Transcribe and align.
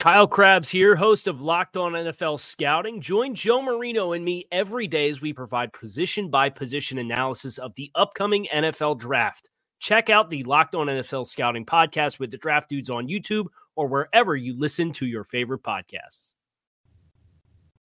Kyle 0.00 0.26
Crabbs 0.26 0.68
here, 0.68 0.96
host 0.96 1.28
of 1.28 1.40
Locked 1.40 1.76
On 1.76 1.92
NFL 1.92 2.38
Scouting. 2.38 3.00
Join 3.00 3.34
Joe 3.34 3.62
Marino 3.62 4.12
and 4.12 4.24
me 4.24 4.46
every 4.52 4.86
day 4.86 5.08
as 5.08 5.20
we 5.20 5.32
provide 5.32 5.72
position 5.72 6.28
by 6.28 6.50
position 6.50 6.98
analysis 6.98 7.58
of 7.58 7.74
the 7.76 7.90
upcoming 7.94 8.46
NFL 8.52 8.98
draft. 8.98 9.50
Check 9.78 10.10
out 10.10 10.30
the 10.30 10.42
Locked 10.44 10.74
On 10.74 10.88
NFL 10.88 11.26
Scouting 11.26 11.64
podcast 11.64 12.18
with 12.18 12.30
the 12.30 12.36
draft 12.36 12.68
dudes 12.68 12.90
on 12.90 13.08
YouTube 13.08 13.46
or 13.76 13.86
wherever 13.86 14.36
you 14.36 14.58
listen 14.58 14.92
to 14.94 15.06
your 15.06 15.24
favorite 15.24 15.62
podcasts. 15.62 16.34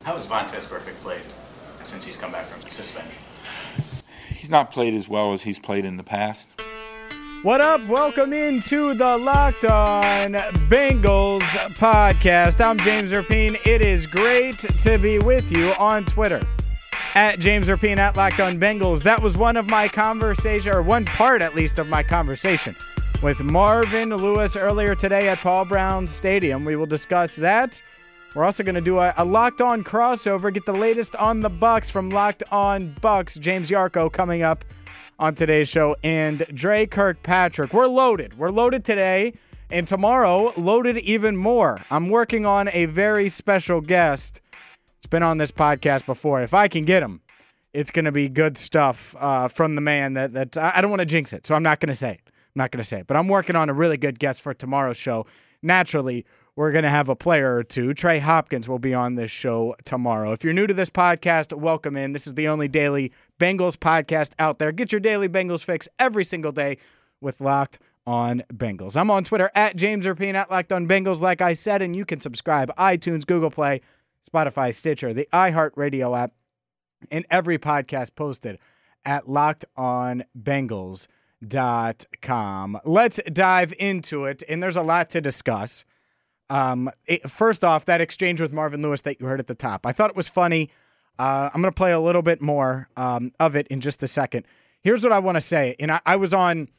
How 0.04 0.16
has 0.16 0.26
Vontaze 0.26 0.68
Burfict 0.68 1.02
played 1.04 1.22
since 1.86 2.06
he's 2.06 2.18
come 2.18 2.32
back 2.32 2.46
from 2.46 2.62
suspension? 2.62 3.16
He's 4.36 4.50
not 4.50 4.72
played 4.72 4.94
as 4.94 5.08
well 5.08 5.34
as 5.34 5.44
he's 5.44 5.60
played 5.60 5.86
in 5.86 5.98
the 5.98 6.04
past. 6.04 6.60
What 7.42 7.62
up? 7.62 7.88
Welcome 7.88 8.34
into 8.34 8.94
the 8.94 9.16
Locked 9.16 9.64
On 9.64 10.34
Bengals 10.68 11.40
podcast. 11.76 12.60
I'm 12.60 12.78
James 12.80 13.14
Rapien. 13.14 13.58
It 13.66 13.82
is 13.82 14.06
great 14.06 14.58
to 14.58 14.98
be 14.98 15.20
with 15.20 15.50
you 15.50 15.72
on 15.80 16.04
Twitter 16.04 16.42
at 17.16 17.40
James 17.40 17.70
Rapien 17.70 17.96
at 17.96 18.18
Locked 18.18 18.42
On 18.42 18.60
Bengals. 18.60 19.04
That 19.04 19.22
was 19.22 19.38
one 19.38 19.56
of 19.56 19.70
my 19.70 19.88
conversation, 19.88 20.74
or 20.74 20.82
one 20.82 21.06
part 21.06 21.42
at 21.42 21.56
least 21.56 21.80
of 21.80 21.88
my 21.88 22.04
conversation 22.04 22.76
with 23.24 23.40
Marvin 23.40 24.10
Lewis 24.10 24.58
earlier 24.58 24.94
today 24.94 25.30
at 25.30 25.38
Paul 25.38 25.64
Brown 25.64 26.08
Stadium. 26.08 26.66
We 26.66 26.76
will 26.76 26.88
discuss 26.88 27.38
that. 27.38 27.82
We're 28.36 28.44
also 28.44 28.64
going 28.64 28.76
to 28.76 28.82
do 28.82 29.00
a, 29.00 29.14
a 29.16 29.24
Locked 29.24 29.62
On 29.62 29.82
crossover. 29.82 30.54
Get 30.54 30.66
the 30.66 30.74
latest 30.74 31.16
on 31.16 31.40
the 31.40 31.50
Bucs 31.50 31.90
from 31.90 32.10
Locked 32.10 32.44
On 32.52 32.94
Bucs. 33.02 33.40
James 33.40 33.72
Yarcho 33.72 34.12
coming 34.12 34.42
up 34.42 34.66
on 35.20 35.36
today's 35.36 35.68
show, 35.68 35.96
and 36.04 36.46
Dre 36.54 36.86
Kirkpatrick. 36.86 37.74
We're 37.74 37.88
loaded. 37.88 38.38
We're 38.38 38.50
loaded 38.50 38.86
today, 38.86 39.34
and 39.70 39.86
tomorrow, 39.86 40.54
loaded 40.56 40.98
even 41.00 41.36
more. 41.36 41.82
I'm 41.92 42.10
working 42.10 42.46
on 42.46 42.70
a 42.72 42.86
very 42.86 43.30
special 43.30 43.82
guest. 43.82 44.42
It's 44.98 45.08
been 45.08 45.24
on 45.24 45.38
this 45.38 45.52
podcast 45.52 46.06
before. 46.06 46.42
If 46.42 46.54
I 46.54 46.70
can 46.70 46.86
get 46.86 47.04
him, 47.04 47.22
it's 47.74 47.92
going 47.92 48.06
to 48.06 48.12
be 48.12 48.30
good 48.30 48.58
stuff 48.58 49.16
uh, 49.20 49.50
from 49.50 49.76
the 49.76 49.82
man 49.82 50.14
that, 50.14 50.34
that 50.34 50.58
I 50.58 50.82
don't 50.82 50.90
want 50.90 51.02
to 51.02 51.06
jinx 51.06 51.34
it, 51.34 51.46
so 51.46 51.54
I'm 51.54 51.64
not 51.64 51.80
going 51.80 51.90
to 51.90 51.96
say 51.96 52.12
it. 52.12 52.22
I'm 52.26 52.64
not 52.64 52.72
going 52.72 52.82
to 52.82 52.88
say 52.88 53.00
it, 53.02 53.08
but 53.08 53.18
I'm 53.18 53.28
working 53.28 53.56
on 53.56 53.70
a 53.70 53.74
really 53.74 53.98
good 53.98 54.18
guest 54.20 54.42
for 54.42 54.54
tomorrow's 54.54 54.98
show. 54.98 55.28
Naturally, 55.62 56.26
we're 56.60 56.74
going 56.74 56.84
to 56.84 56.90
have 56.90 57.08
a 57.08 57.16
player 57.16 57.56
or 57.56 57.64
two. 57.64 57.94
Trey 57.94 58.20
Hopkins 58.20 58.68
will 58.68 58.80
be 58.80 58.94
on 58.94 59.16
this 59.16 59.32
show 59.32 59.78
tomorrow. 59.86 60.34
If 60.34 60.44
you're 60.44 60.52
new 60.52 60.68
to 60.68 60.74
this 60.74 60.90
podcast, 60.90 61.58
welcome 61.58 61.96
in. 61.96 62.12
This 62.12 62.28
is 62.28 62.34
the 62.34 62.50
only 62.50 62.68
daily 62.68 63.14
Bengals 63.40 63.78
podcast 63.78 64.34
out 64.40 64.60
there. 64.60 64.74
Get 64.74 64.92
your 64.92 65.00
daily 65.00 65.30
Bengals 65.30 65.64
fix 65.64 65.88
every 66.00 66.26
single 66.26 66.52
day 66.52 66.78
with 67.22 67.40
Locked 67.40 67.80
on 68.06 68.44
Bengals. 68.54 68.98
I'm 68.98 69.10
on 69.10 69.24
Twitter 69.24 69.50
at 69.56 69.78
James 69.78 70.06
Rapien 70.06 70.34
at 70.34 70.52
Locked 70.52 70.74
on 70.74 70.86
Bengals, 70.86 71.22
like 71.22 71.40
I 71.40 71.54
said, 71.54 71.82
and 71.82 71.96
you 71.96 72.04
can 72.04 72.20
subscribe 72.20 72.76
iTunes, 72.76 73.26
Google 73.26 73.52
Play, 73.52 73.80
Spotify, 74.30 74.76
Stitcher, 74.76 75.14
the 75.14 75.30
iHeartRadio 75.32 76.20
app, 76.20 76.34
and 77.10 77.26
every 77.30 77.58
podcast 77.58 78.16
posted 78.16 78.60
at 79.06 79.30
Locked 79.30 79.64
on 79.78 80.26
Bengals.com. 80.38 81.08
Let's 82.84 83.22
dive 83.32 83.74
into 83.80 84.26
it, 84.26 84.44
and 84.50 84.62
there's 84.62 84.76
a 84.76 84.82
lot 84.82 85.10
to 85.12 85.22
discuss. 85.22 85.86
Um, 86.50 86.90
it, 87.06 87.30
first 87.30 87.64
off, 87.64 87.86
that 87.86 88.02
exchange 88.02 88.42
with 88.42 88.54
Marvin 88.54 88.82
Lewis 88.82 89.02
that 89.02 89.20
you 89.20 89.28
heard 89.28 89.40
at 89.40 89.48
the 89.48 89.56
top, 89.56 89.86
I 89.86 89.92
thought 89.92 90.10
it 90.10 90.16
was 90.16 90.28
funny. 90.28 90.70
Uh, 91.20 91.50
I'm 91.54 91.62
going 91.62 91.72
to 91.72 91.76
play 91.76 91.92
a 91.92 92.00
little 92.00 92.22
bit 92.22 92.42
more 92.42 92.88
um, 92.96 93.34
of 93.40 93.56
it 93.56 93.68
in 93.68 93.82
just 93.82 94.02
a 94.02 94.08
second. 94.08 94.46
Here's 94.82 95.04
what 95.04 95.12
I 95.12 95.20
want 95.20 95.36
to 95.36 95.42
say, 95.42 95.76
and 95.78 95.92
I, 95.92 96.00
I, 96.06 96.16
was 96.16 96.34
on 96.34 96.70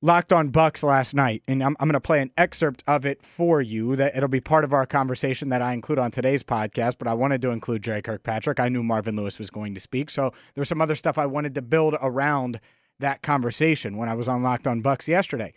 Locked 0.00 0.32
On 0.32 0.52
Bucs 0.52 0.84
last 0.84 1.12
night, 1.12 1.42
and 1.48 1.64
I'm, 1.64 1.76
I'm 1.80 1.88
going 1.88 1.94
to 1.94 2.00
play 2.00 2.22
an 2.22 2.30
excerpt 2.38 2.84
of 2.86 3.04
it 3.04 3.24
for 3.24 3.60
you. 3.60 3.96
That 3.96 4.16
it'll 4.16 4.28
be 4.28 4.40
part 4.40 4.62
of 4.62 4.72
our 4.72 4.86
conversation 4.86 5.48
that 5.48 5.60
I 5.60 5.72
include 5.72 5.98
on 5.98 6.12
today's 6.12 6.44
podcast. 6.44 6.98
But 7.00 7.08
I 7.08 7.14
wanted 7.14 7.42
to 7.42 7.50
include 7.50 7.82
Jerry 7.82 8.00
Kirkpatrick. 8.00 8.60
I 8.60 8.68
knew 8.68 8.84
Marvin 8.84 9.16
Lewis 9.16 9.40
was 9.40 9.50
going 9.50 9.74
to 9.74 9.80
speak, 9.80 10.10
so 10.10 10.32
there 10.54 10.60
was 10.60 10.68
some 10.68 10.80
other 10.80 10.94
stuff 10.94 11.18
I 11.18 11.26
wanted 11.26 11.56
to 11.56 11.62
build 11.62 11.96
around 12.00 12.60
that 13.00 13.22
conversation 13.22 13.96
when 13.96 14.08
I 14.08 14.14
was 14.14 14.28
on 14.28 14.44
Locked 14.44 14.68
On 14.68 14.80
Bucs 14.80 15.08
yesterday, 15.08 15.52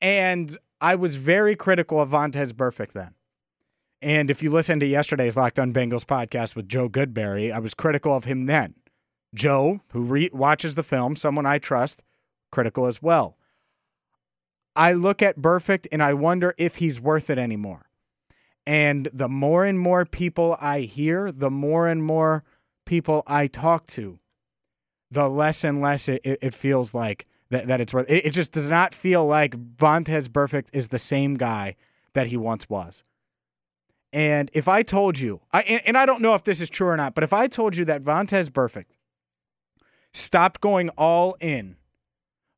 and 0.00 0.56
I 0.84 0.96
was 0.96 1.16
very 1.16 1.56
critical 1.56 1.98
of 1.98 2.10
Vontaze 2.10 2.52
Burfict 2.52 2.92
then. 2.92 3.14
And 4.02 4.30
if 4.30 4.42
you 4.42 4.50
listen 4.50 4.80
to 4.80 4.86
yesterday's 4.86 5.34
Locked 5.34 5.58
On 5.58 5.72
Bengals 5.72 6.04
podcast 6.04 6.54
with 6.54 6.68
Joe 6.68 6.90
Goodberry, 6.90 7.50
I 7.50 7.58
was 7.58 7.72
critical 7.72 8.14
of 8.14 8.26
him 8.26 8.44
then. 8.44 8.74
Joe, 9.34 9.80
who 9.92 10.02
re- 10.02 10.28
watches 10.30 10.74
the 10.74 10.82
film, 10.82 11.16
someone 11.16 11.46
I 11.46 11.56
trust, 11.56 12.02
critical 12.52 12.84
as 12.84 13.00
well. 13.00 13.38
I 14.76 14.92
look 14.92 15.22
at 15.22 15.38
Burfict 15.38 15.86
and 15.90 16.02
I 16.02 16.12
wonder 16.12 16.54
if 16.58 16.76
he's 16.76 17.00
worth 17.00 17.30
it 17.30 17.38
anymore. 17.38 17.88
And 18.66 19.08
the 19.10 19.30
more 19.30 19.64
and 19.64 19.80
more 19.80 20.04
people 20.04 20.58
I 20.60 20.80
hear, 20.80 21.32
the 21.32 21.50
more 21.50 21.88
and 21.88 22.04
more 22.04 22.44
people 22.84 23.22
I 23.26 23.46
talk 23.46 23.86
to, 23.86 24.18
the 25.10 25.30
less 25.30 25.64
and 25.64 25.80
less 25.80 26.10
it, 26.10 26.20
it 26.22 26.52
feels 26.52 26.92
like 26.92 27.24
that, 27.50 27.66
that 27.66 27.80
it's 27.80 27.92
worth 27.92 28.10
it. 28.10 28.26
It 28.26 28.30
just 28.30 28.52
does 28.52 28.68
not 28.68 28.94
feel 28.94 29.26
like 29.26 29.54
Vontaze 29.54 30.28
Burfict 30.28 30.66
is 30.72 30.88
the 30.88 30.98
same 30.98 31.34
guy 31.34 31.76
that 32.14 32.28
he 32.28 32.36
once 32.36 32.68
was. 32.68 33.02
And 34.12 34.48
if 34.54 34.68
I 34.68 34.82
told 34.82 35.18
you, 35.18 35.40
I 35.52 35.62
and, 35.62 35.82
and, 35.86 35.98
I 35.98 36.06
don't 36.06 36.22
know 36.22 36.34
if 36.34 36.44
this 36.44 36.60
is 36.60 36.70
true 36.70 36.86
or 36.86 36.96
not, 36.96 37.14
but 37.14 37.24
if 37.24 37.32
I 37.32 37.48
told 37.48 37.76
you 37.76 37.84
that 37.86 38.02
Vontaze 38.02 38.48
Burfict 38.48 38.96
stopped 40.12 40.60
going 40.60 40.88
all 40.90 41.36
in 41.40 41.76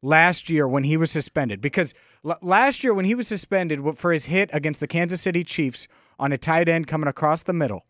last 0.03 0.51
year 0.51 0.69
when 0.69 0.85
he 0.85 0.99
was 0.99 1.11
suspended, 1.11 1.63
because 1.63 1.95
l- 2.27 2.39
last 2.43 2.85
year 2.85 2.93
when 2.93 3.07
he 3.07 3.15
was 3.15 3.27
suspended 3.27 3.81
for 3.97 4.13
his 4.13 4.27
hit 4.27 4.51
against 4.53 4.81
the 4.81 4.87
Kansas 4.87 5.23
City 5.23 5.43
Chiefs 5.43 5.89
on 6.19 6.31
a 6.31 6.37
tight 6.37 6.69
end 6.69 6.89
coming 6.89 7.09
across 7.09 7.43
the 7.43 7.55
middle, 7.55 7.87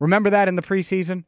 remember 0.00 0.30
that 0.30 0.48
in 0.48 0.56
the 0.56 0.62
preseason? 0.62 1.24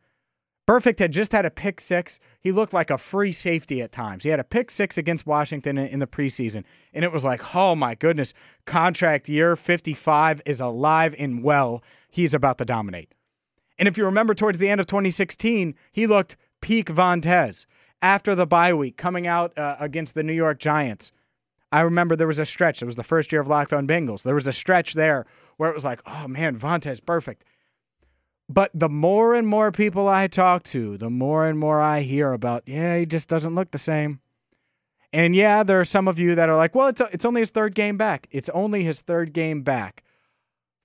Burfict 0.66 0.98
had 0.98 1.12
just 1.12 1.30
had 1.30 1.46
a 1.46 1.50
pick 1.50 1.80
six. 1.80 2.18
He 2.40 2.50
looked 2.50 2.72
like 2.72 2.90
a 2.90 2.98
free 2.98 3.30
safety 3.30 3.80
at 3.80 3.92
times. 3.92 4.24
He 4.24 4.30
had 4.30 4.40
a 4.40 4.44
pick 4.44 4.70
six 4.70 4.98
against 4.98 5.26
Washington 5.26 5.78
in 5.78 6.00
the 6.00 6.08
preseason. 6.08 6.64
And 6.92 7.04
it 7.04 7.12
was 7.12 7.24
like, 7.24 7.54
oh 7.54 7.76
my 7.76 7.94
goodness, 7.94 8.34
contract 8.64 9.28
year 9.28 9.54
55 9.54 10.42
is 10.44 10.60
alive 10.60 11.14
and 11.18 11.44
well. 11.44 11.82
He's 12.10 12.34
about 12.34 12.58
to 12.58 12.64
dominate. 12.64 13.14
And 13.78 13.86
if 13.86 13.96
you 13.96 14.04
remember 14.04 14.34
towards 14.34 14.58
the 14.58 14.68
end 14.68 14.80
of 14.80 14.86
2016, 14.86 15.74
he 15.92 16.06
looked 16.06 16.36
peak 16.60 16.88
Vontaze. 16.88 17.66
After 18.02 18.34
the 18.34 18.46
bye 18.46 18.74
week, 18.74 18.96
coming 18.96 19.26
out 19.26 19.56
uh, 19.56 19.76
against 19.80 20.14
the 20.14 20.22
New 20.22 20.32
York 20.32 20.58
Giants, 20.58 21.12
I 21.72 21.80
remember 21.80 22.14
there 22.14 22.26
was 22.26 22.38
a 22.38 22.44
stretch. 22.44 22.82
It 22.82 22.86
was 22.86 22.96
the 22.96 23.02
first 23.02 23.32
year 23.32 23.40
of 23.40 23.48
Locked 23.48 23.72
On 23.72 23.86
Bengals. 23.86 24.22
There 24.22 24.34
was 24.34 24.46
a 24.46 24.52
stretch 24.52 24.94
there 24.94 25.26
where 25.56 25.70
it 25.70 25.74
was 25.74 25.84
like, 25.84 26.00
oh 26.06 26.28
man, 26.28 26.58
Vontaze, 26.58 27.00
Burfict. 27.00 27.40
But 28.48 28.70
the 28.72 28.88
more 28.88 29.34
and 29.34 29.46
more 29.46 29.72
people 29.72 30.08
I 30.08 30.28
talk 30.28 30.62
to, 30.64 30.96
the 30.96 31.10
more 31.10 31.46
and 31.46 31.58
more 31.58 31.80
I 31.80 32.02
hear 32.02 32.32
about, 32.32 32.62
yeah, 32.66 32.98
he 32.98 33.06
just 33.06 33.28
doesn't 33.28 33.54
look 33.54 33.72
the 33.72 33.78
same. 33.78 34.20
And 35.12 35.34
yeah, 35.34 35.62
there 35.62 35.80
are 35.80 35.84
some 35.84 36.08
of 36.08 36.18
you 36.18 36.34
that 36.34 36.48
are 36.48 36.56
like, 36.56 36.74
well, 36.74 36.88
it's, 36.88 37.00
it's 37.12 37.24
only 37.24 37.40
his 37.40 37.50
third 37.50 37.74
game 37.74 37.96
back. 37.96 38.28
It's 38.30 38.48
only 38.50 38.84
his 38.84 39.00
third 39.00 39.32
game 39.32 39.62
back 39.62 40.04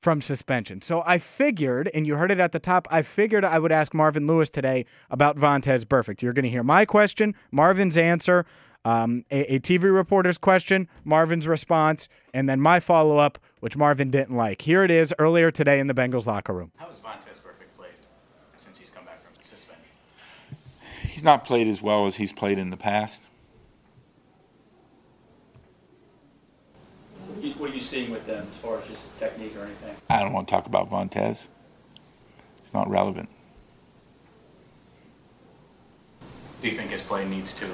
from 0.01 0.21
suspension. 0.21 0.81
So 0.81 1.03
I 1.05 1.19
figured, 1.19 1.91
and 1.93 2.07
you 2.07 2.15
heard 2.15 2.31
it 2.31 2.39
at 2.39 2.51
the 2.51 2.59
top, 2.59 2.87
I 2.89 3.03
figured 3.03 3.45
I 3.45 3.59
would 3.59 3.71
ask 3.71 3.93
Marvin 3.93 4.25
Lewis 4.25 4.49
today 4.49 4.85
about 5.11 5.37
Vontaze 5.37 5.85
Burfict. 5.85 6.21
You're 6.21 6.33
going 6.33 6.43
to 6.43 6.49
hear 6.49 6.63
my 6.63 6.85
question, 6.85 7.35
Marvin's 7.51 7.97
answer, 7.97 8.45
um, 8.83 9.25
a, 9.29 9.55
a, 9.55 9.59
TV 9.59 9.93
reporter's 9.93 10.39
question, 10.39 10.87
Marvin's 11.03 11.47
response, 11.47 12.07
and 12.33 12.49
then 12.49 12.59
my 12.59 12.79
follow 12.79 13.17
up, 13.17 13.37
which 13.59 13.77
Marvin 13.77 14.09
didn't 14.09 14.35
like. 14.35 14.63
Here 14.63 14.83
it 14.83 14.89
is 14.89 15.13
earlier 15.19 15.51
today 15.51 15.79
in 15.79 15.85
the 15.85 15.93
Bengals 15.93 16.25
locker 16.25 16.53
room. 16.53 16.71
How 16.77 16.87
has 16.87 16.97
Vontaze 16.97 17.41
he's 21.21 21.25
not 21.25 21.43
played 21.43 21.67
as 21.67 21.83
well 21.83 22.07
as 22.07 22.15
he's 22.15 22.33
played 22.33 22.57
in 22.57 22.71
the 22.71 22.77
past. 22.77 23.29
What 27.59 27.69
are 27.69 27.73
you 27.75 27.79
seeing 27.79 28.09
with 28.09 28.25
them 28.25 28.47
as 28.49 28.57
far 28.57 28.79
as 28.79 28.87
just 28.87 29.19
technique 29.19 29.55
or 29.55 29.61
anything? 29.61 29.95
I 30.09 30.19
don't 30.21 30.33
want 30.33 30.47
to 30.47 30.51
talk 30.51 30.65
about 30.65 30.89
Vontaze. 30.89 31.49
It's 32.57 32.73
not 32.73 32.89
relevant. 32.89 33.29
do 36.61 36.67
you 36.67 36.73
think 36.73 36.89
his 36.89 37.01
play 37.03 37.27
needs 37.27 37.53
to 37.59 37.67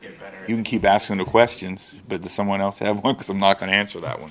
get 0.00 0.20
better? 0.20 0.38
You 0.46 0.54
can 0.54 0.62
keep 0.62 0.84
asking 0.84 1.18
the 1.18 1.24
questions, 1.24 2.00
but 2.08 2.22
does 2.22 2.30
someone 2.30 2.60
else 2.60 2.78
have 2.78 3.02
one? 3.02 3.14
Because 3.14 3.28
I'm 3.28 3.38
not 3.38 3.58
going 3.58 3.72
to 3.72 3.76
answer 3.76 3.98
that 4.00 4.20
one. 4.20 4.30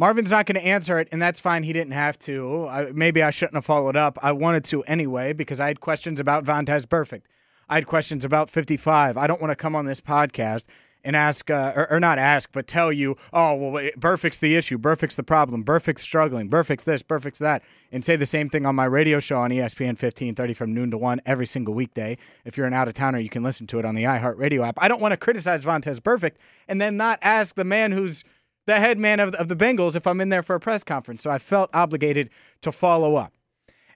Marvin's 0.00 0.30
not 0.30 0.46
going 0.46 0.54
to 0.54 0.66
answer 0.66 0.98
it, 0.98 1.08
and 1.12 1.20
that's 1.20 1.38
fine. 1.38 1.62
He 1.62 1.74
didn't 1.74 1.92
have 1.92 2.18
to. 2.20 2.66
I, 2.68 2.90
maybe 2.90 3.22
I 3.22 3.28
shouldn't 3.28 3.56
have 3.56 3.66
followed 3.66 3.96
up. 3.96 4.18
I 4.22 4.32
wanted 4.32 4.64
to 4.64 4.82
anyway 4.84 5.34
because 5.34 5.60
I 5.60 5.66
had 5.66 5.80
questions 5.80 6.18
about 6.18 6.42
Vontaze 6.42 6.86
Burfict. 6.86 7.24
I 7.68 7.74
had 7.74 7.86
questions 7.86 8.24
about 8.24 8.48
55. 8.48 9.18
I 9.18 9.26
don't 9.26 9.42
want 9.42 9.50
to 9.50 9.56
come 9.56 9.76
on 9.76 9.84
this 9.84 10.00
podcast 10.00 10.64
and 11.04 11.14
ask, 11.14 11.50
uh, 11.50 11.74
or, 11.76 11.92
or, 11.92 12.00
not 12.00 12.18
ask, 12.18 12.50
but 12.50 12.66
tell 12.66 12.90
you, 12.90 13.14
oh, 13.34 13.54
well, 13.54 13.90
Burfict's 13.98 14.38
the 14.38 14.56
issue. 14.56 14.78
Burfict's 14.78 15.16
the 15.16 15.22
problem. 15.22 15.64
Burfict's 15.64 16.02
struggling. 16.02 16.48
Burfict's 16.48 16.84
this, 16.84 17.02
Burfict's 17.02 17.38
that. 17.38 17.62
And 17.92 18.02
say 18.02 18.16
the 18.16 18.24
same 18.24 18.48
thing 18.48 18.64
on 18.64 18.74
my 18.74 18.86
radio 18.86 19.18
show 19.18 19.36
on 19.36 19.50
ESPN 19.50 20.00
1530 20.00 20.54
from 20.54 20.72
noon 20.72 20.90
to 20.92 20.98
1 20.98 21.20
every 21.26 21.46
single 21.46 21.74
weekday. 21.74 22.16
If 22.46 22.56
you're 22.56 22.66
an 22.66 22.72
out 22.72 22.88
of 22.88 22.94
towner, 22.94 23.18
you 23.18 23.28
can 23.28 23.42
listen 23.42 23.66
to 23.66 23.78
it 23.78 23.84
on 23.84 23.94
the 23.94 24.04
iHeartRadio 24.04 24.66
app. 24.66 24.78
I 24.80 24.88
don't 24.88 25.00
want 25.00 25.12
to 25.12 25.18
criticize 25.18 25.62
Vontaze 25.62 26.00
Burfict 26.00 26.36
and 26.68 26.80
then 26.80 26.96
not 26.96 27.18
ask 27.20 27.54
the 27.54 27.64
man 27.64 27.92
who's 27.92 28.24
the 28.66 28.78
head 28.78 28.98
man 28.98 29.20
of, 29.20 29.34
of 29.34 29.48
the 29.48 29.56
Bengals 29.56 29.96
if 29.96 30.06
I'm 30.06 30.20
in 30.20 30.28
there 30.28 30.42
for 30.42 30.54
a 30.54 30.60
press 30.60 30.84
conference. 30.84 31.22
So 31.22 31.30
I 31.30 31.38
felt 31.38 31.70
obligated 31.72 32.30
to 32.62 32.72
follow 32.72 33.16
up. 33.16 33.32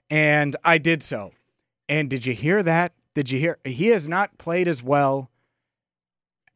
And 0.09 0.55
I 0.63 0.77
did 0.77 1.03
so. 1.03 1.31
And 1.87 2.09
did 2.09 2.25
you 2.25 2.33
hear 2.33 2.63
that? 2.63 2.93
Did 3.13 3.31
you 3.31 3.39
hear? 3.39 3.57
He 3.63 3.87
has 3.87 4.07
not 4.07 4.37
played 4.37 4.67
as 4.67 4.83
well 4.83 5.29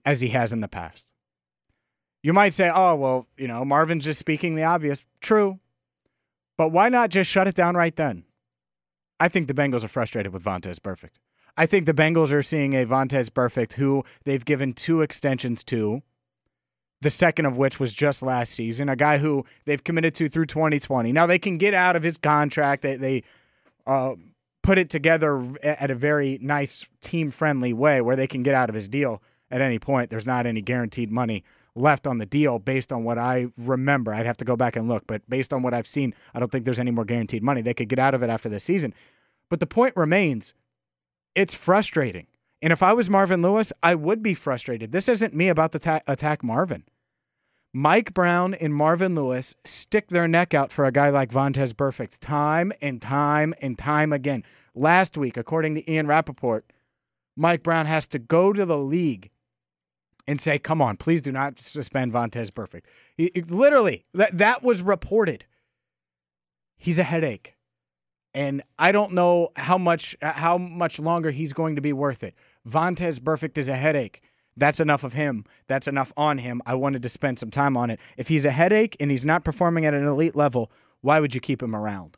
as 0.06 0.22
he 0.22 0.30
has 0.30 0.52
in 0.52 0.62
the 0.62 0.68
past. 0.68 1.06
You 2.22 2.34
might 2.34 2.54
say, 2.54 2.70
oh, 2.74 2.96
well, 2.96 3.28
you 3.38 3.48
know, 3.48 3.64
Marvin's 3.64 4.06
just 4.06 4.20
speaking 4.20 4.56
the 4.56 4.64
obvious. 4.64 5.06
True. 5.22 5.60
But 6.58 6.70
why 6.70 6.90
not 6.90 7.10
just 7.10 7.32
shut 7.32 7.48
it 7.48 7.56
down 7.56 7.76
right 7.76 7.96
then? 7.96 8.26
I 9.20 9.30
think 9.30 9.48
the 9.48 9.54
Bengals 9.54 9.84
are 9.84 9.90
frustrated 9.90 10.34
with 10.34 10.44
Vontaze 10.44 10.80
Burfict. 10.80 11.20
I 11.56 11.66
think 11.66 11.86
the 11.86 11.94
Bengals 11.94 12.32
are 12.32 12.44
seeing 12.44 12.74
a 12.74 12.86
Vontaze 12.86 13.30
Burfict 13.30 13.74
who 13.74 14.04
they've 14.26 14.44
given 14.44 14.74
two 14.74 15.02
extensions 15.02 15.64
to 15.66 16.02
the 17.02 17.10
second 17.10 17.46
of 17.46 17.58
which 17.58 17.80
was 17.80 17.94
just 17.94 18.22
last 18.22 18.54
season, 18.54 18.90
a 18.90 18.96
guy 18.96 19.18
who 19.18 19.46
they've 19.66 19.84
committed 19.84 20.14
to 20.16 20.28
through 20.28 20.46
2020. 20.46 21.12
Now 21.12 21.26
they 21.26 21.40
can 21.40 21.58
get 21.58 21.74
out 21.74 21.96
of 21.96 22.04
his 22.04 22.18
contract. 22.18 22.82
They, 22.82 22.98
they 22.98 23.24
uh, 23.88 24.16
put 24.62 24.78
it 24.78 24.90
together 24.90 25.44
at 25.64 25.90
a 25.90 25.96
very 25.96 26.38
nice 26.42 26.86
team 27.02 27.32
friendly 27.32 27.74
way 27.74 28.02
where 28.02 28.16
they 28.16 28.28
can 28.28 28.44
get 28.44 28.54
out 28.54 28.70
of 28.70 28.76
his 28.76 28.90
deal 28.90 29.22
at 29.50 29.62
any 29.62 29.80
point. 29.80 30.10
There's 30.10 30.28
not 30.28 30.46
any 30.46 30.62
guaranteed 30.62 31.12
money 31.12 31.44
left 31.76 32.06
on 32.06 32.18
the 32.18 32.26
deal 32.26 32.60
based 32.60 32.92
on 32.92 33.04
what 33.04 33.18
I 33.18 33.48
remember. 33.58 34.14
I'd 34.14 34.26
have 34.26 34.38
to 34.38 34.46
go 34.46 34.58
back 34.58 34.76
and 34.76 34.90
look, 34.90 35.08
but 35.08 35.28
based 35.30 35.54
on 35.54 35.62
what 35.62 35.74
I've 35.74 35.88
seen, 35.88 36.14
I 36.34 36.40
don't 36.40 36.52
think 36.52 36.66
there's 36.66 36.80
any 36.80 36.92
more 36.92 37.06
guaranteed 37.06 37.44
money. 37.44 37.62
They 37.62 37.74
could 37.74 37.88
get 37.90 38.00
out 38.00 38.14
of 38.14 38.24
it 38.24 38.30
after 38.30 38.50
the 38.50 38.60
season. 38.60 38.94
But 39.50 39.60
the 39.60 39.68
point 39.68 39.96
remains 39.96 40.54
it's 41.36 41.56
frustrating. 41.56 42.28
And 42.62 42.74
if 42.74 42.84
I 42.84 42.94
was 42.94 43.10
Marvin 43.10 43.42
Lewis, 43.42 43.72
I 43.82 43.96
would 43.96 44.22
be 44.22 44.34
frustrated. 44.34 44.92
This 44.92 45.08
isn't 45.08 45.34
me 45.34 45.48
about 45.48 45.72
to 45.72 45.80
ta- 45.80 46.02
attack 46.08 46.44
Marvin. 46.44 46.84
Mike 47.74 48.14
Brown 48.14 48.54
and 48.56 48.74
Marvin 48.74 49.16
Lewis 49.16 49.54
stick 49.64 50.10
their 50.10 50.28
neck 50.28 50.54
out 50.54 50.72
for 50.72 50.86
a 50.86 50.92
guy 50.92 51.10
like 51.10 51.32
Vontaze 51.32 51.74
Burfict 51.74 52.18
time 52.20 52.74
and 52.82 53.02
time 53.02 53.54
and 53.62 53.78
time 53.78 54.12
again. 54.12 54.44
Last 54.74 55.18
week, 55.18 55.38
according 55.38 55.76
to 55.76 55.92
Ian 55.92 56.08
Rapoport, 56.08 56.74
Mike 57.38 57.64
Brown 57.64 57.86
has 57.86 58.08
to 58.08 58.20
go 58.20 58.52
to 58.52 58.66
the 58.66 58.78
league 58.78 59.30
and 60.28 60.42
say, 60.42 60.60
come 60.60 60.82
on, 60.82 60.98
please 60.98 61.22
do 61.22 61.32
not 61.32 61.60
suspend 61.60 62.12
Vontaze 62.12 62.52
Burfict. 62.52 63.50
Literally, 63.50 64.06
that, 64.14 64.38
that 64.38 64.64
was 64.64 64.82
reported. 64.82 65.46
He's 66.78 67.00
a 67.00 67.04
headache 67.04 67.56
and 68.34 68.62
I 68.78 68.92
don't 68.92 69.14
know 69.14 69.50
how 69.56 69.78
much 69.78 70.16
how 70.22 70.58
much 70.58 71.00
longer 71.00 71.32
he's 71.32 71.54
going 71.54 71.76
to 71.76 71.82
be 71.82 71.94
worth 71.94 72.24
it. 72.24 72.36
Vontaze 72.68 73.20
Burfict 73.20 73.58
is 73.58 73.70
a 73.70 73.76
headache. 73.76 74.22
That's 74.56 74.80
enough 74.80 75.04
of 75.04 75.14
him. 75.14 75.46
That's 75.68 75.88
enough 75.88 76.12
on 76.18 76.40
him. 76.40 76.62
I 76.66 76.76
wanted 76.76 77.02
to 77.04 77.10
spend 77.10 77.40
some 77.40 77.50
time 77.50 77.78
on 77.78 77.90
it. 77.90 78.00
If 78.18 78.28
he's 78.28 78.46
a 78.46 78.52
headache 78.52 78.98
and 79.00 79.10
he's 79.10 79.24
not 79.24 79.44
performing 79.46 79.86
at 79.86 79.94
an 79.94 80.06
elite 80.06 80.36
level, 80.36 80.72
why 81.02 81.20
would 81.20 81.34
you 81.34 81.40
keep 81.40 81.64
him 81.64 81.76
around? 81.76 82.18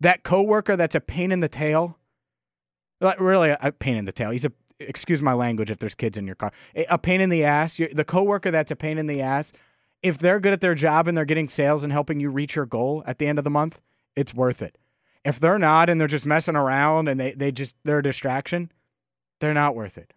That 0.00 0.24
coworker 0.24 0.76
that's 0.76 0.94
a 0.94 1.00
pain 1.00 1.30
in 1.32 1.40
the 1.40 1.48
tail, 1.48 1.98
really 3.18 3.50
a 3.50 3.72
pain 3.72 3.96
in 3.96 4.04
the 4.04 4.12
tail. 4.12 4.30
He's 4.30 4.44
a 4.44 4.52
excuse 4.78 5.22
my 5.22 5.32
language 5.32 5.70
if 5.70 5.78
there's 5.78 5.94
kids 5.94 6.18
in 6.18 6.26
your 6.26 6.34
car. 6.34 6.52
A 6.90 6.98
pain 6.98 7.20
in 7.20 7.30
the 7.30 7.44
ass. 7.44 7.76
The 7.76 8.04
coworker 8.04 8.50
that's 8.50 8.70
a 8.70 8.76
pain 8.76 8.98
in 8.98 9.06
the 9.06 9.22
ass. 9.22 9.52
If 10.02 10.18
they're 10.18 10.40
good 10.40 10.52
at 10.52 10.60
their 10.60 10.74
job 10.74 11.08
and 11.08 11.16
they're 11.16 11.24
getting 11.24 11.48
sales 11.48 11.82
and 11.82 11.92
helping 11.92 12.20
you 12.20 12.28
reach 12.28 12.56
your 12.56 12.66
goal 12.66 13.02
at 13.06 13.18
the 13.18 13.26
end 13.26 13.38
of 13.38 13.44
the 13.44 13.50
month, 13.50 13.80
it's 14.14 14.34
worth 14.34 14.60
it. 14.60 14.76
If 15.26 15.40
they're 15.40 15.58
not 15.58 15.90
and 15.90 16.00
they're 16.00 16.06
just 16.06 16.24
messing 16.24 16.54
around 16.54 17.08
and 17.08 17.18
they, 17.18 17.32
they 17.32 17.50
just 17.50 17.74
they're 17.84 17.98
a 17.98 18.02
distraction, 18.02 18.70
they're 19.40 19.52
not 19.52 19.74
worth 19.74 19.98
it. 19.98 20.14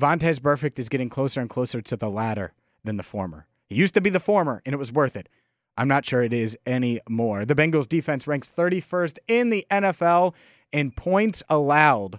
Vontaze 0.00 0.40
Burfict 0.40 0.78
is 0.78 0.88
getting 0.88 1.10
closer 1.10 1.42
and 1.42 1.50
closer 1.50 1.82
to 1.82 1.94
the 1.94 2.08
latter 2.08 2.54
than 2.82 2.96
the 2.96 3.02
former. 3.02 3.46
He 3.66 3.74
used 3.74 3.92
to 3.94 4.00
be 4.00 4.08
the 4.08 4.18
former 4.18 4.62
and 4.64 4.72
it 4.72 4.78
was 4.78 4.90
worth 4.90 5.14
it. 5.14 5.28
I'm 5.76 5.88
not 5.88 6.06
sure 6.06 6.22
it 6.22 6.32
is 6.32 6.56
anymore. 6.64 7.44
The 7.44 7.54
Bengals 7.54 7.86
defense 7.86 8.26
ranks 8.26 8.50
31st 8.50 9.18
in 9.28 9.50
the 9.50 9.66
NFL 9.70 10.32
in 10.72 10.90
points 10.90 11.42
allowed, 11.50 12.18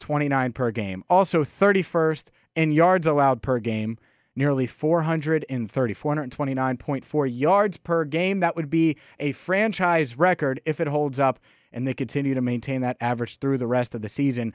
29 0.00 0.52
per 0.52 0.70
game. 0.70 1.04
Also 1.10 1.44
31st 1.44 2.30
in 2.56 2.72
yards 2.72 3.06
allowed 3.06 3.42
per 3.42 3.58
game, 3.58 3.98
nearly 4.34 4.66
430, 4.66 5.44
429.4 5.94 7.38
yards 7.38 7.76
per 7.76 8.04
game. 8.06 8.40
That 8.40 8.56
would 8.56 8.70
be 8.70 8.96
a 9.18 9.32
franchise 9.32 10.16
record 10.16 10.62
if 10.64 10.80
it 10.80 10.88
holds 10.88 11.20
up 11.20 11.38
and 11.72 11.86
they 11.86 11.94
continue 11.94 12.34
to 12.34 12.40
maintain 12.40 12.80
that 12.82 12.96
average 13.00 13.38
through 13.38 13.58
the 13.58 13.66
rest 13.66 13.94
of 13.94 14.02
the 14.02 14.08
season. 14.08 14.52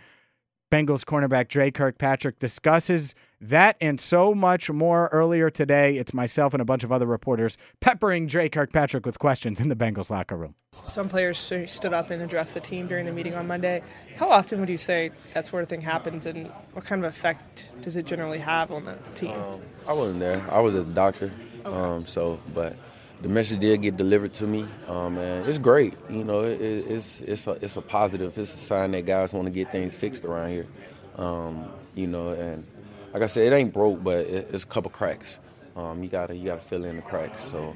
Bengals 0.71 1.06
cornerback 1.06 1.50
Dre 1.50 1.69
Kirkpatrick 1.69 2.39
discusses 2.39 3.13
that 3.39 3.77
and 3.80 4.01
so 4.01 4.33
much 4.33 4.71
more 4.71 5.07
earlier 5.12 5.51
today. 5.51 5.98
It's 5.98 6.15
myself 6.15 6.56
and 6.56 6.62
a 6.62 6.65
bunch 6.65 6.83
of 6.83 6.92
other 6.92 7.06
reporters 7.06 7.60
peppering 7.80 8.25
Dre 8.25 8.50
Kirkpatrick 8.50 9.06
with 9.06 9.19
questions 9.19 9.60
in 9.60 9.69
the 9.69 9.75
Bengals 9.75 10.10
locker 10.10 10.36
room. 10.36 10.56
Some 10.83 11.10
players 11.10 11.38
stood 11.38 11.94
up 11.94 12.10
and 12.10 12.24
addressed 12.24 12.56
the 12.56 12.60
team 12.60 12.88
during 12.88 13.06
the 13.06 13.12
meeting 13.12 13.36
on 13.36 13.48
Monday. 13.48 13.83
How 14.16 14.30
often 14.30 14.59
would 14.62 14.69
you 14.69 14.80
say 14.80 15.12
that 15.36 15.45
sort 15.45 15.62
of 15.62 15.69
thing 15.69 15.81
happens, 15.81 16.25
and 16.25 16.48
what 16.74 16.86
kind 16.86 17.06
of 17.06 17.12
effect 17.12 17.69
does 17.81 17.95
it 17.95 18.07
generally 18.07 18.39
have 18.39 18.71
on 18.71 18.86
the 18.86 18.98
team? 19.13 19.33
Um, 19.33 19.62
I 19.88 19.94
wasn't 19.94 20.21
there. 20.21 20.44
I 20.50 20.59
was 20.59 20.74
a 20.74 20.83
doctor, 20.83 21.31
okay. 21.63 21.77
um, 21.77 22.07
so 22.07 22.39
but 22.56 22.75
the 23.23 23.29
message 23.29 23.59
did 23.59 23.81
get 23.81 23.95
delivered 23.95 24.33
to 24.33 24.45
me, 24.45 24.67
um, 24.89 25.17
and 25.17 25.47
it's 25.47 25.57
great. 25.57 25.93
You 26.09 26.25
know, 26.25 26.43
it, 26.43 26.59
it's 26.59 27.21
it's 27.21 27.47
a, 27.47 27.51
it's 27.53 27.77
a 27.77 27.81
positive. 27.81 28.37
It's 28.37 28.53
a 28.53 28.57
sign 28.57 28.91
that 28.91 29.05
guys 29.05 29.33
want 29.33 29.45
to 29.45 29.51
get 29.51 29.71
things 29.71 29.95
fixed 29.95 30.25
around 30.25 30.49
here. 30.49 30.68
Um, 31.15 31.71
you 31.95 32.06
know, 32.06 32.33
and 32.33 32.68
like 33.13 33.23
I 33.23 33.27
said, 33.27 33.51
it 33.51 33.56
ain't 33.56 33.73
broke, 33.73 34.03
but 34.03 34.18
it, 34.18 34.49
it's 34.51 34.65
a 34.65 34.68
couple 34.68 34.92
cracks. 34.92 35.39
Um, 35.77 36.03
you 36.03 36.09
gotta 36.09 36.35
you 36.35 36.44
gotta 36.44 36.59
fill 36.59 36.83
in 36.83 36.97
the 36.97 37.01
cracks. 37.01 37.42
So 37.45 37.73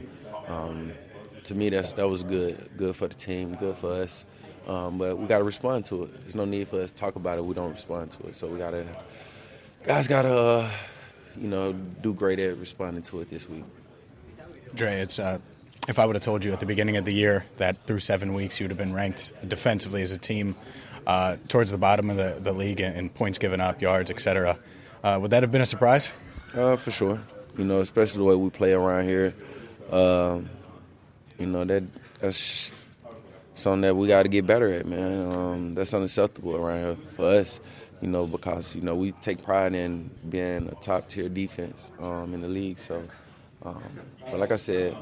um, 0.50 0.92
to 1.46 1.56
me, 1.56 1.70
that's 1.70 1.94
that 1.94 2.10
was 2.10 2.24
good. 2.24 2.70
Good 2.75 2.98
for 2.98 3.08
the 3.08 3.16
team. 3.16 3.56
Good 3.56 3.77
for 3.77 3.94
us. 3.94 4.25
Um, 4.68 4.98
but 4.98 5.18
we 5.18 5.27
gotta 5.27 5.46
respond 5.46 5.86
to 5.86 6.04
it. 6.04 6.22
There's 6.24 6.36
no 6.36 6.44
need 6.44 6.68
for 6.68 6.82
us 6.82 6.92
to 6.92 6.98
talk 6.98 7.16
about 7.16 7.38
it. 7.38 7.46
We 7.46 7.56
don't 7.56 7.72
respond 7.72 8.12
to 8.12 8.27
it. 8.27 8.36
So 8.36 8.48
we 8.48 8.58
gotta 8.58 8.86
guys 9.86 10.10
gotta 10.10 10.36
uh, 10.36 10.70
you 11.38 11.48
know 11.48 11.72
do 11.72 12.13
great 12.13 12.39
at 12.39 12.58
responding 12.58 13.04
to 13.04 13.22
it 13.22 13.30
this 13.30 13.48
week. 13.48 13.63
Dre, 14.74 15.00
it's 15.02 15.20
uh, 15.20 15.40
if 15.88 16.00
I 16.00 16.06
would 16.06 16.16
have 16.16 16.24
told 16.24 16.44
you 16.44 16.52
at 16.52 16.60
the 16.60 16.66
beginning 16.66 16.98
of 16.98 17.06
the 17.06 17.14
year 17.14 17.46
that 17.58 17.86
through 17.88 18.00
seven 18.00 18.34
weeks 18.34 18.60
you 18.60 18.66
would 18.66 18.72
have 18.72 18.78
been 18.78 18.94
ranked 18.94 19.32
defensively 19.48 20.02
as 20.02 20.12
a 20.12 20.18
team 20.18 20.56
uh, 21.06 21.38
towards 21.48 21.72
the 21.72 21.78
bottom 21.78 22.10
of 22.10 22.18
the, 22.18 22.38
the 22.42 22.52
league 22.52 22.82
in, 22.82 22.94
in 22.94 23.10
points 23.10 23.38
given 23.38 23.62
up, 23.62 23.82
yards, 23.82 24.12
etc., 24.12 24.60
uh, 25.04 25.18
would 25.22 25.32
that 25.32 25.44
have 25.44 25.52
been 25.52 25.62
a 25.62 25.66
surprise? 25.66 26.12
Uh, 26.54 26.76
for 26.76 26.92
sure. 26.92 27.20
You 27.58 27.64
know, 27.64 27.82
especially 27.82 28.18
the 28.18 28.24
way 28.26 28.36
we 28.36 28.50
play 28.50 28.74
around 28.74 29.06
here. 29.06 29.34
Um, 29.92 30.50
you 31.40 31.46
know 31.46 31.64
that 31.66 31.84
that's 32.20 32.74
something 33.54 33.82
that 33.82 33.96
we 33.96 34.08
got 34.08 34.24
to 34.24 34.30
get 34.30 34.46
better 34.46 34.74
at, 34.74 34.86
man. 34.86 35.32
Um, 35.32 35.76
that's 35.76 35.94
unacceptable 35.94 36.56
around 36.56 36.84
here 36.84 36.96
for 37.12 37.26
us. 37.26 37.60
You 38.02 38.10
know, 38.10 38.28
because 38.28 38.76
you 38.76 38.82
know 38.82 38.96
we 38.96 39.12
take 39.14 39.44
pride 39.44 39.74
in 39.74 40.10
being 40.30 40.68
a 40.68 40.76
top 40.82 41.08
tier 41.08 41.30
defense 41.30 41.92
um, 42.00 42.34
in 42.34 42.42
the 42.42 42.50
league. 42.50 42.80
So. 42.80 43.04
Um, 43.68 43.84
but 44.30 44.40
like 44.40 44.52
I 44.52 44.56
said, 44.56 44.96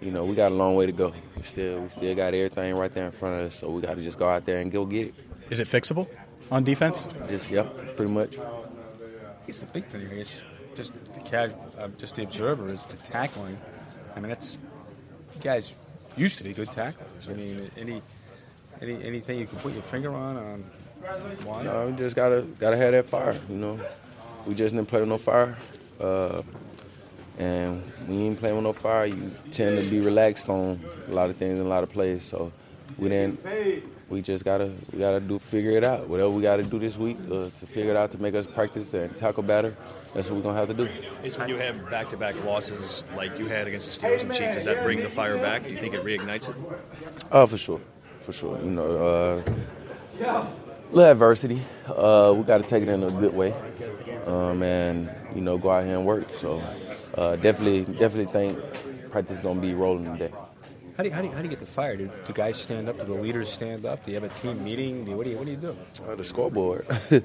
you 0.00 0.10
know, 0.10 0.24
we 0.24 0.34
got 0.34 0.52
a 0.52 0.54
long 0.54 0.74
way 0.74 0.86
to 0.86 0.92
go. 0.92 1.12
We 1.36 1.42
still 1.42 1.80
we 1.80 1.88
still 1.88 2.14
got 2.14 2.34
everything 2.34 2.74
right 2.74 2.92
there 2.92 3.06
in 3.06 3.12
front 3.12 3.40
of 3.40 3.46
us, 3.46 3.56
so 3.56 3.70
we 3.70 3.82
got 3.82 3.94
to 3.96 4.02
just 4.02 4.18
go 4.18 4.28
out 4.28 4.44
there 4.44 4.60
and 4.60 4.70
go 4.70 4.84
get 4.84 5.08
it. 5.08 5.14
Is 5.50 5.60
it 5.60 5.68
fixable 5.68 6.08
on 6.50 6.64
defense? 6.64 7.04
Just 7.28 7.50
yep, 7.50 7.96
pretty 7.96 8.12
much. 8.12 8.36
It's 9.46 9.60
the 9.60 9.66
big 9.66 9.86
thing. 9.86 10.02
It's 10.12 10.42
just 10.74 10.92
the 11.14 11.20
casual, 11.20 11.72
uh, 11.78 11.88
just 11.96 12.16
the 12.16 12.24
observer 12.24 12.68
is 12.68 12.84
the 12.86 12.96
tackling. 12.96 13.58
I 14.14 14.20
mean, 14.20 14.28
that's 14.28 14.58
you 15.34 15.40
guys 15.40 15.74
used 16.16 16.38
to 16.38 16.44
be 16.44 16.52
good 16.52 16.70
tacklers. 16.72 17.28
I 17.28 17.32
mean, 17.32 17.70
any 17.76 18.02
any 18.82 19.02
anything 19.02 19.38
you 19.38 19.46
can 19.46 19.58
put 19.58 19.72
your 19.72 19.82
finger 19.82 20.12
on 20.12 20.36
on 20.36 20.64
why? 21.44 21.62
No, 21.62 21.88
we 21.88 21.96
just 21.96 22.16
gotta 22.16 22.42
gotta 22.58 22.76
have 22.76 22.92
that 22.92 23.06
fire. 23.06 23.38
You 23.48 23.56
know, 23.56 23.80
we 24.46 24.54
just 24.54 24.74
didn't 24.74 24.88
play 24.88 25.00
with 25.00 25.08
no 25.08 25.18
fire. 25.18 25.56
Uh, 26.00 26.42
and 27.38 27.82
when 28.06 28.18
you 28.18 28.26
ain't 28.26 28.38
playing 28.38 28.56
with 28.56 28.64
no 28.64 28.72
fire, 28.72 29.06
you 29.06 29.30
tend 29.50 29.82
to 29.82 29.90
be 29.90 30.00
relaxed 30.00 30.48
on 30.48 30.80
a 31.08 31.12
lot 31.12 31.30
of 31.30 31.36
things 31.36 31.58
in 31.58 31.66
a 31.66 31.68
lot 31.68 31.82
of 31.82 31.90
plays. 31.90 32.24
So 32.24 32.52
we 32.98 33.08
didn't. 33.08 33.40
We 34.08 34.22
just 34.22 34.44
gotta 34.44 34.72
we 34.92 35.00
gotta 35.00 35.18
do 35.18 35.40
figure 35.40 35.72
it 35.72 35.82
out. 35.82 36.08
Whatever 36.08 36.30
we 36.30 36.40
gotta 36.40 36.62
do 36.62 36.78
this 36.78 36.96
week 36.96 37.18
to, 37.24 37.50
to 37.50 37.66
figure 37.66 37.90
it 37.90 37.96
out 37.96 38.12
to 38.12 38.18
make 38.18 38.36
us 38.36 38.46
practice 38.46 38.94
and 38.94 39.16
tackle 39.16 39.42
better. 39.42 39.76
That's 40.14 40.30
what 40.30 40.36
we're 40.36 40.42
gonna 40.42 40.58
have 40.58 40.68
to 40.68 40.74
do. 40.74 40.88
Is 41.24 41.36
when 41.36 41.48
you 41.48 41.56
have 41.56 41.90
back-to-back 41.90 42.44
losses 42.44 43.02
like 43.16 43.36
you 43.36 43.46
had 43.46 43.66
against 43.66 44.00
the 44.00 44.06
Steelers 44.06 44.22
and 44.22 44.32
Chiefs, 44.32 44.54
does 44.54 44.64
that 44.64 44.84
bring 44.84 45.00
the 45.00 45.08
fire 45.08 45.36
back? 45.38 45.64
Do 45.64 45.70
you 45.70 45.76
think 45.76 45.94
it 45.94 46.04
reignites 46.04 46.48
it? 46.48 46.54
Oh, 47.32 47.46
for 47.46 47.58
sure, 47.58 47.80
for 48.20 48.32
sure. 48.32 48.56
You 48.58 48.70
know, 48.70 49.42
uh, 50.20 50.46
little 50.92 51.10
adversity. 51.10 51.60
Uh, 51.88 52.32
we 52.36 52.44
got 52.44 52.58
to 52.58 52.64
take 52.64 52.84
it 52.84 52.88
in 52.88 53.02
a 53.02 53.10
good 53.10 53.34
way, 53.34 53.52
um, 54.26 54.62
and 54.62 55.12
you 55.34 55.40
know, 55.40 55.58
go 55.58 55.70
out 55.70 55.84
here 55.84 55.96
and 55.96 56.06
work. 56.06 56.32
So, 56.32 56.62
uh, 57.16 57.36
definitely, 57.36 57.84
definitely 57.94 58.32
think 58.32 59.10
practice 59.10 59.36
is 59.36 59.40
gonna 59.40 59.60
be 59.60 59.74
rolling 59.74 60.12
today. 60.16 60.32
How 60.96 61.02
do, 61.02 61.10
you, 61.10 61.14
how, 61.14 61.20
do 61.20 61.28
you, 61.28 61.34
how 61.34 61.42
do 61.42 61.44
you 61.44 61.50
get 61.50 61.60
the 61.60 61.66
fire? 61.66 61.94
Do, 61.94 62.10
do 62.26 62.32
guys 62.32 62.56
stand 62.56 62.88
up? 62.88 62.98
Do 62.98 63.04
the 63.04 63.12
leaders 63.12 63.52
stand 63.52 63.84
up? 63.84 64.02
Do 64.02 64.12
you 64.12 64.18
have 64.18 64.24
a 64.24 64.34
team 64.40 64.64
meeting? 64.64 65.04
Do 65.04 65.10
you, 65.10 65.16
what, 65.18 65.24
do 65.24 65.30
you, 65.30 65.36
what 65.36 65.44
do 65.44 65.50
you 65.50 65.58
do? 65.58 65.76
Uh, 66.02 66.14
the 66.14 66.24
scoreboard. 66.24 66.86
you 67.10 67.22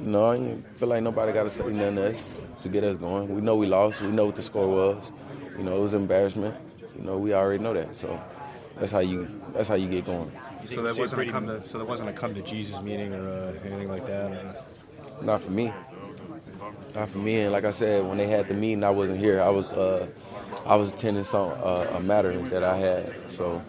know, 0.00 0.32
I 0.32 0.56
feel 0.74 0.88
like 0.88 1.02
nobody 1.02 1.32
got 1.32 1.44
to 1.44 1.50
say 1.50 1.64
nothing 1.64 1.96
to 1.96 2.08
us 2.08 2.28
to 2.62 2.68
get 2.68 2.84
us 2.84 2.98
going. 2.98 3.34
We 3.34 3.40
know 3.40 3.56
we 3.56 3.66
lost. 3.66 4.02
We 4.02 4.08
know 4.08 4.26
what 4.26 4.36
the 4.36 4.42
score 4.42 4.68
was. 4.68 5.12
You 5.56 5.64
know, 5.64 5.78
it 5.78 5.80
was 5.80 5.94
embarrassment. 5.94 6.54
You 6.94 7.04
know, 7.04 7.16
we 7.16 7.32
already 7.32 7.62
know 7.62 7.72
that. 7.72 7.96
So 7.96 8.20
that's 8.78 8.92
how 8.92 8.98
you 8.98 9.28
that's 9.54 9.68
how 9.68 9.76
you 9.76 9.88
get 9.88 10.04
going. 10.04 10.30
So 10.68 10.82
that 10.82 10.98
wasn't 10.98 11.22
a 11.22 11.32
come 11.32 11.46
to 11.46 11.66
so 11.68 11.78
that 11.78 11.86
wasn't 11.86 12.10
a 12.10 12.12
come 12.12 12.34
to 12.34 12.42
Jesus 12.42 12.80
meeting 12.82 13.14
or 13.14 13.28
uh, 13.28 13.52
anything 13.64 13.88
like 13.88 14.04
that. 14.06 14.30
Or? 14.30 14.56
Not 15.22 15.40
for 15.40 15.50
me. 15.50 15.72
Not 16.96 17.10
for 17.10 17.18
me. 17.18 17.40
And 17.40 17.52
like 17.52 17.64
I 17.64 17.72
said, 17.72 18.06
when 18.06 18.16
they 18.16 18.26
had 18.26 18.48
the 18.48 18.54
meeting, 18.54 18.82
I 18.82 18.88
wasn't 18.88 19.18
here. 19.18 19.42
I 19.42 19.50
was 19.50 19.70
uh, 19.74 20.06
I 20.64 20.76
was 20.76 20.94
attending 20.94 21.24
some 21.24 21.50
uh, 21.62 21.86
a 21.92 22.00
matter 22.00 22.40
that 22.48 22.64
I 22.64 22.78
had. 22.78 23.14
So, 23.30 23.62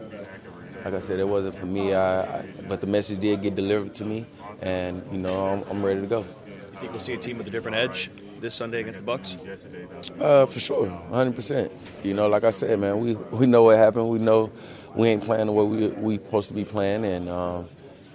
like 0.85 0.93
I 0.93 1.01
said, 1.01 1.19
it 1.19 1.27
wasn't 1.27 1.55
for 1.57 1.65
me. 1.65 1.93
I, 1.93 2.21
I, 2.21 2.45
but 2.69 2.79
the 2.79 2.87
message 2.87 3.19
did 3.19 3.41
get 3.41 3.55
delivered 3.55 3.93
to 3.95 4.05
me, 4.05 4.25
and 4.61 5.03
you 5.11 5.17
know 5.17 5.45
I'm, 5.45 5.63
I'm 5.69 5.85
ready 5.85 5.99
to 5.99 6.07
go. 6.07 6.19
You 6.19 6.79
think 6.79 6.91
we'll 6.91 7.01
see 7.01 7.13
a 7.13 7.17
team 7.17 7.37
with 7.37 7.47
a 7.47 7.49
different 7.49 7.75
edge 7.75 8.09
this 8.39 8.55
Sunday 8.55 8.79
against 8.79 9.05
the 9.05 9.11
Bucs? 9.11 9.35
Uh, 10.21 10.45
for 10.45 10.59
sure, 10.61 10.87
100. 10.87 11.35
percent 11.35 11.71
You 12.03 12.13
know, 12.13 12.29
like 12.29 12.45
I 12.45 12.51
said, 12.51 12.79
man, 12.79 12.97
we 13.01 13.15
we 13.15 13.45
know 13.45 13.63
what 13.63 13.77
happened. 13.77 14.07
We 14.07 14.19
know 14.19 14.51
we 14.95 15.09
ain't 15.09 15.23
playing 15.25 15.47
the 15.47 15.51
way 15.51 15.65
we 15.65 15.87
we 15.89 16.15
supposed 16.15 16.47
to 16.47 16.53
be 16.53 16.63
playing, 16.63 17.03
and 17.03 17.27
um, 17.27 17.65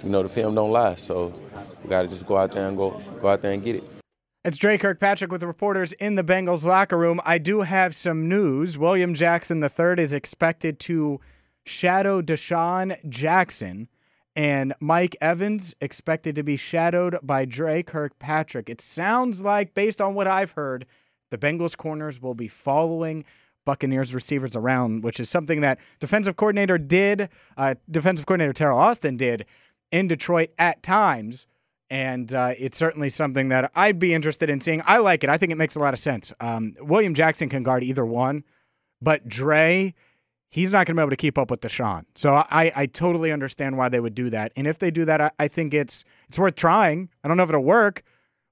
you 0.02 0.08
know 0.08 0.22
the 0.22 0.30
film 0.30 0.54
don't 0.54 0.70
lie. 0.70 0.94
So 0.94 1.34
we 1.82 1.90
got 1.90 2.00
to 2.00 2.08
just 2.08 2.24
go 2.24 2.38
out 2.38 2.52
there 2.52 2.66
and 2.66 2.78
go 2.78 2.98
go 3.20 3.28
out 3.28 3.42
there 3.42 3.52
and 3.52 3.62
get 3.62 3.76
it. 3.76 4.01
It's 4.44 4.58
Dre 4.58 4.76
Kirkpatrick 4.76 5.30
with 5.30 5.44
reporters 5.44 5.92
in 5.92 6.16
the 6.16 6.24
Bengals 6.24 6.64
locker 6.64 6.98
room. 6.98 7.20
I 7.24 7.38
do 7.38 7.60
have 7.60 7.94
some 7.94 8.28
news. 8.28 8.76
William 8.76 9.14
Jackson 9.14 9.62
III 9.62 10.02
is 10.02 10.12
expected 10.12 10.80
to 10.80 11.20
shadow 11.64 12.20
DeSean 12.20 13.08
Jackson, 13.08 13.86
and 14.34 14.74
Mike 14.80 15.16
Evans 15.20 15.76
expected 15.80 16.34
to 16.34 16.42
be 16.42 16.56
shadowed 16.56 17.18
by 17.22 17.44
Dre 17.44 17.84
Kirkpatrick. 17.84 18.68
It 18.68 18.80
sounds 18.80 19.40
like, 19.42 19.74
based 19.74 20.00
on 20.00 20.16
what 20.16 20.26
I've 20.26 20.50
heard, 20.50 20.86
the 21.30 21.38
Bengals 21.38 21.76
corners 21.76 22.20
will 22.20 22.34
be 22.34 22.48
following 22.48 23.24
Buccaneers 23.64 24.12
receivers 24.12 24.56
around, 24.56 25.04
which 25.04 25.20
is 25.20 25.30
something 25.30 25.60
that 25.60 25.78
defensive 26.00 26.34
coordinator 26.34 26.78
did, 26.78 27.28
uh, 27.56 27.76
defensive 27.88 28.26
coordinator 28.26 28.52
Teryl 28.52 28.74
Austin 28.74 29.16
did 29.16 29.46
in 29.92 30.08
Detroit 30.08 30.50
at 30.58 30.82
times 30.82 31.46
and 31.92 32.32
uh, 32.32 32.54
it's 32.58 32.78
certainly 32.78 33.10
something 33.10 33.50
that 33.50 33.70
I'd 33.74 33.98
be 33.98 34.14
interested 34.14 34.48
in 34.48 34.62
seeing. 34.62 34.80
I 34.86 34.96
like 34.96 35.22
it. 35.24 35.28
I 35.28 35.36
think 35.36 35.52
it 35.52 35.58
makes 35.58 35.76
a 35.76 35.78
lot 35.78 35.92
of 35.92 36.00
sense. 36.00 36.32
Um, 36.40 36.74
William 36.80 37.12
Jackson 37.12 37.50
can 37.50 37.62
guard 37.62 37.84
either 37.84 38.06
one, 38.06 38.44
but 39.02 39.28
Dre, 39.28 39.92
he's 40.48 40.72
not 40.72 40.86
going 40.86 40.96
to 40.96 41.00
be 41.00 41.02
able 41.02 41.10
to 41.10 41.16
keep 41.16 41.36
up 41.36 41.50
with 41.50 41.60
DeSean. 41.60 42.06
So 42.14 42.46
I, 42.50 42.72
I 42.74 42.86
totally 42.86 43.30
understand 43.30 43.76
why 43.76 43.90
they 43.90 44.00
would 44.00 44.14
do 44.14 44.30
that. 44.30 44.52
And 44.56 44.66
if 44.66 44.78
they 44.78 44.90
do 44.90 45.04
that, 45.04 45.20
I, 45.20 45.30
I 45.38 45.48
think 45.48 45.74
it's 45.74 46.02
it's 46.30 46.38
worth 46.38 46.54
trying. 46.54 47.10
I 47.22 47.28
don't 47.28 47.36
know 47.36 47.42
if 47.42 47.50
it'll 47.50 47.62
work, 47.62 48.02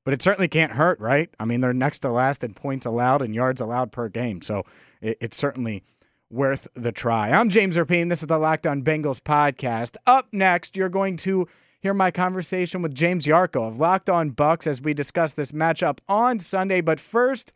but 0.05 0.13
it 0.13 0.21
certainly 0.21 0.49
can't 0.49 0.73
hurt, 0.73 1.01
right? 1.01 1.31
I 1.41 1.47
mean, 1.47 1.63
they're 1.63 1.73
next 1.73 2.01
to 2.01 2.11
last 2.11 2.45
in 2.45 2.53
points 2.53 2.85
allowed 2.85 3.23
and 3.23 3.35
yards 3.35 3.63
allowed 3.63 3.91
per 3.91 4.11
game, 4.11 4.43
so 4.43 4.67
it, 5.01 5.17
it's 5.19 5.39
certainly 5.39 5.83
worth 6.29 6.69
the 6.75 6.93
try. 6.93 7.31
I'm 7.31 7.49
James 7.49 7.79
Rapien. 7.79 8.11
This 8.11 8.21
is 8.21 8.27
the 8.27 8.39
Locked 8.39 8.67
On 8.67 8.83
Bengals 8.83 9.19
podcast. 9.19 9.97
Up 10.07 10.29
next, 10.31 10.77
you're 10.77 10.91
going 10.91 11.17
to 11.19 11.49
hear 11.81 11.95
my 11.95 12.11
conversation 12.11 12.83
with 12.83 12.95
James 12.95 13.27
Yarcho 13.27 13.67
of 13.67 13.79
Locked 13.79 14.11
On 14.11 14.31
Bucks 14.31 14.67
as 14.67 14.83
we 14.83 14.93
discuss 14.93 15.33
this 15.33 15.53
matchup 15.53 15.99
on 16.09 16.39
Sunday. 16.39 16.83
But 16.83 17.01
first, 17.01 17.53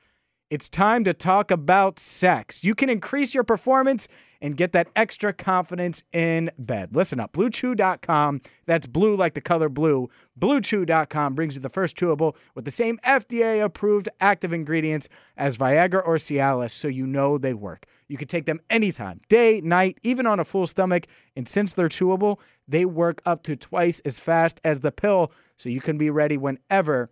it's 0.54 0.68
time 0.68 1.02
to 1.02 1.12
talk 1.12 1.50
about 1.50 1.98
sex. 1.98 2.62
You 2.62 2.76
can 2.76 2.88
increase 2.88 3.34
your 3.34 3.42
performance 3.42 4.06
and 4.40 4.56
get 4.56 4.70
that 4.70 4.86
extra 4.94 5.32
confidence 5.32 6.04
in 6.12 6.48
bed. 6.60 6.94
Listen 6.94 7.18
up, 7.18 7.32
bluechew.com. 7.32 8.40
That's 8.64 8.86
blue 8.86 9.16
like 9.16 9.34
the 9.34 9.40
color 9.40 9.68
blue. 9.68 10.08
Bluechew.com 10.38 11.34
brings 11.34 11.56
you 11.56 11.60
the 11.60 11.68
first 11.68 11.96
chewable 11.96 12.36
with 12.54 12.64
the 12.64 12.70
same 12.70 13.00
FDA 13.04 13.64
approved 13.64 14.08
active 14.20 14.52
ingredients 14.52 15.08
as 15.36 15.56
Viagra 15.56 16.06
or 16.06 16.18
Cialis, 16.18 16.70
so 16.70 16.86
you 16.86 17.04
know 17.04 17.36
they 17.36 17.52
work. 17.52 17.86
You 18.06 18.16
can 18.16 18.28
take 18.28 18.46
them 18.46 18.60
anytime, 18.70 19.22
day, 19.28 19.60
night, 19.60 19.98
even 20.04 20.24
on 20.24 20.38
a 20.38 20.44
full 20.44 20.68
stomach. 20.68 21.08
And 21.34 21.48
since 21.48 21.72
they're 21.72 21.88
chewable, 21.88 22.38
they 22.68 22.84
work 22.84 23.20
up 23.26 23.42
to 23.42 23.56
twice 23.56 23.98
as 24.04 24.20
fast 24.20 24.60
as 24.62 24.80
the 24.80 24.92
pill, 24.92 25.32
so 25.56 25.68
you 25.68 25.80
can 25.80 25.98
be 25.98 26.10
ready 26.10 26.36
whenever 26.36 27.10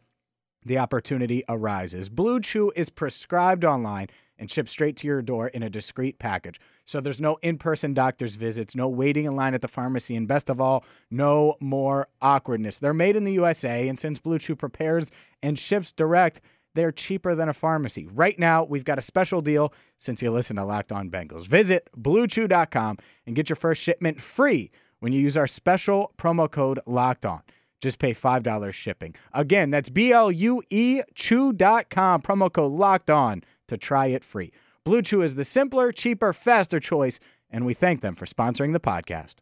the 0.65 0.79
opportunity 0.79 1.43
arises. 1.49 2.09
Blue 2.09 2.41
Chew 2.41 2.73
is 2.77 2.91
prescribed 2.91 3.65
online 3.65 4.09
and 4.39 4.51
shipped 4.51 4.69
straight 4.69 4.97
to 4.97 5.07
your 5.07 5.23
door 5.23 5.49
in 5.49 5.63
a 5.63 5.71
discreet 5.71 6.19
package. 6.19 6.61
So 6.85 7.01
there's 7.01 7.21
no 7.21 7.37
in 7.43 7.59
person 7.59 7.95
doctor's 7.95 8.35
visits, 8.35 8.75
no 8.75 8.89
waiting 8.89 9.25
in 9.25 9.33
line 9.33 9.55
at 9.55 9.61
the 9.61 9.69
pharmacy, 9.69 10.17
and 10.17 10.27
best 10.27 10.51
of 10.51 10.61
all, 10.61 10.85
no 11.11 11.55
more 11.61 12.09
awkwardness. 12.21 12.79
They're 12.79 12.93
made 12.93 13.15
in 13.15 13.25
the 13.25 13.33
USA, 13.35 13.87
and 13.87 14.01
since 14.01 14.19
Blue 14.19 14.39
Chew 14.39 14.57
prepares 14.57 15.13
and 15.43 15.59
ships 15.59 15.93
direct, 15.93 16.41
they're 16.75 16.93
cheaper 16.93 17.35
than 17.35 17.49
a 17.49 17.55
pharmacy. 17.55 18.07
Right 18.07 18.39
now, 18.39 18.65
we've 18.65 18.85
got 18.85 18.99
a 18.99 19.03
special 19.03 19.43
deal 19.43 19.73
since 19.99 20.23
you 20.23 20.31
listen 20.31 20.57
to 20.57 20.65
Locked 20.65 20.91
On 20.91 21.11
Bengals. 21.11 21.47
Visit 21.47 21.89
bluechew.com 21.97 22.99
and 23.27 23.37
get 23.37 23.49
your 23.49 23.57
first 23.57 23.81
shipment 23.83 24.21
free 24.21 24.71
when 25.01 25.13
you 25.13 25.21
use 25.21 25.37
our 25.37 25.47
special 25.47 26.13
promo 26.17 26.51
code 26.51 26.81
Locked 26.87 27.27
On. 27.27 27.43
Just 27.83 27.99
pay 27.99 28.15
$5 28.15 28.73
shipping. 28.73 29.15
Again, 29.35 29.71
that's 29.71 29.91
B 29.91 30.13
L 30.13 30.31
U 30.31 30.63
E 30.71 31.03
Chew.com, 31.15 32.23
promo 32.23 32.51
code 32.51 32.73
Locked 32.73 33.11
On 33.11 33.43
to 33.69 33.77
try 33.77 34.07
it 34.07 34.25
free. 34.25 34.53
Blue 34.85 35.03
Chew 35.03 35.21
is 35.23 35.35
the 35.35 35.45
simpler, 35.45 35.93
cheaper, 35.93 36.33
faster 36.33 36.81
choice, 36.81 37.19
and 37.51 37.67
we 37.67 37.75
thank 37.75 38.01
them 38.01 38.15
for 38.15 38.25
sponsoring 38.25 38.73
the 38.73 38.81
podcast. 38.81 39.42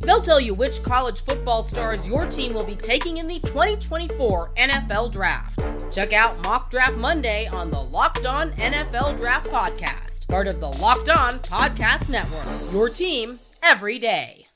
They'll 0.00 0.20
tell 0.20 0.40
you 0.40 0.54
which 0.54 0.82
college 0.82 1.22
football 1.24 1.62
stars 1.62 2.08
your 2.08 2.24
team 2.26 2.54
will 2.54 2.64
be 2.64 2.76
taking 2.76 3.18
in 3.18 3.26
the 3.26 3.40
2024 3.40 4.50
NFL 4.54 5.12
Draft. 5.12 5.60
Check 5.92 6.12
out 6.12 6.42
Mock 6.44 6.70
Draft 6.70 6.96
Monday 6.96 7.48
on 7.48 7.70
the 7.70 7.80
Locked 7.82 8.24
On 8.26 8.52
NFL 8.52 9.16
Draft 9.16 9.50
Podcast, 9.50 10.28
part 10.28 10.46
of 10.46 10.60
the 10.60 10.68
Locked 10.68 11.08
On 11.08 11.32
Podcast 11.40 12.10
Network. 12.10 12.72
Your 12.72 12.88
team 12.88 13.40
every 13.62 13.98
day. 13.98 14.46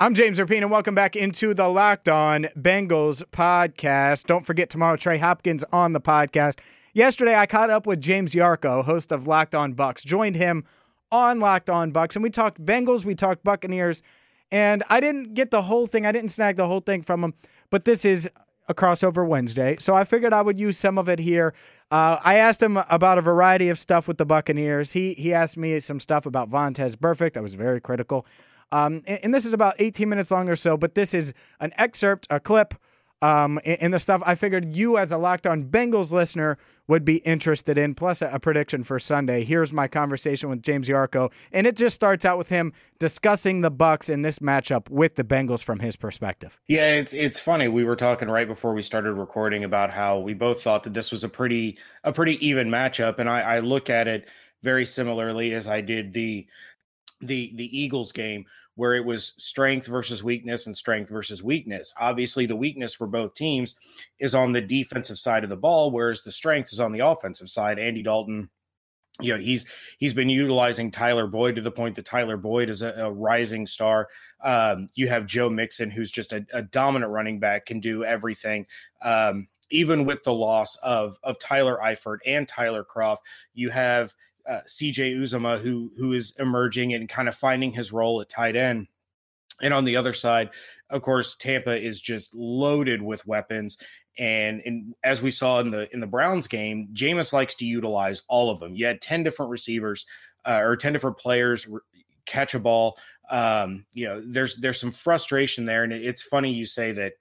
I'm 0.00 0.14
James 0.14 0.38
Rapien, 0.38 0.58
and 0.58 0.70
welcome 0.70 0.94
back 0.94 1.16
into 1.16 1.54
the 1.54 1.66
Locked 1.68 2.08
On 2.08 2.44
Bengals 2.56 3.24
podcast. 3.32 4.26
Don't 4.26 4.46
forget 4.46 4.70
tomorrow, 4.70 4.94
Trey 4.96 5.18
Hopkins 5.18 5.64
on 5.72 5.92
the 5.92 6.00
podcast. 6.00 6.60
Yesterday, 6.92 7.34
I 7.34 7.46
caught 7.46 7.70
up 7.70 7.84
with 7.84 8.00
James 8.00 8.32
Yarcho, 8.32 8.84
host 8.84 9.10
of 9.10 9.26
Locked 9.26 9.56
On 9.56 9.74
Bucs. 9.74 10.04
Joined 10.04 10.36
him 10.36 10.64
on 11.10 11.40
Locked 11.40 11.70
On 11.70 11.92
Bucs, 11.92 12.16
and 12.16 12.22
we 12.22 12.30
talked 12.30 12.64
Bengals, 12.64 13.04
we 13.04 13.14
talked 13.14 13.44
Buccaneers, 13.44 14.02
and 14.50 14.82
I 14.88 15.00
didn't 15.00 15.34
get 15.34 15.50
the 15.50 15.62
whole 15.62 15.86
thing. 15.86 16.06
I 16.06 16.12
didn't 16.12 16.30
snag 16.30 16.56
the 16.56 16.66
whole 16.66 16.80
thing 16.80 17.02
from 17.02 17.22
him, 17.24 17.34
but 17.70 17.84
this 17.84 18.04
is 18.04 18.28
a 18.68 18.74
crossover 18.74 19.26
Wednesday, 19.26 19.76
so 19.78 19.94
I 19.94 20.04
figured 20.04 20.32
I 20.32 20.42
would 20.42 20.58
use 20.60 20.76
some 20.76 20.98
of 20.98 21.08
it 21.08 21.18
here. 21.18 21.54
Uh, 21.90 22.18
I 22.22 22.36
asked 22.36 22.62
him 22.62 22.76
about 22.76 23.16
a 23.16 23.22
variety 23.22 23.70
of 23.70 23.78
stuff 23.78 24.06
with 24.06 24.18
the 24.18 24.26
Buccaneers. 24.26 24.92
He 24.92 25.14
he 25.14 25.32
asked 25.32 25.56
me 25.56 25.80
some 25.80 26.00
stuff 26.00 26.26
about 26.26 26.50
Vontaze 26.50 26.96
Burfict. 26.96 27.36
I 27.36 27.40
was 27.40 27.54
very 27.54 27.80
critical. 27.80 28.26
Um, 28.70 29.02
and, 29.06 29.20
and, 29.24 29.34
this 29.34 29.46
is 29.46 29.54
about 29.54 29.76
18 29.78 30.06
minutes 30.10 30.30
long 30.30 30.50
or 30.50 30.56
so, 30.56 30.76
but 30.76 30.94
this 30.94 31.14
is 31.14 31.32
an 31.58 31.72
excerpt, 31.78 32.26
a 32.28 32.38
clip 32.38 32.74
um, 33.20 33.60
and 33.64 33.92
the 33.92 33.98
stuff 33.98 34.22
I 34.24 34.34
figured 34.34 34.76
you, 34.76 34.96
as 34.96 35.10
a 35.10 35.18
Locked 35.18 35.46
On 35.46 35.64
Bengals 35.64 36.12
listener, 36.12 36.56
would 36.86 37.04
be 37.04 37.16
interested 37.18 37.76
in, 37.76 37.94
plus 37.94 38.22
a, 38.22 38.28
a, 38.28 38.40
prediction 38.40 38.82
for 38.82 38.98
Sunday. 38.98 39.44
Here's 39.44 39.72
my 39.72 39.88
conversation 39.88 40.48
with 40.48 40.62
James 40.62 40.88
Yarcho, 40.88 41.30
and 41.52 41.66
it 41.66 41.76
just 41.76 41.94
starts 41.94 42.24
out 42.24 42.38
with 42.38 42.48
him 42.48 42.72
discussing 42.98 43.60
the 43.60 43.70
Bucs 43.70 44.08
in 44.08 44.22
this 44.22 44.38
matchup 44.38 44.88
with 44.88 45.16
the 45.16 45.24
Bengals 45.24 45.62
from 45.62 45.80
his 45.80 45.96
perspective. 45.96 46.58
Yeah, 46.66 46.94
it's 46.94 47.12
it's 47.12 47.40
funny. 47.40 47.68
We 47.68 47.84
were 47.84 47.96
talking 47.96 48.28
right 48.28 48.48
before 48.48 48.72
we 48.72 48.82
started 48.82 49.12
recording 49.14 49.64
about 49.64 49.90
how 49.90 50.18
we 50.18 50.32
both 50.32 50.62
thought 50.62 50.84
that 50.84 50.94
this 50.94 51.12
was 51.12 51.24
a 51.24 51.28
pretty 51.28 51.76
a 52.04 52.12
pretty 52.12 52.44
even 52.46 52.68
matchup, 52.68 53.18
and 53.18 53.28
I, 53.28 53.40
I 53.40 53.58
look 53.60 53.90
at 53.90 54.08
it 54.08 54.28
very 54.62 54.86
similarly 54.86 55.52
as 55.52 55.68
I 55.68 55.80
did 55.80 56.12
the 56.12 56.46
the 57.20 57.52
the 57.54 57.78
Eagles 57.78 58.12
game 58.12 58.46
where 58.78 58.94
it 58.94 59.04
was 59.04 59.32
strength 59.38 59.88
versus 59.88 60.22
weakness 60.22 60.68
and 60.68 60.76
strength 60.76 61.10
versus 61.10 61.42
weakness. 61.42 61.92
Obviously, 61.98 62.46
the 62.46 62.54
weakness 62.54 62.94
for 62.94 63.08
both 63.08 63.34
teams 63.34 63.74
is 64.20 64.36
on 64.36 64.52
the 64.52 64.60
defensive 64.60 65.18
side 65.18 65.42
of 65.42 65.50
the 65.50 65.56
ball, 65.56 65.90
whereas 65.90 66.22
the 66.22 66.30
strength 66.30 66.72
is 66.72 66.78
on 66.78 66.92
the 66.92 67.04
offensive 67.04 67.48
side. 67.48 67.80
Andy 67.80 68.04
Dalton, 68.04 68.50
you 69.20 69.34
know, 69.34 69.40
he's 69.40 69.66
he's 69.98 70.14
been 70.14 70.28
utilizing 70.28 70.92
Tyler 70.92 71.26
Boyd 71.26 71.56
to 71.56 71.60
the 71.60 71.72
point 71.72 71.96
that 71.96 72.04
Tyler 72.04 72.36
Boyd 72.36 72.70
is 72.70 72.82
a, 72.82 72.92
a 72.92 73.12
rising 73.12 73.66
star. 73.66 74.08
Um, 74.44 74.86
you 74.94 75.08
have 75.08 75.26
Joe 75.26 75.50
Mixon, 75.50 75.90
who's 75.90 76.12
just 76.12 76.32
a, 76.32 76.46
a, 76.52 76.62
dominant 76.62 77.10
running 77.10 77.40
back, 77.40 77.66
can 77.66 77.80
do 77.80 78.04
everything. 78.04 78.66
Um, 79.02 79.48
even 79.70 80.04
with 80.04 80.22
the 80.22 80.32
loss 80.32 80.76
of 80.84 81.18
of 81.24 81.40
Tyler 81.40 81.80
Eifert 81.82 82.18
and 82.24 82.46
Tyler 82.46 82.84
Kroft, 82.84 83.18
you 83.54 83.70
have 83.70 84.14
uh, 84.48 84.60
CJ 84.66 85.18
Uzomah, 85.18 85.60
who 85.60 85.90
who 85.98 86.12
is 86.12 86.34
emerging 86.38 86.94
and 86.94 87.08
kind 87.08 87.28
of 87.28 87.34
finding 87.34 87.72
his 87.72 87.92
role 87.92 88.20
at 88.20 88.28
tight 88.28 88.56
end. 88.56 88.88
And 89.60 89.74
on 89.74 89.84
the 89.84 89.96
other 89.96 90.12
side, 90.12 90.50
of 90.88 91.02
course, 91.02 91.34
Tampa 91.34 91.76
is 91.76 92.00
just 92.00 92.34
loaded 92.34 93.02
with 93.02 93.26
weapons. 93.26 93.76
And, 94.16 94.62
and 94.64 94.94
as 95.04 95.20
we 95.20 95.30
saw 95.30 95.60
in 95.60 95.70
the 95.70 95.92
in 95.92 96.00
the 96.00 96.06
Browns 96.06 96.46
game, 96.48 96.88
Jameis 96.92 97.32
likes 97.32 97.54
to 97.56 97.64
utilize 97.64 98.22
all 98.28 98.50
of 98.50 98.60
them. 98.60 98.74
You 98.74 98.86
had 98.86 99.00
ten 99.00 99.22
different 99.22 99.50
receivers 99.50 100.06
uh, 100.44 100.60
or 100.62 100.76
ten 100.76 100.92
different 100.92 101.18
players 101.18 101.66
re- 101.68 101.80
catch 102.26 102.54
a 102.54 102.58
ball. 102.58 102.98
Um, 103.30 103.84
you 103.92 104.06
know, 104.06 104.22
there's 104.24 104.56
there's 104.56 104.80
some 104.80 104.92
frustration 104.92 105.64
there, 105.66 105.84
and 105.84 105.92
it's 105.92 106.22
funny 106.22 106.52
you 106.52 106.66
say 106.66 106.92
that 106.92 107.14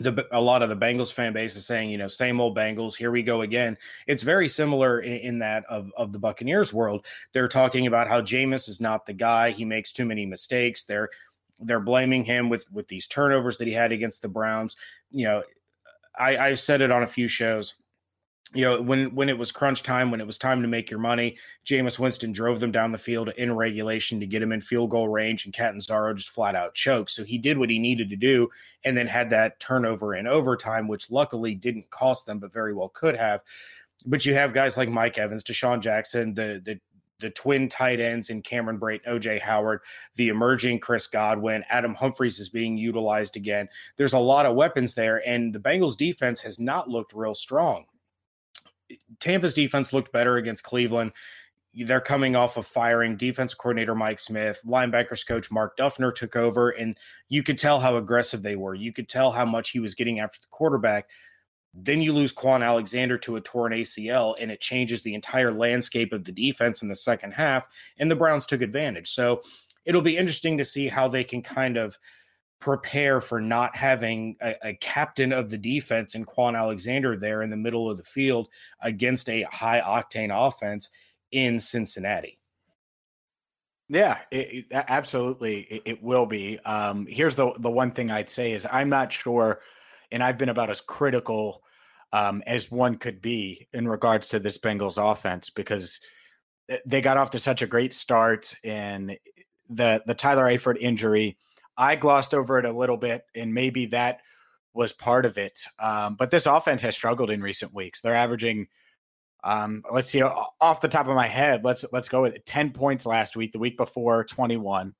the 0.00 0.26
a 0.32 0.40
lot 0.40 0.62
of 0.62 0.70
the 0.70 0.76
Bengals 0.76 1.12
fan 1.12 1.32
base 1.32 1.56
is 1.56 1.66
saying, 1.66 1.90
you 1.90 1.98
know, 1.98 2.08
same 2.08 2.40
old 2.40 2.56
Bengals, 2.56 2.96
here 2.96 3.10
we 3.10 3.22
go 3.22 3.42
again. 3.42 3.76
It's 4.06 4.22
very 4.22 4.48
similar 4.48 5.00
in, 5.00 5.18
in, 5.18 5.38
that 5.40 5.64
of 5.66 5.92
of 5.96 6.12
the 6.12 6.18
Buccaneers 6.18 6.72
world. 6.72 7.04
They're 7.32 7.48
talking 7.48 7.86
about 7.86 8.08
how 8.08 8.22
Jameis 8.22 8.68
is 8.68 8.80
not 8.80 9.04
the 9.04 9.12
guy; 9.12 9.50
he 9.50 9.64
makes 9.64 9.92
too 9.92 10.06
many 10.06 10.24
mistakes. 10.24 10.84
They're 10.84 11.10
they're 11.60 11.80
blaming 11.80 12.24
him 12.24 12.48
with 12.48 12.70
with 12.72 12.88
these 12.88 13.06
turnovers 13.06 13.58
that 13.58 13.68
he 13.68 13.74
had 13.74 13.92
against 13.92 14.22
the 14.22 14.28
Browns. 14.28 14.76
You 15.10 15.24
know, 15.24 15.42
I, 16.18 16.38
I've 16.38 16.60
said 16.60 16.80
it 16.80 16.90
on 16.90 17.02
a 17.02 17.06
few 17.06 17.28
shows 17.28 17.74
you 18.52 18.64
know, 18.64 18.82
when 18.82 19.14
when 19.14 19.28
it 19.28 19.38
was 19.38 19.52
crunch 19.52 19.82
time, 19.82 20.10
when 20.10 20.20
it 20.20 20.26
was 20.26 20.38
time 20.38 20.62
to 20.62 20.68
make 20.68 20.90
your 20.90 20.98
money, 20.98 21.38
Jameis 21.64 21.98
Winston 21.98 22.32
drove 22.32 22.58
them 22.58 22.72
down 22.72 22.90
the 22.90 22.98
field 22.98 23.28
in 23.36 23.54
regulation 23.54 24.18
to 24.20 24.26
get 24.26 24.42
him 24.42 24.50
in 24.50 24.60
field 24.60 24.90
goal 24.90 25.08
range, 25.08 25.44
and 25.44 25.54
Catanzaro 25.54 26.14
just 26.14 26.30
flat 26.30 26.56
out 26.56 26.74
choked. 26.74 27.10
So 27.12 27.22
he 27.24 27.38
did 27.38 27.58
what 27.58 27.70
he 27.70 27.78
needed 27.78 28.10
to 28.10 28.16
do, 28.16 28.48
and 28.84 28.96
then 28.96 29.06
had 29.06 29.30
that 29.30 29.60
turnover 29.60 30.14
in 30.14 30.26
overtime, 30.26 30.88
which 30.88 31.10
luckily 31.10 31.54
didn't 31.54 31.90
cost 31.90 32.26
them, 32.26 32.40
but 32.40 32.52
very 32.52 32.74
well 32.74 32.88
could 32.88 33.16
have. 33.16 33.40
But 34.04 34.26
you 34.26 34.34
have 34.34 34.52
guys 34.52 34.76
like 34.76 34.88
Mike 34.88 35.18
Evans, 35.18 35.44
DeSean 35.44 35.80
Jackson, 35.80 36.34
the 36.34 36.60
the 36.64 36.80
the 37.20 37.30
twin 37.30 37.68
tight 37.68 38.00
ends 38.00 38.30
in 38.30 38.42
Cameron 38.42 38.80
Brate, 38.80 39.04
OJ 39.04 39.40
Howard, 39.40 39.80
the 40.16 40.28
emerging 40.28 40.80
Chris 40.80 41.06
Godwin, 41.06 41.64
Adam 41.68 41.94
Humphries 41.94 42.40
is 42.40 42.48
being 42.48 42.78
utilized 42.78 43.36
again. 43.36 43.68
There's 43.96 44.14
a 44.14 44.18
lot 44.18 44.46
of 44.46 44.56
weapons 44.56 44.94
there, 44.94 45.22
and 45.28 45.52
the 45.52 45.60
Bengals 45.60 45.96
defense 45.96 46.40
has 46.40 46.58
not 46.58 46.88
looked 46.88 47.12
real 47.12 47.34
strong. 47.34 47.84
Tampa's 49.18 49.54
defense 49.54 49.92
looked 49.92 50.12
better 50.12 50.36
against 50.36 50.64
Cleveland. 50.64 51.12
They're 51.72 52.00
coming 52.00 52.34
off 52.34 52.56
of 52.56 52.66
firing 52.66 53.16
defense 53.16 53.54
coordinator 53.54 53.94
Mike 53.94 54.18
Smith. 54.18 54.60
Linebackers 54.66 55.26
coach 55.26 55.50
Mark 55.50 55.76
Duffner 55.76 56.14
took 56.14 56.34
over, 56.34 56.70
and 56.70 56.96
you 57.28 57.42
could 57.42 57.58
tell 57.58 57.80
how 57.80 57.96
aggressive 57.96 58.42
they 58.42 58.56
were. 58.56 58.74
You 58.74 58.92
could 58.92 59.08
tell 59.08 59.32
how 59.32 59.44
much 59.44 59.70
he 59.70 59.80
was 59.80 59.94
getting 59.94 60.18
after 60.18 60.40
the 60.40 60.48
quarterback. 60.50 61.08
Then 61.72 62.02
you 62.02 62.12
lose 62.12 62.32
Kwon 62.32 62.64
Alexander 62.64 63.16
to 63.18 63.36
a 63.36 63.40
torn 63.40 63.72
ACL, 63.72 64.34
and 64.40 64.50
it 64.50 64.60
changes 64.60 65.02
the 65.02 65.14
entire 65.14 65.52
landscape 65.52 66.12
of 66.12 66.24
the 66.24 66.32
defense 66.32 66.82
in 66.82 66.88
the 66.88 66.96
second 66.96 67.32
half. 67.32 67.68
And 67.98 68.10
the 68.10 68.16
Browns 68.16 68.46
took 68.46 68.62
advantage. 68.62 69.08
So 69.08 69.42
it'll 69.84 70.02
be 70.02 70.16
interesting 70.16 70.58
to 70.58 70.64
see 70.64 70.88
how 70.88 71.06
they 71.06 71.24
can 71.24 71.42
kind 71.42 71.76
of– 71.76 71.98
prepare 72.60 73.20
for 73.20 73.40
not 73.40 73.74
having 73.74 74.36
a, 74.40 74.54
a, 74.62 74.74
captain 74.74 75.32
of 75.32 75.48
the 75.48 75.56
defense 75.56 76.14
in 76.14 76.26
Kwon 76.26 76.56
Alexander 76.56 77.16
there 77.16 77.42
in 77.42 77.48
the 77.48 77.56
middle 77.56 77.90
of 77.90 77.96
the 77.96 78.04
field 78.04 78.48
against 78.82 79.30
a 79.30 79.42
high 79.44 79.80
octane 79.80 80.30
offense 80.30 80.90
in 81.32 81.58
Cincinnati. 81.58 82.38
Yeah, 83.88 84.18
it, 84.30 84.66
it, 84.70 84.84
absolutely, 84.88 85.62
it, 85.62 85.82
it, 85.84 86.02
will 86.02 86.26
be. 86.26 86.60
Um, 86.60 87.06
here's 87.06 87.34
the 87.34 87.52
the 87.58 87.70
one 87.70 87.90
thing 87.90 88.10
I'd 88.10 88.30
say 88.30 88.52
is 88.52 88.66
I'm 88.70 88.88
not 88.88 89.10
sure, 89.10 89.60
and 90.12 90.22
I've 90.22 90.38
been 90.38 90.48
about 90.48 90.70
as 90.70 90.80
critical 90.80 91.64
um, 92.12 92.42
as 92.46 92.70
one 92.70 92.96
could 92.98 93.20
be 93.20 93.66
in 93.72 93.88
regards 93.88 94.28
to 94.28 94.38
this 94.38 94.58
Bengals 94.58 94.96
offense 94.96 95.50
because 95.50 95.98
eh, 96.68 96.76
they 96.86 97.00
got 97.00 97.16
off 97.16 97.30
to 97.30 97.40
such 97.40 97.62
a 97.62 97.66
great 97.66 97.92
start, 97.92 98.54
and 98.62 99.16
the 99.68 100.02
the 100.06 100.14
Tyler 100.14 100.44
Eifert 100.44 100.76
injury 100.78 101.36
I 101.80 101.96
glossed 101.96 102.34
over 102.34 102.58
it 102.58 102.66
a 102.66 102.72
little 102.72 102.98
bit, 102.98 103.24
and 103.34 103.54
maybe 103.54 103.86
that 103.86 104.20
was 104.74 104.92
part 104.92 105.24
of 105.24 105.38
it. 105.38 105.64
Um, 105.78 106.14
but 106.14 106.30
this 106.30 106.44
offense 106.44 106.82
has 106.82 106.94
struggled 106.94 107.30
in 107.30 107.40
recent 107.40 107.72
weeks. 107.74 108.02
They're 108.02 108.14
averaging, 108.14 108.68
um, 109.42 109.82
let's 109.90 110.10
see, 110.10 110.22
off 110.22 110.82
the 110.82 110.88
top 110.88 111.08
of 111.08 111.16
my 111.16 111.26
head, 111.26 111.64
let's 111.64 111.86
let's 111.90 112.10
go 112.10 112.20
with 112.20 112.34
it. 112.34 112.44
Ten 112.44 112.70
points 112.70 113.06
last 113.06 113.34
week. 113.34 113.52
The 113.52 113.58
week 113.58 113.78
before, 113.78 114.24
twenty 114.24 114.58
one. 114.58 114.94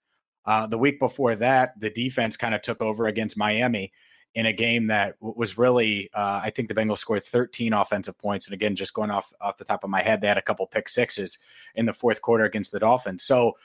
Uh, 0.46 0.66
the 0.66 0.78
week 0.78 0.98
before 0.98 1.34
that, 1.34 1.78
the 1.78 1.90
defense 1.90 2.38
kind 2.38 2.54
of 2.54 2.62
took 2.62 2.80
over 2.80 3.06
against 3.06 3.36
Miami 3.36 3.92
in 4.34 4.46
a 4.46 4.52
game 4.52 4.86
that 4.86 5.16
was 5.20 5.58
really, 5.58 6.08
uh, 6.14 6.40
I 6.42 6.50
think 6.50 6.68
the 6.68 6.74
Bengals 6.74 6.98
scored 6.98 7.22
13 7.22 7.72
offensive 7.74 8.16
points. 8.16 8.46
And 8.46 8.54
again, 8.54 8.74
just 8.74 8.94
going 8.94 9.10
off 9.10 9.32
off 9.40 9.58
the 9.58 9.64
top 9.64 9.84
of 9.84 9.90
my 9.90 10.00
head, 10.02 10.20
they 10.20 10.28
had 10.28 10.38
a 10.38 10.42
couple 10.42 10.66
pick 10.66 10.88
sixes 10.88 11.38
in 11.74 11.84
the 11.84 11.92
fourth 11.92 12.22
quarter 12.22 12.44
against 12.44 12.72
the 12.72 12.78
Dolphins. 12.78 13.22
So 13.22 13.58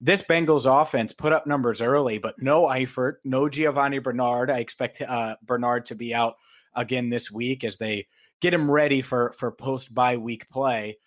this 0.00 0.22
Bengals 0.22 0.66
offense 0.66 1.12
put 1.12 1.32
up 1.32 1.46
numbers 1.46 1.82
early, 1.82 2.18
but 2.18 2.40
no 2.40 2.64
Eifert, 2.64 3.16
no 3.24 3.48
Giovanni 3.48 3.98
Bernard. 3.98 4.50
I 4.50 4.58
expect 4.58 5.00
uh, 5.02 5.36
Bernard 5.42 5.86
to 5.86 5.94
be 5.94 6.14
out 6.14 6.36
again 6.74 7.10
this 7.10 7.30
week 7.30 7.64
as 7.64 7.76
they 7.76 8.06
get 8.40 8.54
him 8.54 8.70
ready 8.70 9.02
for 9.02 9.32
for 9.32 9.52
post 9.52 9.94
bye 9.94 10.16
week 10.16 10.48
play. 10.48 10.98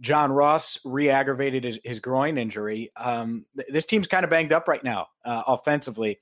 John 0.00 0.32
Ross 0.32 0.78
re-aggravated 0.82 1.62
his, 1.62 1.78
his 1.84 2.00
groin 2.00 2.38
injury. 2.38 2.90
Um, 2.96 3.44
th- 3.54 3.68
this 3.70 3.84
team's 3.84 4.06
kind 4.06 4.24
of 4.24 4.30
banged 4.30 4.52
up 4.52 4.66
right 4.66 4.82
now 4.82 5.08
uh, 5.26 5.42
offensively, 5.46 6.20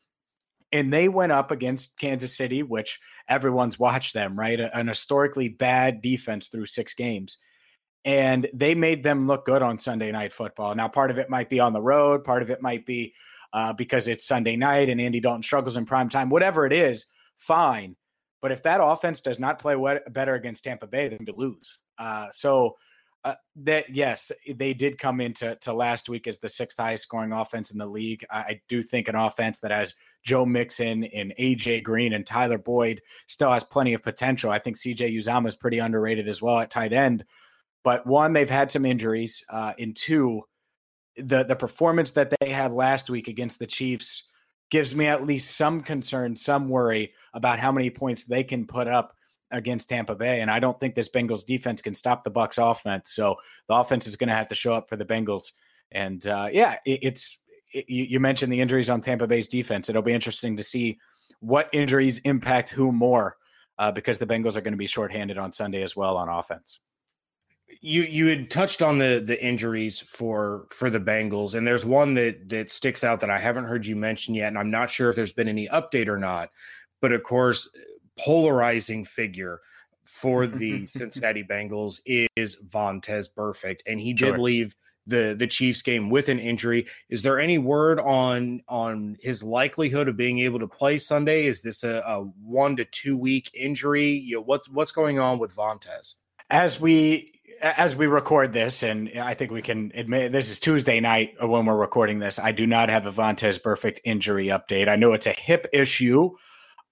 and 0.72 0.92
they 0.92 1.08
went 1.08 1.30
up 1.30 1.52
against 1.52 1.96
Kansas 1.96 2.36
City, 2.36 2.64
which 2.64 2.98
everyone's 3.28 3.78
watched 3.78 4.14
them 4.14 4.38
right, 4.38 4.58
an 4.58 4.88
historically 4.88 5.48
bad 5.48 6.02
defense 6.02 6.48
through 6.48 6.66
six 6.66 6.92
games 6.92 7.38
and 8.08 8.48
they 8.54 8.74
made 8.74 9.02
them 9.02 9.26
look 9.26 9.44
good 9.44 9.60
on 9.60 9.78
Sunday 9.78 10.10
night 10.10 10.32
football. 10.32 10.74
Now, 10.74 10.88
part 10.88 11.10
of 11.10 11.18
it 11.18 11.28
might 11.28 11.50
be 11.50 11.60
on 11.60 11.74
the 11.74 11.82
road, 11.82 12.24
part 12.24 12.40
of 12.40 12.50
it 12.50 12.62
might 12.62 12.86
be 12.86 13.12
uh, 13.52 13.74
because 13.74 14.08
it's 14.08 14.26
Sunday 14.26 14.56
night 14.56 14.88
and 14.88 14.98
Andy 14.98 15.20
Dalton 15.20 15.42
struggles 15.42 15.76
in 15.76 15.84
prime 15.84 16.08
time. 16.08 16.30
Whatever 16.30 16.64
it 16.64 16.72
is, 16.72 17.04
fine. 17.36 17.96
But 18.40 18.50
if 18.50 18.62
that 18.62 18.82
offense 18.82 19.20
does 19.20 19.38
not 19.38 19.58
play 19.58 19.76
better 20.08 20.34
against 20.34 20.64
Tampa 20.64 20.86
Bay, 20.86 21.08
then 21.08 21.26
to 21.26 21.34
lose. 21.36 21.78
Uh, 21.98 22.28
so 22.30 22.76
uh, 23.24 23.34
that 23.56 23.90
yes, 23.90 24.32
they 24.54 24.72
did 24.72 24.96
come 24.96 25.20
into 25.20 25.56
to 25.56 25.74
last 25.74 26.08
week 26.08 26.26
as 26.26 26.38
the 26.38 26.48
sixth 26.48 26.78
highest 26.78 27.02
scoring 27.02 27.32
offense 27.32 27.70
in 27.70 27.76
the 27.76 27.84
league. 27.84 28.24
I, 28.30 28.38
I 28.38 28.60
do 28.70 28.82
think 28.82 29.08
an 29.08 29.16
offense 29.16 29.60
that 29.60 29.70
has 29.70 29.94
Joe 30.22 30.46
Mixon 30.46 31.04
and 31.04 31.34
AJ 31.38 31.82
Green 31.82 32.14
and 32.14 32.26
Tyler 32.26 32.56
Boyd 32.56 33.02
still 33.26 33.52
has 33.52 33.64
plenty 33.64 33.92
of 33.92 34.02
potential. 34.02 34.50
I 34.50 34.60
think 34.60 34.78
CJ 34.78 35.14
Uzomah 35.14 35.48
is 35.48 35.56
pretty 35.56 35.78
underrated 35.78 36.26
as 36.26 36.40
well 36.40 36.58
at 36.58 36.70
tight 36.70 36.94
end. 36.94 37.26
But 37.84 38.06
one, 38.06 38.32
they've 38.32 38.50
had 38.50 38.70
some 38.70 38.84
injuries. 38.84 39.44
Uh, 39.48 39.72
and 39.78 39.94
two, 39.94 40.42
the 41.16 41.44
the 41.44 41.56
performance 41.56 42.12
that 42.12 42.32
they 42.40 42.50
had 42.50 42.72
last 42.72 43.10
week 43.10 43.28
against 43.28 43.58
the 43.58 43.66
Chiefs 43.66 44.24
gives 44.70 44.94
me 44.94 45.06
at 45.06 45.24
least 45.24 45.56
some 45.56 45.80
concern, 45.80 46.36
some 46.36 46.68
worry 46.68 47.12
about 47.32 47.58
how 47.58 47.72
many 47.72 47.90
points 47.90 48.24
they 48.24 48.44
can 48.44 48.66
put 48.66 48.86
up 48.86 49.14
against 49.50 49.88
Tampa 49.88 50.14
Bay. 50.14 50.40
And 50.40 50.50
I 50.50 50.60
don't 50.60 50.78
think 50.78 50.94
this 50.94 51.08
Bengals 51.08 51.46
defense 51.46 51.80
can 51.80 51.94
stop 51.94 52.22
the 52.22 52.30
Bucs 52.30 52.58
offense. 52.58 53.12
So 53.12 53.36
the 53.66 53.74
offense 53.74 54.06
is 54.06 54.16
going 54.16 54.28
to 54.28 54.34
have 54.34 54.48
to 54.48 54.54
show 54.54 54.74
up 54.74 54.88
for 54.88 54.96
the 54.96 55.06
Bengals. 55.06 55.52
And 55.90 56.26
uh, 56.26 56.48
yeah, 56.52 56.76
it, 56.84 57.00
it's 57.02 57.40
it, 57.72 57.86
you 57.88 58.20
mentioned 58.20 58.52
the 58.52 58.60
injuries 58.60 58.90
on 58.90 59.00
Tampa 59.00 59.26
Bay's 59.26 59.48
defense. 59.48 59.88
It'll 59.88 60.02
be 60.02 60.12
interesting 60.12 60.56
to 60.58 60.62
see 60.62 60.98
what 61.40 61.70
injuries 61.72 62.18
impact 62.18 62.70
who 62.70 62.92
more 62.92 63.36
uh, 63.78 63.92
because 63.92 64.18
the 64.18 64.26
Bengals 64.26 64.56
are 64.56 64.60
going 64.60 64.72
to 64.72 64.78
be 64.78 64.86
shorthanded 64.86 65.38
on 65.38 65.52
Sunday 65.52 65.82
as 65.82 65.96
well 65.96 66.16
on 66.16 66.28
offense 66.28 66.80
you 67.80 68.02
you 68.02 68.26
had 68.26 68.50
touched 68.50 68.82
on 68.82 68.98
the 68.98 69.22
the 69.24 69.42
injuries 69.44 70.00
for 70.00 70.66
for 70.70 70.90
the 70.90 71.00
Bengals, 71.00 71.54
and 71.54 71.66
there's 71.66 71.84
one 71.84 72.14
that 72.14 72.48
that 72.48 72.70
sticks 72.70 73.04
out 73.04 73.20
that 73.20 73.30
I 73.30 73.38
haven't 73.38 73.64
heard 73.64 73.86
you 73.86 73.96
mention 73.96 74.34
yet, 74.34 74.48
and 74.48 74.58
I'm 74.58 74.70
not 74.70 74.90
sure 74.90 75.10
if 75.10 75.16
there's 75.16 75.32
been 75.32 75.48
any 75.48 75.68
update 75.68 76.08
or 76.08 76.18
not. 76.18 76.50
But 77.00 77.12
of 77.12 77.22
course, 77.22 77.70
polarizing 78.18 79.04
figure 79.04 79.60
for 80.04 80.46
the 80.46 80.86
Cincinnati 80.88 81.44
Bengals 81.44 82.00
is 82.04 82.56
Vontaze 82.68 83.28
Burfict, 83.36 83.80
and 83.86 84.00
he 84.00 84.12
did 84.12 84.30
Sure. 84.34 84.38
leave 84.38 84.74
the 85.06 85.36
the 85.38 85.46
Chiefs 85.46 85.82
game 85.82 86.10
with 86.10 86.28
an 86.28 86.38
injury. 86.40 86.86
Is 87.08 87.22
there 87.22 87.38
any 87.38 87.58
word 87.58 88.00
on 88.00 88.60
on 88.68 89.16
his 89.20 89.42
likelihood 89.42 90.08
of 90.08 90.16
being 90.16 90.40
able 90.40 90.58
to 90.58 90.68
play 90.68 90.98
Sunday? 90.98 91.46
Is 91.46 91.62
this 91.62 91.84
a, 91.84 92.02
a 92.04 92.22
one 92.42 92.76
to 92.76 92.84
two 92.84 93.16
week 93.16 93.50
injury? 93.54 94.10
You 94.10 94.36
know, 94.36 94.42
what's 94.42 94.68
what's 94.68 94.92
going 94.92 95.18
on 95.18 95.38
with 95.38 95.54
Vontaze? 95.54 96.14
as 96.50 96.80
we 96.80 97.37
as 97.60 97.96
we 97.96 98.06
record 98.06 98.52
this, 98.52 98.82
and 98.82 99.10
I 99.18 99.34
think 99.34 99.50
we 99.50 99.62
can 99.62 99.92
admit 99.94 100.32
this 100.32 100.50
is 100.50 100.60
Tuesday 100.60 101.00
night 101.00 101.34
when 101.40 101.66
we're 101.66 101.76
recording 101.76 102.18
this. 102.18 102.38
I 102.38 102.52
do 102.52 102.66
not 102.66 102.88
have 102.88 103.06
a 103.06 103.12
Vontaze 103.12 103.60
Burfict 103.60 103.98
injury 104.04 104.48
update. 104.48 104.88
I 104.88 104.96
know 104.96 105.12
it's 105.12 105.26
a 105.26 105.32
hip 105.32 105.66
issue. 105.72 106.30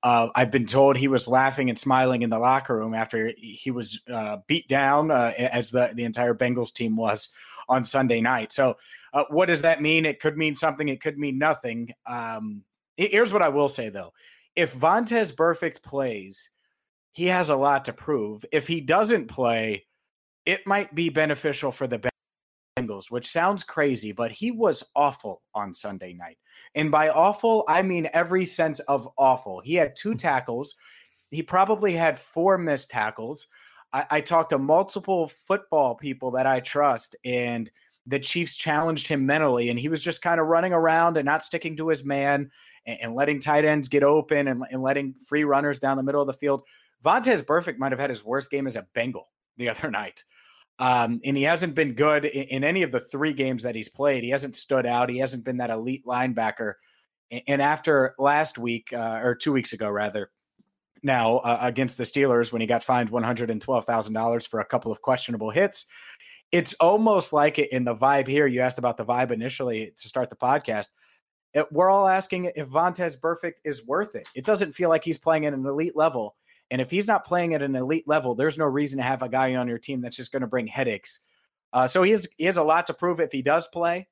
Uh, 0.02 0.28
I've 0.34 0.50
been 0.50 0.66
told 0.66 0.96
he 0.96 1.08
was 1.08 1.28
laughing 1.28 1.68
and 1.68 1.78
smiling 1.78 2.22
in 2.22 2.30
the 2.30 2.38
locker 2.38 2.76
room 2.76 2.94
after 2.94 3.32
he 3.36 3.70
was 3.70 4.00
uh, 4.12 4.38
beat 4.46 4.68
down, 4.68 5.10
uh, 5.10 5.32
as 5.36 5.70
the 5.70 5.92
the 5.94 6.04
entire 6.04 6.34
Bengals 6.34 6.72
team 6.72 6.96
was 6.96 7.28
on 7.68 7.84
Sunday 7.84 8.20
night. 8.20 8.52
So, 8.52 8.76
uh, 9.12 9.24
what 9.30 9.46
does 9.46 9.62
that 9.62 9.82
mean? 9.82 10.04
It 10.04 10.20
could 10.20 10.36
mean 10.36 10.54
something. 10.54 10.88
It 10.88 11.00
could 11.00 11.18
mean 11.18 11.38
nothing. 11.38 11.92
Um, 12.06 12.62
here's 12.96 13.32
what 13.32 13.42
I 13.42 13.48
will 13.48 13.68
say 13.68 13.88
though: 13.88 14.12
if 14.54 14.74
Vontaze 14.74 15.34
Burfict 15.34 15.82
plays, 15.82 16.50
he 17.12 17.26
has 17.26 17.50
a 17.50 17.56
lot 17.56 17.86
to 17.86 17.92
prove. 17.92 18.44
If 18.52 18.68
he 18.68 18.80
doesn't 18.80 19.26
play, 19.26 19.86
it 20.46 20.66
might 20.66 20.94
be 20.94 21.08
beneficial 21.08 21.72
for 21.72 21.86
the 21.86 22.08
Bengals, 22.78 23.10
which 23.10 23.26
sounds 23.26 23.64
crazy, 23.64 24.12
but 24.12 24.30
he 24.30 24.50
was 24.50 24.84
awful 24.94 25.42
on 25.54 25.74
Sunday 25.74 26.12
night. 26.12 26.38
And 26.74 26.90
by 26.90 27.08
awful, 27.08 27.64
I 27.68 27.82
mean 27.82 28.08
every 28.12 28.44
sense 28.44 28.80
of 28.80 29.08
awful. 29.18 29.60
He 29.60 29.74
had 29.74 29.96
two 29.96 30.14
tackles. 30.14 30.76
He 31.30 31.42
probably 31.42 31.94
had 31.94 32.18
four 32.18 32.56
missed 32.56 32.90
tackles. 32.90 33.48
I, 33.92 34.06
I 34.10 34.20
talked 34.20 34.50
to 34.50 34.58
multiple 34.58 35.28
football 35.28 35.96
people 35.96 36.30
that 36.32 36.46
I 36.46 36.60
trust, 36.60 37.16
and 37.24 37.70
the 38.06 38.20
Chiefs 38.20 38.56
challenged 38.56 39.08
him 39.08 39.26
mentally, 39.26 39.68
and 39.68 39.78
he 39.78 39.88
was 39.88 40.02
just 40.02 40.22
kind 40.22 40.40
of 40.40 40.46
running 40.46 40.72
around 40.72 41.16
and 41.16 41.26
not 41.26 41.42
sticking 41.42 41.76
to 41.78 41.88
his 41.88 42.04
man 42.04 42.50
and, 42.86 42.98
and 43.02 43.14
letting 43.14 43.40
tight 43.40 43.64
ends 43.64 43.88
get 43.88 44.04
open 44.04 44.46
and, 44.46 44.62
and 44.70 44.82
letting 44.82 45.14
free 45.28 45.42
runners 45.42 45.80
down 45.80 45.96
the 45.96 46.04
middle 46.04 46.20
of 46.20 46.28
the 46.28 46.32
field. 46.32 46.62
Vontaze 47.04 47.44
Burfict 47.44 47.78
might 47.78 47.92
have 47.92 47.98
had 47.98 48.10
his 48.10 48.24
worst 48.24 48.50
game 48.50 48.66
as 48.66 48.76
a 48.76 48.86
Bengal 48.94 49.28
the 49.56 49.68
other 49.70 49.90
night. 49.90 50.22
Um, 50.78 51.20
and 51.24 51.36
he 51.36 51.44
hasn't 51.44 51.74
been 51.74 51.94
good 51.94 52.24
in, 52.24 52.44
in 52.48 52.64
any 52.64 52.82
of 52.82 52.92
the 52.92 53.00
three 53.00 53.32
games 53.32 53.62
that 53.62 53.74
he's 53.74 53.88
played. 53.88 54.24
He 54.24 54.30
hasn't 54.30 54.56
stood 54.56 54.86
out. 54.86 55.08
He 55.08 55.18
hasn't 55.18 55.44
been 55.44 55.56
that 55.58 55.70
elite 55.70 56.04
linebacker. 56.06 56.74
And 57.48 57.60
after 57.62 58.14
last 58.18 58.58
week, 58.58 58.92
uh, 58.92 59.20
or 59.22 59.34
two 59.34 59.52
weeks 59.52 59.72
ago, 59.72 59.88
rather, 59.88 60.30
now 61.02 61.38
uh, 61.38 61.58
against 61.62 61.98
the 61.98 62.04
Steelers, 62.04 62.52
when 62.52 62.60
he 62.60 62.66
got 62.66 62.84
fined 62.84 63.10
$112,000 63.10 64.48
for 64.48 64.60
a 64.60 64.64
couple 64.64 64.92
of 64.92 65.02
questionable 65.02 65.50
hits, 65.50 65.86
it's 66.52 66.74
almost 66.74 67.32
like 67.32 67.58
it 67.58 67.72
in 67.72 67.84
the 67.84 67.96
vibe 67.96 68.28
here. 68.28 68.46
You 68.46 68.60
asked 68.60 68.78
about 68.78 68.96
the 68.96 69.04
vibe 69.04 69.30
initially 69.32 69.92
to 69.96 70.08
start 70.08 70.30
the 70.30 70.36
podcast. 70.36 70.88
It- 71.54 71.72
we're 71.72 71.90
all 71.90 72.06
asking 72.06 72.52
if 72.54 72.68
Vontaze 72.68 73.18
Burfict 73.18 73.56
is 73.64 73.84
worth 73.84 74.14
it. 74.14 74.28
It 74.34 74.44
doesn't 74.44 74.72
feel 74.72 74.88
like 74.88 75.04
he's 75.04 75.18
playing 75.18 75.46
at 75.46 75.54
an 75.54 75.66
elite 75.66 75.96
level. 75.96 76.36
And 76.70 76.80
if 76.80 76.90
he's 76.90 77.06
not 77.06 77.24
playing 77.24 77.54
at 77.54 77.62
an 77.62 77.76
elite 77.76 78.08
level, 78.08 78.34
there's 78.34 78.58
no 78.58 78.64
reason 78.64 78.98
to 78.98 79.04
have 79.04 79.22
a 79.22 79.28
guy 79.28 79.54
on 79.54 79.68
your 79.68 79.78
team 79.78 80.00
that's 80.00 80.16
just 80.16 80.32
going 80.32 80.42
to 80.42 80.48
bring 80.48 80.66
headaches. 80.66 81.20
Uh, 81.72 81.86
so 81.86 82.02
he 82.02 82.10
has, 82.12 82.26
he 82.36 82.44
has 82.44 82.56
a 82.56 82.64
lot 82.64 82.86
to 82.86 82.94
prove 82.94 83.20
if 83.20 83.32
he 83.32 83.42
does 83.42 83.68
play. 83.68 84.08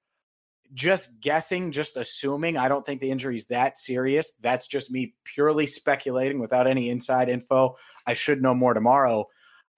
Just 0.73 1.21
guessing, 1.21 1.73
just 1.73 1.97
assuming, 1.97 2.57
I 2.57 2.69
don't 2.69 2.85
think 2.85 3.01
the 3.01 3.11
injury 3.11 3.37
is 3.37 3.47
that 3.47 3.79
serious. 3.79 4.33
That's 4.41 4.67
just 4.67 4.91
me 4.91 5.15
purely 5.25 5.67
speculating 5.67 6.41
without 6.41 6.67
any 6.67 6.91
inside 6.91 7.29
info. 7.29 7.77
I 8.07 8.15
should 8.15 8.43
know 8.43 8.55
more 8.55 8.75
tomorrow. 8.75 9.27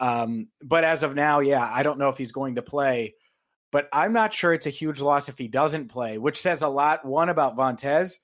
Um, 0.01 0.49
but 0.63 0.85
as 0.85 1.03
of 1.03 1.15
now, 1.15 1.41
yeah, 1.41 1.69
I 1.71 1.83
don't 1.83 1.99
know 1.99 2.09
if 2.09 2.19
he's 2.19 2.33
going 2.33 2.55
to 2.55 2.63
play. 2.63 3.15
But 3.73 3.89
I'm 3.93 4.13
not 4.13 4.33
sure 4.33 4.55
it's 4.55 4.67
a 4.67 4.71
huge 4.71 5.01
loss 5.01 5.29
if 5.29 5.39
he 5.39 5.49
doesn't 5.49 5.89
play, 5.89 6.19
which 6.19 6.41
says 6.41 6.63
a 6.63 6.69
lot, 6.69 7.05
one, 7.05 7.29
about 7.29 7.57
Vontaze 7.57 8.19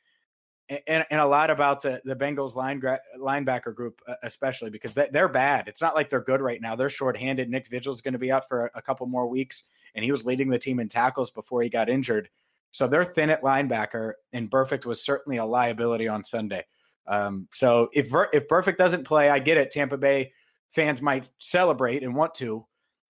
and, 0.69 1.05
and 1.11 1.21
a 1.21 1.27
lot 1.27 1.51
about 1.51 1.83
the, 1.83 2.01
the 2.05 2.17
Bengals 2.17 2.55
line 2.55 2.79
gra- 2.79 3.01
linebacker 3.19 3.75
group, 3.75 4.01
uh, 4.07 4.15
especially 4.23 4.71
because 4.71 4.95
they, 4.95 5.09
they're 5.13 5.29
bad. 5.29 5.69
It's 5.69 5.83
not 5.83 5.95
like 5.95 6.09
they're 6.09 6.21
good 6.21 6.41
right 6.41 6.61
now. 6.61 6.77
They're 6.77 6.91
shorthanded. 6.91 7.51
Nick 7.51 7.69
Vigil's 7.69 8.01
going 8.01 8.13
to 8.13 8.19
be 8.19 8.33
out 8.33 8.49
for 8.49 8.67
a, 8.67 8.71
a 8.77 8.83
couple 8.83 9.07
more 9.07 9.27
weeks, 9.27 9.65
and 9.95 10.05
he 10.05 10.11
was 10.11 10.25
leading 10.25 10.51
the 10.51 10.59
team 10.59 10.81
in 10.81 10.89
tackles 10.89 11.31
before 11.31 11.63
he 11.63 11.69
got 11.69 11.89
injured. 11.89 12.29
So 12.71 12.89
they're 12.89 13.05
thin 13.05 13.31
at 13.31 13.43
linebacker, 13.43 14.15
and 14.33 14.51
Burfict 14.51 14.87
was 14.87 15.05
certainly 15.05 15.37
a 15.37 15.45
liability 15.45 16.09
on 16.09 16.25
Sunday. 16.25 16.65
Um, 17.07 17.49
so 17.51 17.89
if 17.93 18.11
Ver- 18.11 18.31
if 18.33 18.49
Burfict 18.49 18.77
doesn't 18.77 19.05
play, 19.05 19.29
I 19.29 19.41
get 19.41 19.59
it. 19.59 19.71
Tampa 19.71 19.99
Bay 19.99 20.33
fans 20.71 21.03
might 21.03 21.31
celebrate 21.39 22.03
and 22.03 22.15
want 22.15 22.35
to. 22.37 22.67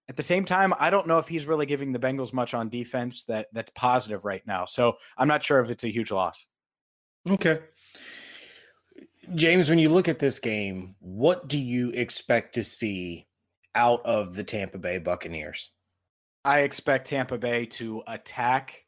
At 0.08 0.16
the 0.16 0.22
same 0.22 0.44
time, 0.44 0.74
I 0.78 0.90
don't 0.90 1.06
know 1.06 1.18
if 1.18 1.28
he's 1.28 1.46
really 1.46 1.66
giving 1.66 1.92
the 1.92 1.98
Bengals 1.98 2.32
much 2.32 2.54
on 2.54 2.68
defense 2.68 3.22
that 3.24 3.46
that's 3.52 3.70
positive 3.70 4.24
right 4.24 4.44
now. 4.46 4.64
So 4.64 4.96
I'm 5.16 5.28
not 5.28 5.44
sure 5.44 5.60
if 5.60 5.70
it's 5.70 5.84
a 5.84 5.88
huge 5.88 6.10
loss. 6.10 6.44
Okay. 7.28 7.60
James, 9.34 9.68
when 9.68 9.78
you 9.78 9.88
look 9.88 10.08
at 10.08 10.18
this 10.18 10.38
game, 10.38 10.96
what 10.98 11.48
do 11.48 11.58
you 11.58 11.90
expect 11.90 12.54
to 12.56 12.64
see 12.64 13.28
out 13.74 14.04
of 14.04 14.34
the 14.34 14.44
Tampa 14.44 14.78
Bay 14.78 14.98
Buccaneers? 14.98 15.70
I 16.44 16.60
expect 16.60 17.06
Tampa 17.06 17.38
Bay 17.38 17.66
to 17.66 18.02
attack, 18.06 18.84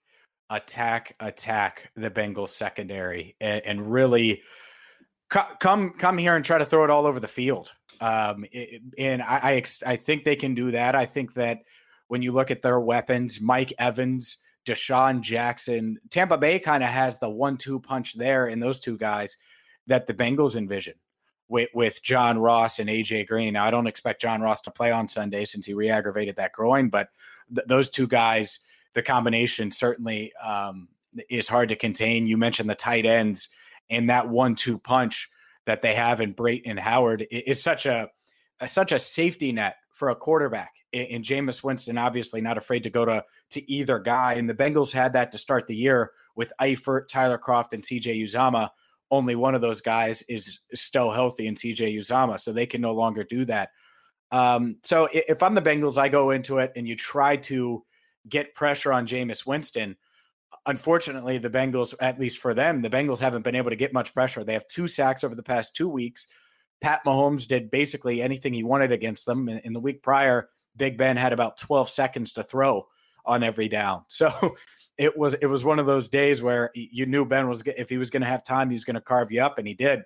attack, 0.51 1.15
attack 1.21 1.91
the 1.95 2.11
Bengals 2.11 2.49
secondary 2.51 3.37
and, 3.41 3.63
and 3.65 3.93
really 3.93 4.43
co- 5.31 5.47
come 5.61 5.91
come 5.97 6.19
here 6.19 6.35
and 6.35 6.45
try 6.45 6.59
to 6.59 6.65
throw 6.65 6.83
it 6.85 6.91
all 6.91 7.07
over 7.07 7.21
the 7.21 7.29
field. 7.29 7.73
Um, 8.01 8.45
it- 8.51 8.83
and 8.99 9.23
I 9.23 9.39
I, 9.43 9.55
ex- 9.55 9.85
I 9.85 9.95
think 9.97 10.25
they 10.25 10.37
can 10.37 10.57
do 10.57 10.73
that. 10.73 10.97
I 10.97 11.07
think 11.07 11.35
that 11.35 11.59
when 12.09 12.23
you 12.23 12.33
look 12.33 12.51
at 12.51 12.63
their 12.63 12.81
weapons, 12.81 13.41
Mike 13.41 13.73
Evans, 13.79 14.39
DeSean 14.65 15.21
Jackson, 15.21 15.99
Tampa 16.11 16.39
Bay 16.39 16.59
kind 16.59 16.83
of 16.83 16.89
has 16.89 17.19
the 17.19 17.31
one-two 17.31 17.81
punch 17.81 18.15
there 18.15 18.47
in 18.47 18.61
those 18.61 18.81
two 18.81 18.97
guys 18.97 19.37
that 19.87 20.07
the 20.07 20.15
Bengals 20.15 20.57
envision 20.57 20.95
with, 21.49 21.69
with 21.75 22.03
John 22.03 22.39
Ross 22.39 22.79
and 22.79 22.89
AJ 22.89 23.29
Green. 23.29 23.55
Now, 23.55 23.65
I 23.65 23.71
don't 23.71 23.87
expect 23.87 24.23
John 24.23 24.41
Ross 24.41 24.61
to 24.63 24.71
play 24.71 24.91
on 24.91 25.09
Sunday 25.09 25.45
since 25.45 25.67
he 25.67 25.75
re-aggravated 25.75 26.37
that 26.37 26.53
groin, 26.53 26.89
but 26.89 27.09
th- 27.55 27.67
those 27.67 27.91
two 27.91 28.07
guys, 28.07 28.61
the 28.95 29.03
combination 29.03 29.71
certainly 29.71 30.33
um, 30.43 30.89
is 31.29 31.49
hard 31.49 31.69
to 31.69 31.77
contain. 31.77 32.27
You 32.27 32.37
mentioned 32.37 32.71
the 32.71 32.75
tight 32.75 33.07
ends 33.07 33.51
and 33.91 34.09
that 34.09 34.29
one-two 34.29 34.79
punch 34.79 35.31
that 35.67 35.83
they 35.83 35.95
have 35.95 36.21
in 36.21 36.33
Brayton 36.33 36.71
and 36.71 36.81
Howard 36.81 37.27
is 37.31 37.63
such 37.63 37.87
a, 37.87 38.11
a 38.61 38.69
such 38.69 38.93
a 38.93 38.99
safety 38.99 39.53
net 39.53 39.77
for 39.95 40.11
a 40.11 40.17
quarterback. 40.17 40.75
And 40.93 41.07
and 41.09 41.25
Jameis 41.25 41.65
Winston 41.65 41.97
obviously 41.97 42.43
not 42.43 42.59
afraid 42.59 42.83
to 42.83 42.91
go 42.91 43.07
to 43.07 43.25
to 43.53 43.71
either 43.71 43.99
guy. 43.99 44.35
And 44.35 44.51
the 44.51 44.55
Bengals 44.55 44.93
had 44.93 45.15
that 45.15 45.33
to 45.33 45.39
start 45.39 45.67
the 45.67 45.77
year 45.77 46.11
with 46.37 46.53
Eifert, 46.61 47.09
Tyler 47.09 47.39
Kroft, 47.39 47.73
and 47.73 47.83
CJ 47.83 48.23
Uzomah. 48.23 48.71
Only 49.11 49.37
one 49.37 49.55
of 49.55 49.61
those 49.61 49.81
guys 49.81 50.23
is 50.23 50.61
still 50.75 51.13
healthy 51.13 51.47
in 51.47 51.55
CJ 51.55 51.97
Uzomah, 51.97 52.41
so 52.41 52.53
they 52.53 52.67
can 52.67 52.81
no 52.81 52.93
longer 52.93 53.25
do 53.25 53.45
that. 53.47 53.71
Um, 54.33 54.79
so 54.83 55.09
if 55.13 55.43
I'm 55.43 55.55
the 55.55 55.63
Bengals, 55.63 55.97
I 55.97 56.09
go 56.09 56.31
into 56.31 56.59
it 56.59 56.73
and 56.75 56.89
you 56.89 56.97
try 56.97 57.37
to 57.37 57.85
get 58.29 58.55
pressure 58.55 58.93
on 58.93 59.07
Jameis 59.07 59.47
Winston. 59.47 59.97
Unfortunately, 60.67 61.39
the 61.39 61.51
Bengals, 61.51 61.95
at 62.01 62.19
least 62.19 62.39
for 62.39 62.55
them, 62.55 62.83
the 62.83 62.91
Bengals 62.91 63.21
haven't 63.21 63.43
been 63.43 63.55
able 63.55 63.71
to 63.71 63.77
get 63.77 63.93
much 63.93 64.15
pressure. 64.15 64.43
They 64.43 64.55
have 64.55 64.67
two 64.67 64.89
sacks 64.89 65.23
over 65.23 65.35
the 65.35 65.43
past 65.43 65.77
two 65.77 65.89
weeks. 65.89 66.27
Pat 66.81 67.05
Mahomes 67.05 67.47
did 67.47 67.71
basically 67.71 68.21
anything 68.21 68.53
he 68.53 68.63
wanted 68.63 68.93
against 68.93 69.27
them. 69.27 69.49
In, 69.49 69.59
in 69.59 69.73
the 69.73 69.81
week 69.81 70.03
prior, 70.03 70.49
Big 70.77 70.99
Ben 70.99 71.17
had 71.17 71.33
about 71.33 71.57
12 71.57 71.89
seconds 71.89 72.33
to 72.35 72.43
throw 72.43 72.87
on 73.25 73.43
every 73.43 73.69
down. 73.69 74.05
So 74.09 74.55
it 74.97 75.19
was 75.19 75.35
it 75.35 75.47
was 75.47 75.65
one 75.65 75.81
of 75.81 75.87
those 75.87 76.09
days 76.09 76.41
where 76.41 76.71
you 76.75 77.05
knew 77.07 77.25
Ben 77.25 77.49
was 77.49 77.65
if 77.67 77.89
he 77.89 77.99
was 77.99 78.11
going 78.11 78.21
to 78.21 78.29
have 78.29 78.45
time, 78.45 78.71
he 78.71 78.75
was 78.75 78.85
going 78.85 78.95
to 78.95 79.01
carve 79.01 79.33
you 79.33 79.43
up, 79.43 79.59
and 79.59 79.67
he 79.67 79.75
did. 79.75 80.03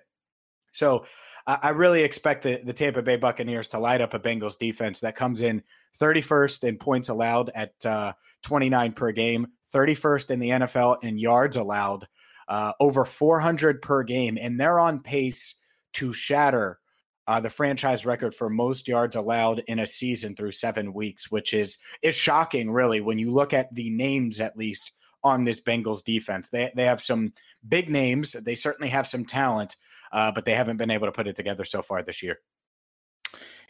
So 0.71 1.05
I 1.47 1.69
really 1.69 2.03
expect 2.03 2.43
the, 2.43 2.59
the 2.63 2.73
Tampa 2.73 3.01
Bay 3.01 3.15
Buccaneers 3.15 3.69
to 3.69 3.79
light 3.79 4.01
up 4.01 4.13
a 4.13 4.19
Bengals 4.19 4.57
defense 4.57 4.99
that 4.99 5.15
comes 5.15 5.41
in 5.41 5.63
31st 5.99 6.63
in 6.63 6.77
points 6.77 7.09
allowed 7.09 7.49
at 7.55 7.73
uh, 7.85 8.13
29 8.43 8.91
per 8.93 9.11
game, 9.11 9.47
31st 9.73 10.31
in 10.31 10.39
the 10.39 10.49
NFL 10.49 11.03
in 11.03 11.17
yards 11.17 11.55
allowed, 11.55 12.07
uh, 12.47 12.73
over 12.79 13.03
400 13.03 13.81
per 13.81 14.03
game, 14.03 14.37
and 14.39 14.59
they're 14.59 14.79
on 14.79 14.99
pace 14.99 15.55
to 15.93 16.13
shatter 16.13 16.79
uh, 17.27 17.39
the 17.39 17.49
franchise 17.49 18.05
record 18.07 18.33
for 18.33 18.49
most 18.49 18.87
yards 18.87 19.15
allowed 19.15 19.59
in 19.67 19.77
a 19.77 19.85
season 19.85 20.35
through 20.35 20.51
seven 20.51 20.93
weeks, 20.93 21.29
which 21.29 21.53
is 21.53 21.77
is 22.01 22.15
shocking, 22.15 22.71
really, 22.71 23.01
when 23.01 23.19
you 23.19 23.31
look 23.31 23.53
at 23.53 23.73
the 23.73 23.89
names 23.91 24.41
at 24.41 24.57
least 24.57 24.91
on 25.23 25.43
this 25.43 25.61
Bengals 25.61 26.03
defense. 26.03 26.49
They 26.49 26.71
they 26.75 26.85
have 26.85 27.01
some 27.01 27.33
big 27.67 27.89
names. 27.89 28.31
They 28.31 28.55
certainly 28.55 28.89
have 28.89 29.07
some 29.07 29.25
talent, 29.25 29.75
uh, 30.11 30.31
but 30.31 30.45
they 30.45 30.55
haven't 30.55 30.77
been 30.77 30.91
able 30.91 31.07
to 31.07 31.11
put 31.11 31.27
it 31.27 31.35
together 31.35 31.65
so 31.65 31.81
far 31.81 32.01
this 32.01 32.23
year. 32.23 32.39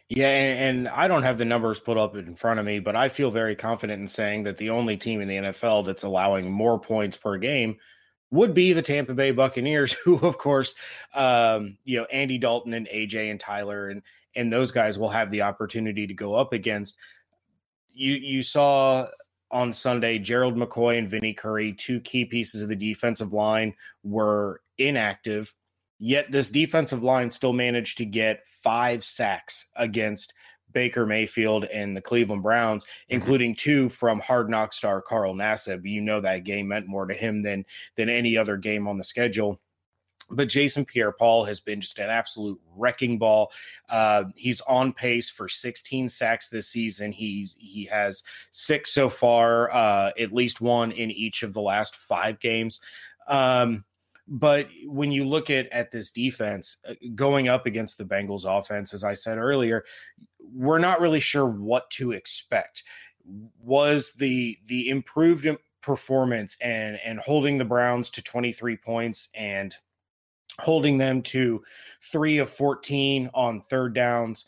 Yeah, 0.07 0.29
and, 0.29 0.77
and 0.77 0.87
I 0.87 1.07
don't 1.07 1.23
have 1.23 1.37
the 1.37 1.45
numbers 1.45 1.79
put 1.79 1.97
up 1.97 2.15
in 2.15 2.35
front 2.35 2.59
of 2.59 2.65
me, 2.65 2.79
but 2.79 2.95
I 2.95 3.09
feel 3.09 3.29
very 3.29 3.55
confident 3.55 4.01
in 4.01 4.07
saying 4.07 4.43
that 4.43 4.57
the 4.57 4.71
only 4.71 4.97
team 4.97 5.21
in 5.21 5.27
the 5.27 5.37
NFL 5.37 5.85
that's 5.85 6.03
allowing 6.03 6.49
more 6.49 6.79
points 6.79 7.15
per 7.15 7.37
game 7.37 7.77
would 8.31 8.53
be 8.53 8.73
the 8.73 8.81
Tampa 8.81 9.13
Bay 9.13 9.31
Buccaneers, 9.31 9.93
who, 10.05 10.17
of 10.19 10.37
course, 10.37 10.75
um, 11.13 11.77
you 11.83 11.99
know, 11.99 12.05
Andy 12.05 12.37
Dalton 12.37 12.73
and 12.73 12.87
AJ 12.87 13.31
and 13.31 13.39
Tyler 13.39 13.89
and 13.89 14.01
and 14.35 14.53
those 14.53 14.71
guys 14.71 14.99
will 14.99 15.09
have 15.09 15.31
the 15.31 15.41
opportunity 15.41 16.05
to 16.05 16.13
go 16.13 16.35
up 16.35 16.53
against. 16.53 16.97
You 17.93 18.13
you 18.13 18.43
saw 18.43 19.07
on 19.51 19.73
Sunday, 19.73 20.19
Gerald 20.19 20.55
McCoy 20.55 20.97
and 20.97 21.09
Vinnie 21.09 21.33
Curry, 21.33 21.73
two 21.73 21.99
key 22.01 22.25
pieces 22.25 22.61
of 22.61 22.69
the 22.69 22.75
defensive 22.75 23.33
line, 23.33 23.73
were 24.03 24.61
inactive. 24.77 25.53
Yet 25.97 26.31
this 26.31 26.49
defensive 26.49 27.03
line 27.03 27.31
still 27.31 27.51
managed 27.51 27.97
to 27.97 28.05
get 28.05 28.47
five 28.47 29.03
sacks 29.03 29.65
against 29.75 30.33
Baker 30.71 31.05
Mayfield 31.05 31.65
and 31.65 31.95
the 31.95 32.01
Cleveland 32.01 32.43
Browns, 32.43 32.85
mm-hmm. 32.85 33.15
including 33.15 33.55
two 33.55 33.89
from 33.89 34.19
hard 34.19 34.49
knock 34.49 34.73
star 34.73 35.01
Carl 35.01 35.33
Nassib. 35.33 35.81
You 35.83 36.01
know 36.01 36.21
that 36.21 36.43
game 36.43 36.67
meant 36.67 36.87
more 36.87 37.05
to 37.05 37.13
him 37.13 37.43
than 37.43 37.65
than 37.95 38.09
any 38.09 38.37
other 38.37 38.57
game 38.57 38.87
on 38.87 38.97
the 38.97 39.03
schedule. 39.03 39.59
But 40.31 40.47
Jason 40.47 40.85
Pierre 40.85 41.11
Paul 41.11 41.45
has 41.45 41.59
been 41.59 41.81
just 41.81 41.97
an 41.97 42.09
absolute 42.09 42.59
wrecking 42.75 43.17
ball. 43.17 43.51
Uh, 43.89 44.25
he's 44.35 44.61
on 44.61 44.93
pace 44.93 45.29
for 45.29 45.49
16 45.49 46.07
sacks 46.09 46.49
this 46.49 46.67
season. 46.67 47.11
He's 47.11 47.55
he 47.59 47.85
has 47.85 48.23
six 48.51 48.93
so 48.93 49.09
far, 49.09 49.71
uh, 49.71 50.11
at 50.19 50.31
least 50.31 50.61
one 50.61 50.91
in 50.91 51.09
each 51.09 51.41
of 51.43 51.53
the 51.53 51.61
last 51.61 51.95
five 51.95 52.39
games. 52.39 52.79
Um, 53.27 53.85
but 54.27 54.67
when 54.85 55.11
you 55.11 55.25
look 55.25 55.49
at 55.49 55.67
at 55.69 55.91
this 55.91 56.11
defense 56.11 56.77
uh, 56.87 56.93
going 57.15 57.47
up 57.47 57.65
against 57.65 57.97
the 57.97 58.05
Bengals 58.05 58.45
offense, 58.45 58.93
as 58.93 59.03
I 59.03 59.15
said 59.15 59.39
earlier, 59.39 59.83
we're 60.53 60.79
not 60.79 61.01
really 61.01 61.19
sure 61.19 61.45
what 61.47 61.89
to 61.91 62.11
expect. 62.11 62.83
Was 63.61 64.13
the 64.13 64.57
the 64.65 64.89
improved 64.89 65.47
performance 65.81 66.57
and 66.61 66.99
and 67.03 67.19
holding 67.19 67.57
the 67.57 67.65
Browns 67.65 68.09
to 68.11 68.21
23 68.21 68.77
points 68.77 69.29
and 69.33 69.75
holding 70.59 70.97
them 70.97 71.21
to 71.21 71.63
3 72.11 72.39
of 72.39 72.49
14 72.49 73.29
on 73.33 73.61
third 73.61 73.93
downs 73.93 74.45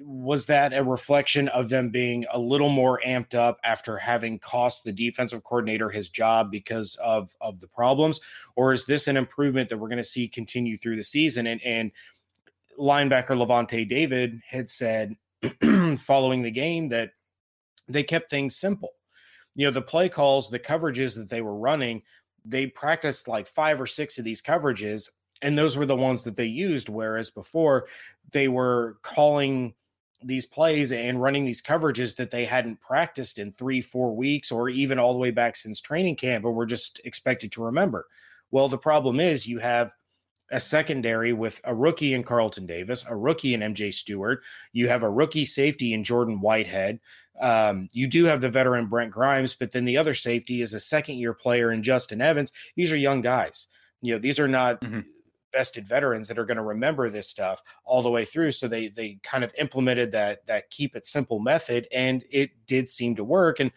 was 0.00 0.46
that 0.46 0.72
a 0.72 0.82
reflection 0.82 1.48
of 1.48 1.68
them 1.68 1.90
being 1.90 2.24
a 2.32 2.38
little 2.38 2.68
more 2.68 3.00
amped 3.04 3.34
up 3.34 3.58
after 3.64 3.98
having 3.98 4.38
cost 4.38 4.84
the 4.84 4.92
defensive 4.92 5.42
coordinator 5.44 5.90
his 5.90 6.08
job 6.08 6.50
because 6.50 6.96
of 6.96 7.34
of 7.40 7.60
the 7.60 7.66
problems 7.66 8.20
or 8.56 8.72
is 8.72 8.86
this 8.86 9.08
an 9.08 9.16
improvement 9.16 9.68
that 9.68 9.78
we're 9.78 9.88
going 9.88 9.98
to 9.98 10.04
see 10.04 10.28
continue 10.28 10.76
through 10.76 10.96
the 10.96 11.04
season 11.04 11.46
and 11.46 11.60
and 11.64 11.90
linebacker 12.78 13.36
Lavonte 13.36 13.88
David 13.88 14.40
had 14.48 14.68
said 14.68 15.16
following 15.98 16.42
the 16.42 16.50
game 16.50 16.88
that 16.88 17.10
they 17.88 18.02
kept 18.02 18.30
things 18.30 18.56
simple 18.56 18.92
you 19.54 19.66
know 19.66 19.70
the 19.70 19.82
play 19.82 20.08
calls 20.08 20.50
the 20.50 20.58
coverages 20.58 21.14
that 21.16 21.28
they 21.28 21.40
were 21.40 21.56
running 21.56 22.02
they 22.44 22.66
practiced 22.66 23.28
like 23.28 23.46
five 23.46 23.80
or 23.80 23.86
six 23.86 24.18
of 24.18 24.24
these 24.24 24.42
coverages 24.42 25.08
and 25.42 25.56
those 25.56 25.76
were 25.76 25.86
the 25.86 25.96
ones 25.96 26.24
that 26.24 26.36
they 26.36 26.46
used 26.46 26.88
whereas 26.88 27.30
before 27.30 27.86
they 28.32 28.48
were 28.48 28.98
calling 29.02 29.74
these 30.22 30.46
plays 30.46 30.90
and 30.90 31.22
running 31.22 31.44
these 31.44 31.62
coverages 31.62 32.16
that 32.16 32.30
they 32.30 32.44
hadn't 32.44 32.80
practiced 32.80 33.38
in 33.38 33.52
three, 33.52 33.80
four 33.80 34.14
weeks, 34.14 34.50
or 34.50 34.68
even 34.68 34.98
all 34.98 35.12
the 35.12 35.18
way 35.18 35.30
back 35.30 35.54
since 35.54 35.80
training 35.80 36.16
camp, 36.16 36.44
and 36.44 36.54
were 36.54 36.66
just 36.66 37.00
expected 37.04 37.52
to 37.52 37.64
remember. 37.64 38.06
Well, 38.50 38.68
the 38.68 38.78
problem 38.78 39.20
is 39.20 39.46
you 39.46 39.58
have 39.60 39.92
a 40.50 40.60
secondary 40.60 41.32
with 41.32 41.60
a 41.64 41.74
rookie 41.74 42.14
in 42.14 42.22
Carlton 42.22 42.66
Davis, 42.66 43.04
a 43.08 43.16
rookie 43.16 43.54
in 43.54 43.60
MJ 43.60 43.92
Stewart. 43.92 44.42
You 44.72 44.88
have 44.88 45.02
a 45.02 45.10
rookie 45.10 45.44
safety 45.44 45.92
in 45.92 46.04
Jordan 46.04 46.40
Whitehead. 46.40 47.00
Um, 47.40 47.88
you 47.92 48.08
do 48.08 48.24
have 48.24 48.40
the 48.40 48.48
veteran 48.48 48.86
Brent 48.86 49.12
Grimes, 49.12 49.54
but 49.54 49.72
then 49.72 49.84
the 49.84 49.96
other 49.96 50.14
safety 50.14 50.60
is 50.60 50.74
a 50.74 50.80
second 50.80 51.16
year 51.16 51.34
player 51.34 51.70
in 51.70 51.82
Justin 51.82 52.20
Evans. 52.20 52.52
These 52.76 52.90
are 52.92 52.96
young 52.96 53.20
guys. 53.20 53.66
You 54.00 54.14
know, 54.14 54.18
these 54.18 54.38
are 54.38 54.48
not 54.48 54.80
mm-hmm 54.80 55.00
vested 55.52 55.86
veterans 55.86 56.28
that 56.28 56.38
are 56.38 56.44
going 56.44 56.56
to 56.56 56.62
remember 56.62 57.10
this 57.10 57.28
stuff 57.28 57.62
all 57.84 58.02
the 58.02 58.10
way 58.10 58.24
through. 58.24 58.52
So 58.52 58.68
they 58.68 58.88
they 58.88 59.18
kind 59.22 59.44
of 59.44 59.52
implemented 59.58 60.12
that 60.12 60.46
that 60.46 60.70
keep 60.70 60.96
it 60.96 61.06
simple 61.06 61.38
method, 61.38 61.86
and 61.92 62.24
it 62.30 62.50
did 62.66 62.88
seem 62.88 63.16
to 63.16 63.24
work. 63.24 63.60
And 63.60 63.72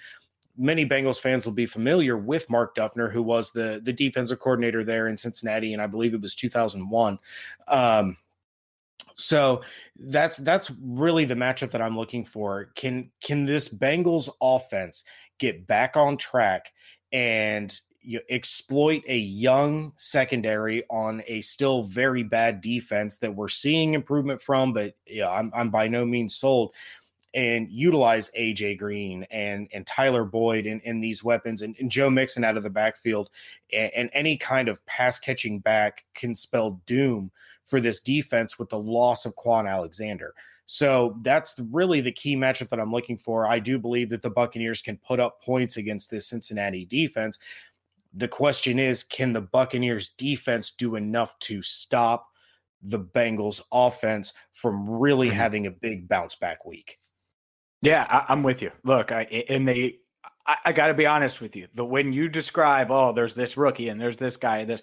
many 0.62 0.86
Bengals 0.86 1.20
fans 1.20 1.46
will 1.46 1.54
be 1.54 1.66
familiar 1.66 2.16
with 2.16 2.50
Mark 2.50 2.76
Duffner, 2.76 3.12
who 3.12 3.24
was 3.24 3.52
the 3.52 3.82
the 3.84 3.92
defensive 3.92 4.40
coordinator 4.40 4.84
there 4.84 5.08
in 5.08 5.18
Cincinnati, 5.18 5.74
and 5.74 5.82
I 5.82 5.88
believe 5.88 6.14
it 6.14 6.22
was 6.22 6.36
2001. 6.36 7.20
Um, 7.68 8.18
so 9.16 9.62
that's 9.98 10.38
that's 10.38 10.72
really 10.82 11.26
the 11.26 11.36
matchup 11.36 11.72
that 11.72 11.82
I'm 11.82 11.98
looking 11.98 12.26
for. 12.26 12.70
Can 12.76 13.12
can 13.24 13.46
this 13.46 13.70
Bengals 13.70 14.30
offense 14.42 15.04
get 15.40 15.66
back 15.68 15.98
on 15.98 16.18
track 16.18 16.72
and 17.12 17.76
you 18.04 18.20
exploit 18.30 19.04
a 19.08 19.18
young 19.18 19.94
secondary 19.96 20.84
on 20.90 21.22
a 21.28 21.42
still 21.42 21.84
very 21.84 22.24
bad 22.24 22.62
defense 22.62 23.18
that 23.20 23.36
we're 23.36 23.48
seeing 23.48 23.94
improvement 23.94 24.42
from, 24.42 24.74
but 24.74 24.96
yeah, 25.06 25.30
I'm, 25.30 25.52
I'm 25.54 25.70
by 25.70 25.88
no 25.88 26.04
means 26.04 26.36
sold. 26.36 26.74
And 27.34 27.72
utilize 27.72 28.30
AJ 28.38 28.78
Green 28.80 29.26
and 29.32 29.70
and 29.74 29.88
Tyler 29.88 30.26
Boyd 30.26 30.66
in, 30.66 30.82
in 30.82 31.00
these 31.00 31.24
weapons 31.24 31.62
and, 31.62 31.78
and 31.80 31.90
Joe 31.90 32.10
Mixon 32.10 32.44
out 32.44 32.58
of 32.58 32.64
the 32.64 32.70
backfield 32.70 33.30
and, 33.72 33.90
and 33.96 34.10
any 34.12 34.36
kind 34.36 34.68
of 34.68 34.86
pass 34.86 35.18
catching 35.18 35.60
back 35.60 36.04
can 36.14 36.36
spell 36.36 36.82
doom 36.86 37.32
for 37.64 37.80
this 37.80 38.02
defense 38.02 38.60
with 38.60 38.68
the 38.70 38.78
loss 38.78 39.26
of 39.26 39.36
Kwon 39.36 39.70
Alexander. 39.70 40.34
So 40.66 41.18
that's 41.22 41.60
really 41.70 42.00
the 42.00 42.14
key 42.14 42.38
matchup 42.38 42.70
that 42.70 42.80
I'm 42.80 42.94
looking 42.94 43.18
for. 43.18 43.46
I 43.46 43.60
do 43.60 43.78
believe 43.78 44.10
that 44.10 44.22
the 44.22 44.30
Buccaneers 44.30 44.82
can 44.82 44.98
put 44.98 45.20
up 45.20 45.44
points 45.44 45.76
against 45.76 46.10
this 46.10 46.28
Cincinnati 46.28 46.86
defense. 46.86 47.40
The 48.14 48.30
question 48.30 48.80
is 48.80 49.04
can 49.04 49.34
the 49.34 49.42
Buccaneers 49.42 50.10
defense 50.18 50.72
do 50.72 50.96
enough 50.96 51.38
to 51.40 51.62
stop 51.62 52.30
the 52.82 53.00
Bengals 53.00 53.62
offense 53.72 54.34
from 54.54 54.90
really 54.90 55.28
mm-hmm. 55.28 55.36
having 55.36 55.68
a 55.68 55.72
big 55.72 56.08
bounce 56.08 56.36
back 56.36 56.66
week? 56.66 57.00
Yeah, 57.82 58.06
I, 58.10 58.32
am 58.32 58.44
with 58.44 58.62
you. 58.62 58.72
Look, 58.84 59.12
I, 59.12 59.24
and 59.50 59.68
they, 59.68 60.00
I, 60.46 60.58
I 60.66 60.72
got 60.72 60.88
to 60.88 60.94
be 60.94 61.06
honest 61.06 61.42
with 61.42 61.56
you. 61.56 61.68
The 61.74 61.84
when 61.84 62.14
you 62.14 62.30
describe, 62.30 62.92
oh, 62.92 63.12
there's 63.12 63.34
this 63.34 63.58
rookie 63.58 63.90
and 63.90 64.00
there's 64.00 64.18
this 64.18 64.38
guy, 64.38 64.66
this, 64.66 64.82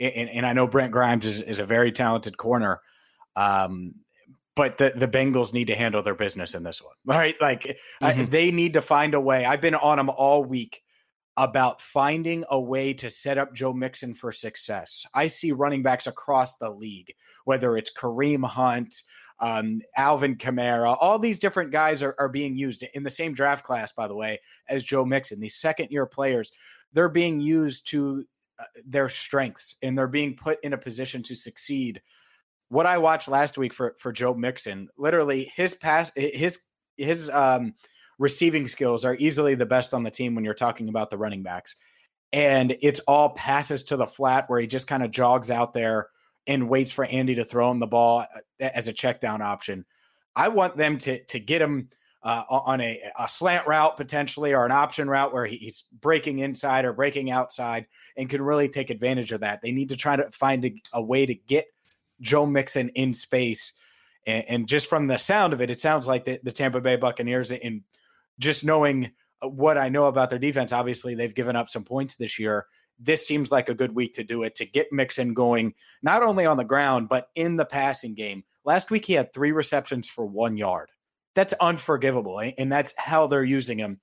and, 0.00 0.28
and 0.30 0.46
I 0.46 0.52
know 0.52 0.66
Brent 0.66 0.92
Grimes 0.92 1.26
is, 1.26 1.42
is 1.42 1.58
a 1.58 1.66
very 1.66 1.92
talented 1.92 2.36
corner. 2.36 2.80
Um, 3.36 3.94
but 4.58 4.76
the, 4.76 4.92
the 4.94 5.06
Bengals 5.06 5.52
need 5.52 5.66
to 5.66 5.76
handle 5.76 6.02
their 6.02 6.16
business 6.16 6.54
in 6.54 6.64
this 6.64 6.82
one, 6.82 6.94
right? 7.04 7.36
Like 7.40 7.78
mm-hmm. 8.02 8.04
I, 8.04 8.24
they 8.24 8.50
need 8.50 8.72
to 8.72 8.82
find 8.82 9.14
a 9.14 9.20
way. 9.20 9.44
I've 9.44 9.60
been 9.60 9.74
on 9.74 9.98
them 9.98 10.10
all 10.10 10.44
week 10.44 10.82
about 11.36 11.80
finding 11.80 12.44
a 12.50 12.58
way 12.58 12.92
to 12.92 13.08
set 13.08 13.38
up 13.38 13.54
Joe 13.54 13.72
Mixon 13.72 14.14
for 14.14 14.32
success. 14.32 15.06
I 15.14 15.28
see 15.28 15.52
running 15.52 15.84
backs 15.84 16.08
across 16.08 16.56
the 16.56 16.70
league, 16.70 17.14
whether 17.44 17.76
it's 17.76 17.92
Kareem 17.92 18.44
Hunt, 18.44 19.02
um, 19.40 19.80
Alvin 19.96 20.36
Kamara, 20.36 20.96
all 21.00 21.18
these 21.18 21.38
different 21.38 21.70
guys 21.70 22.02
are, 22.02 22.14
are 22.18 22.28
being 22.28 22.56
used 22.56 22.84
in 22.94 23.02
the 23.02 23.10
same 23.10 23.34
draft 23.34 23.64
class, 23.64 23.92
by 23.92 24.08
the 24.08 24.14
way, 24.14 24.40
as 24.68 24.82
Joe 24.82 25.04
Mixon. 25.04 25.40
These 25.40 25.56
second 25.56 25.90
year 25.90 26.06
players, 26.06 26.52
they're 26.92 27.08
being 27.08 27.40
used 27.40 27.88
to 27.90 28.24
uh, 28.58 28.64
their 28.84 29.08
strengths 29.08 29.76
and 29.82 29.96
they're 29.96 30.08
being 30.08 30.34
put 30.36 30.58
in 30.62 30.72
a 30.72 30.78
position 30.78 31.22
to 31.24 31.36
succeed. 31.36 32.02
What 32.68 32.86
I 32.86 32.98
watched 32.98 33.28
last 33.28 33.56
week 33.56 33.72
for 33.72 33.94
for 33.98 34.12
Joe 34.12 34.34
Mixon, 34.34 34.88
literally 34.98 35.50
his 35.54 35.74
pass, 35.74 36.10
his 36.16 36.60
his 36.96 37.30
um 37.30 37.74
receiving 38.18 38.66
skills 38.66 39.04
are 39.04 39.14
easily 39.14 39.54
the 39.54 39.64
best 39.64 39.94
on 39.94 40.02
the 40.02 40.10
team 40.10 40.34
when 40.34 40.44
you're 40.44 40.54
talking 40.54 40.88
about 40.88 41.10
the 41.10 41.16
running 41.16 41.42
backs. 41.42 41.76
And 42.32 42.76
it's 42.82 43.00
all 43.00 43.30
passes 43.30 43.84
to 43.84 43.96
the 43.96 44.06
flat 44.06 44.50
where 44.50 44.60
he 44.60 44.66
just 44.66 44.88
kind 44.88 45.02
of 45.02 45.10
jogs 45.10 45.50
out 45.50 45.72
there 45.72 46.08
and 46.48 46.68
waits 46.68 46.90
for 46.90 47.04
Andy 47.04 47.36
to 47.36 47.44
throw 47.44 47.70
him 47.70 47.78
the 47.78 47.86
ball 47.86 48.20
uh, 48.20 48.40
as 48.58 48.88
a 48.88 48.92
check 48.92 49.20
down 49.20 49.40
option. 49.40 49.84
I 50.34 50.48
want 50.48 50.76
them 50.76 50.98
to 50.98 51.22
to 51.24 51.38
get 51.38 51.62
him 51.62 51.90
uh, 52.22 52.42
on 52.50 52.80
a, 52.80 53.00
a, 53.16 53.28
slant 53.28 53.66
route 53.68 53.96
potentially 53.96 54.52
or 54.52 54.66
an 54.66 54.72
option 54.72 55.08
route 55.08 55.32
where 55.32 55.46
he's 55.46 55.84
breaking 56.00 56.40
inside 56.40 56.84
or 56.84 56.92
breaking 56.92 57.30
outside 57.30 57.86
and 58.16 58.28
can 58.28 58.42
really 58.42 58.68
take 58.68 58.90
advantage 58.90 59.30
of 59.30 59.40
that. 59.40 59.62
They 59.62 59.70
need 59.70 59.90
to 59.90 59.96
try 59.96 60.16
to 60.16 60.28
find 60.32 60.64
a, 60.64 60.74
a 60.92 61.00
way 61.00 61.26
to 61.26 61.34
get 61.34 61.66
Joe 62.20 62.44
Mixon 62.44 62.88
in 62.90 63.14
space. 63.14 63.72
And, 64.26 64.44
and, 64.48 64.68
just 64.68 64.88
from 64.88 65.06
the 65.06 65.16
sound 65.16 65.52
of 65.52 65.60
it, 65.60 65.70
it 65.70 65.78
sounds 65.78 66.08
like 66.08 66.24
the, 66.24 66.40
the 66.42 66.50
Tampa 66.50 66.80
Bay 66.80 66.96
Buccaneers 66.96 67.52
in 67.52 67.84
just 68.40 68.64
knowing 68.64 69.12
uh, 69.40 69.48
what 69.48 69.78
I 69.78 69.88
know 69.88 70.06
about 70.06 70.28
their 70.28 70.40
defense, 70.40 70.72
obviously 70.72 71.14
they've 71.14 71.34
given 71.34 71.54
up 71.54 71.68
some 71.68 71.84
points 71.84 72.16
this 72.16 72.38
year. 72.38 72.66
This 72.98 73.26
seems 73.26 73.50
like 73.50 73.68
a 73.68 73.74
good 73.74 73.94
week 73.94 74.14
to 74.14 74.24
do 74.24 74.42
it 74.42 74.54
to 74.56 74.66
get 74.66 74.92
Mixon 74.92 75.34
going, 75.34 75.74
not 76.02 76.22
only 76.22 76.46
on 76.46 76.56
the 76.56 76.64
ground, 76.64 77.08
but 77.08 77.28
in 77.34 77.56
the 77.56 77.64
passing 77.64 78.14
game. 78.14 78.44
Last 78.64 78.90
week, 78.90 79.04
he 79.04 79.14
had 79.14 79.32
three 79.32 79.52
receptions 79.52 80.08
for 80.08 80.26
one 80.26 80.56
yard. 80.56 80.90
That's 81.34 81.54
unforgivable. 81.54 82.40
And 82.58 82.72
that's 82.72 82.94
how 82.98 83.26
they're 83.26 83.44
using 83.44 83.78
him. 83.78 84.00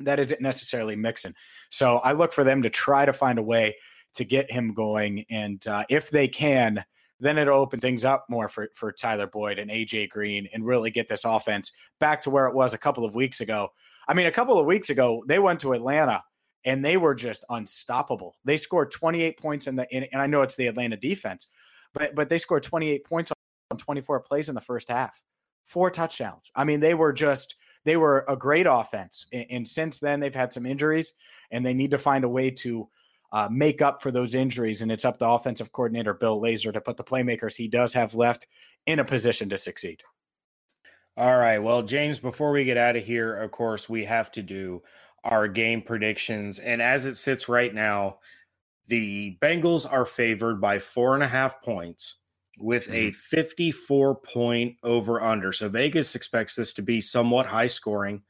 That 0.00 0.18
isn't 0.18 0.40
necessarily 0.40 0.96
Mixon. 0.96 1.34
So 1.70 1.98
I 1.98 2.12
look 2.12 2.32
for 2.32 2.42
them 2.42 2.62
to 2.62 2.70
try 2.70 3.04
to 3.04 3.12
find 3.12 3.38
a 3.38 3.42
way 3.42 3.76
to 4.14 4.24
get 4.24 4.50
him 4.50 4.72
going. 4.72 5.26
And 5.30 5.64
uh, 5.66 5.84
if 5.90 6.10
they 6.10 6.26
can, 6.26 6.84
then 7.20 7.36
it'll 7.36 7.60
open 7.60 7.80
things 7.80 8.04
up 8.04 8.24
more 8.28 8.48
for, 8.48 8.68
for 8.74 8.92
Tyler 8.92 9.26
Boyd 9.26 9.58
and 9.58 9.70
AJ 9.70 10.08
Green 10.08 10.48
and 10.52 10.64
really 10.64 10.90
get 10.90 11.08
this 11.08 11.24
offense 11.24 11.72
back 11.98 12.22
to 12.22 12.30
where 12.30 12.46
it 12.46 12.54
was 12.54 12.72
a 12.72 12.78
couple 12.78 13.04
of 13.04 13.14
weeks 13.14 13.40
ago. 13.40 13.68
I 14.08 14.14
mean, 14.14 14.26
a 14.26 14.32
couple 14.32 14.58
of 14.58 14.66
weeks 14.66 14.90
ago, 14.90 15.22
they 15.28 15.38
went 15.38 15.60
to 15.60 15.74
Atlanta 15.74 16.24
and 16.64 16.84
they 16.84 16.96
were 16.96 17.14
just 17.14 17.44
unstoppable. 17.48 18.36
They 18.44 18.56
scored 18.56 18.90
28 18.90 19.38
points 19.38 19.66
in 19.66 19.76
the 19.76 19.86
in, 19.94 20.04
and 20.12 20.20
I 20.20 20.26
know 20.26 20.42
it's 20.42 20.56
the 20.56 20.66
Atlanta 20.66 20.96
defense, 20.96 21.46
but 21.94 22.14
but 22.14 22.28
they 22.28 22.38
scored 22.38 22.62
28 22.62 23.04
points 23.04 23.32
on 23.70 23.78
24 23.78 24.20
plays 24.20 24.48
in 24.48 24.54
the 24.54 24.60
first 24.60 24.88
half. 24.88 25.22
Four 25.64 25.90
touchdowns. 25.90 26.50
I 26.54 26.64
mean, 26.64 26.80
they 26.80 26.94
were 26.94 27.12
just 27.12 27.56
they 27.84 27.96
were 27.96 28.24
a 28.28 28.36
great 28.36 28.66
offense. 28.68 29.26
And, 29.32 29.46
and 29.50 29.68
since 29.68 29.98
then 29.98 30.20
they've 30.20 30.34
had 30.34 30.52
some 30.52 30.66
injuries 30.66 31.12
and 31.50 31.64
they 31.64 31.74
need 31.74 31.90
to 31.92 31.98
find 31.98 32.24
a 32.24 32.28
way 32.28 32.50
to 32.50 32.88
uh, 33.32 33.48
make 33.50 33.80
up 33.80 34.02
for 34.02 34.10
those 34.10 34.34
injuries. 34.34 34.82
And 34.82 34.90
it's 34.90 35.04
up 35.04 35.18
to 35.20 35.28
offensive 35.28 35.72
coordinator 35.72 36.14
Bill 36.14 36.40
Lazor 36.40 36.72
to 36.72 36.80
put 36.80 36.96
the 36.96 37.04
playmakers 37.04 37.56
he 37.56 37.68
does 37.68 37.94
have 37.94 38.14
left 38.14 38.46
in 38.86 38.98
a 38.98 39.04
position 39.04 39.48
to 39.50 39.56
succeed. 39.56 40.02
All 41.16 41.36
right. 41.36 41.58
Well, 41.58 41.82
James, 41.82 42.18
before 42.18 42.52
we 42.52 42.64
get 42.64 42.76
out 42.76 42.96
of 42.96 43.04
here, 43.04 43.34
of 43.34 43.50
course, 43.50 43.88
we 43.88 44.04
have 44.04 44.30
to 44.32 44.42
do 44.42 44.82
our 45.24 45.48
game 45.48 45.82
predictions. 45.82 46.58
And 46.58 46.80
as 46.80 47.06
it 47.06 47.16
sits 47.16 47.48
right 47.48 47.74
now, 47.74 48.18
the 48.88 49.36
Bengals 49.40 49.90
are 49.90 50.06
favored 50.06 50.60
by 50.60 50.78
four 50.78 51.14
and 51.14 51.22
a 51.22 51.28
half 51.28 51.62
points 51.62 52.16
with 52.58 52.84
mm-hmm. 52.84 52.94
a 52.94 53.10
54 53.12 54.16
point 54.16 54.76
over 54.82 55.22
under. 55.22 55.52
So 55.52 55.68
Vegas 55.68 56.14
expects 56.14 56.54
this 56.54 56.74
to 56.74 56.82
be 56.82 57.00
somewhat 57.00 57.46
high 57.46 57.68
scoring. 57.68 58.22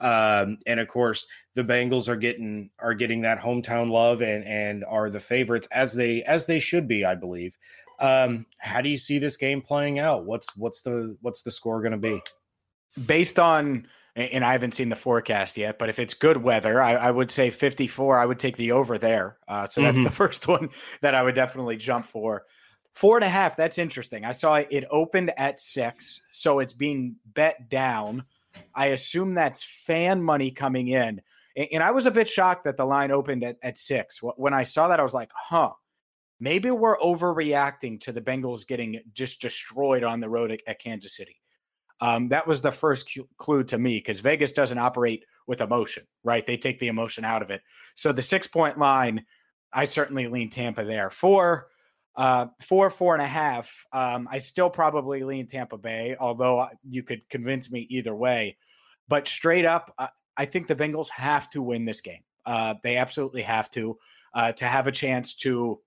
Um, 0.00 0.58
and 0.66 0.80
of 0.80 0.88
course, 0.88 1.26
the 1.54 1.64
Bengals 1.64 2.08
are 2.08 2.16
getting 2.16 2.70
are 2.78 2.94
getting 2.94 3.22
that 3.22 3.40
hometown 3.40 3.90
love 3.90 4.22
and 4.22 4.44
and 4.44 4.84
are 4.84 5.08
the 5.08 5.20
favorites 5.20 5.68
as 5.70 5.94
they 5.94 6.22
as 6.24 6.46
they 6.46 6.58
should 6.58 6.88
be, 6.88 7.04
I 7.04 7.14
believe. 7.14 7.56
Um, 8.00 8.46
how 8.58 8.80
do 8.80 8.88
you 8.88 8.98
see 8.98 9.18
this 9.18 9.36
game 9.36 9.62
playing 9.62 9.98
out? 9.98 10.26
What's 10.26 10.56
what's 10.56 10.80
the 10.80 11.16
what's 11.20 11.42
the 11.42 11.50
score 11.50 11.80
going 11.80 11.92
to 11.92 11.98
be? 11.98 12.20
Based 13.06 13.38
on 13.38 13.86
and 14.16 14.44
I 14.44 14.52
haven't 14.52 14.74
seen 14.74 14.90
the 14.90 14.96
forecast 14.96 15.56
yet, 15.56 15.78
but 15.78 15.88
if 15.88 15.98
it's 15.98 16.14
good 16.14 16.36
weather, 16.36 16.80
I, 16.80 16.94
I 16.94 17.10
would 17.10 17.30
say 17.30 17.50
54. 17.50 18.18
I 18.18 18.26
would 18.26 18.38
take 18.38 18.56
the 18.56 18.72
over 18.72 18.96
there. 18.96 19.38
Uh, 19.48 19.66
so 19.66 19.82
that's 19.82 19.96
mm-hmm. 19.96 20.04
the 20.04 20.12
first 20.12 20.46
one 20.48 20.70
that 21.00 21.14
I 21.14 21.22
would 21.22 21.34
definitely 21.34 21.76
jump 21.76 22.06
for. 22.06 22.44
Four 22.92 23.16
and 23.16 23.24
a 23.24 23.28
half. 23.28 23.56
That's 23.56 23.78
interesting. 23.78 24.24
I 24.24 24.32
saw 24.32 24.54
it 24.54 24.84
opened 24.88 25.32
at 25.36 25.58
six, 25.58 26.20
so 26.32 26.60
it's 26.60 26.72
being 26.72 27.16
bet 27.26 27.68
down. 27.68 28.24
I 28.72 28.86
assume 28.86 29.34
that's 29.34 29.64
fan 29.64 30.22
money 30.22 30.52
coming 30.52 30.86
in. 30.86 31.20
And 31.56 31.82
I 31.82 31.90
was 31.90 32.06
a 32.06 32.12
bit 32.12 32.28
shocked 32.28 32.64
that 32.64 32.76
the 32.76 32.84
line 32.84 33.10
opened 33.10 33.42
at, 33.42 33.56
at 33.62 33.78
six. 33.78 34.20
When 34.22 34.54
I 34.54 34.62
saw 34.62 34.88
that, 34.88 35.00
I 35.00 35.04
was 35.04 35.14
like, 35.14 35.32
huh, 35.34 35.72
maybe 36.38 36.70
we're 36.70 36.98
overreacting 36.98 38.00
to 38.02 38.12
the 38.12 38.20
Bengals 38.20 38.66
getting 38.66 39.00
just 39.12 39.40
destroyed 39.40 40.04
on 40.04 40.20
the 40.20 40.28
road 40.28 40.52
at, 40.52 40.60
at 40.66 40.80
Kansas 40.80 41.16
City. 41.16 41.40
Um, 42.00 42.28
that 42.28 42.46
was 42.46 42.62
the 42.62 42.72
first 42.72 43.18
clue 43.36 43.64
to 43.64 43.78
me 43.78 43.98
because 43.98 44.20
Vegas 44.20 44.52
doesn't 44.52 44.78
operate 44.78 45.24
with 45.46 45.60
emotion, 45.60 46.04
right? 46.22 46.46
They 46.46 46.56
take 46.56 46.78
the 46.78 46.88
emotion 46.88 47.24
out 47.24 47.42
of 47.42 47.50
it. 47.50 47.62
So 47.94 48.12
the 48.12 48.22
six 48.22 48.46
point 48.46 48.78
line, 48.78 49.24
I 49.72 49.84
certainly 49.84 50.26
lean 50.26 50.50
Tampa 50.50 50.84
there. 50.84 51.10
Four, 51.10 51.68
uh, 52.16 52.46
four, 52.60 52.90
four 52.90 53.14
and 53.14 53.22
a 53.22 53.26
half. 53.26 53.86
Um, 53.92 54.28
I 54.30 54.38
still 54.38 54.70
probably 54.70 55.24
lean 55.24 55.46
Tampa 55.46 55.78
Bay, 55.78 56.16
although 56.18 56.68
you 56.88 57.02
could 57.02 57.28
convince 57.28 57.70
me 57.70 57.86
either 57.90 58.14
way. 58.14 58.56
But 59.08 59.28
straight 59.28 59.64
up, 59.64 59.92
uh, 59.98 60.08
I 60.36 60.46
think 60.46 60.66
the 60.66 60.76
Bengals 60.76 61.10
have 61.10 61.50
to 61.50 61.62
win 61.62 61.84
this 61.84 62.00
game. 62.00 62.22
Uh, 62.46 62.74
they 62.82 62.96
absolutely 62.96 63.42
have 63.42 63.70
to 63.70 63.98
uh, 64.34 64.52
to 64.52 64.64
have 64.66 64.86
a 64.86 64.92
chance 64.92 65.34
to 65.34 65.80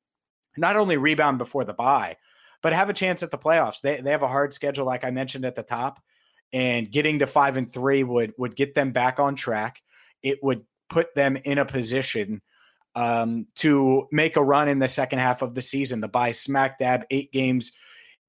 not 0.56 0.76
only 0.76 0.98
rebound 0.98 1.38
before 1.38 1.66
the 1.66 1.74
bye, 1.74 2.18
but 2.62 2.74
have 2.74 2.90
a 2.90 2.94
chance 2.94 3.24
at 3.24 3.32
the 3.32 3.38
playoffs. 3.38 3.82
They 3.82 4.02
they 4.02 4.12
have 4.12 4.24
a 4.24 4.28
hard 4.28 4.54
schedule, 4.54 4.86
like 4.86 5.04
I 5.04 5.12
mentioned 5.12 5.46
at 5.46 5.56
the 5.56 5.64
top, 5.64 6.00
and 6.54 6.92
getting 6.92 7.20
to 7.20 7.28
five 7.28 7.58
and 7.58 7.72
three 7.72 8.04
would 8.04 8.34
would 8.38 8.56
get 8.56 8.76
them 8.76 8.92
back 8.92 9.20
on 9.20 9.36
track. 9.36 9.82
It 10.24 10.40
would 10.44 10.64
put 10.90 11.16
them 11.16 11.38
in 11.38 11.58
a 11.58 11.66
position 11.66 12.42
um, 12.96 13.48
to 13.56 14.08
make 14.12 14.36
a 14.36 14.44
run 14.44 14.68
in 14.68 14.80
the 14.80 14.88
second 14.88 15.20
half 15.20 15.42
of 15.42 15.54
the 15.54 15.62
season. 15.62 16.02
The 16.02 16.08
bye 16.08 16.32
smack 16.32 16.78
dab 16.78 17.06
eight 17.12 17.32
games 17.32 17.72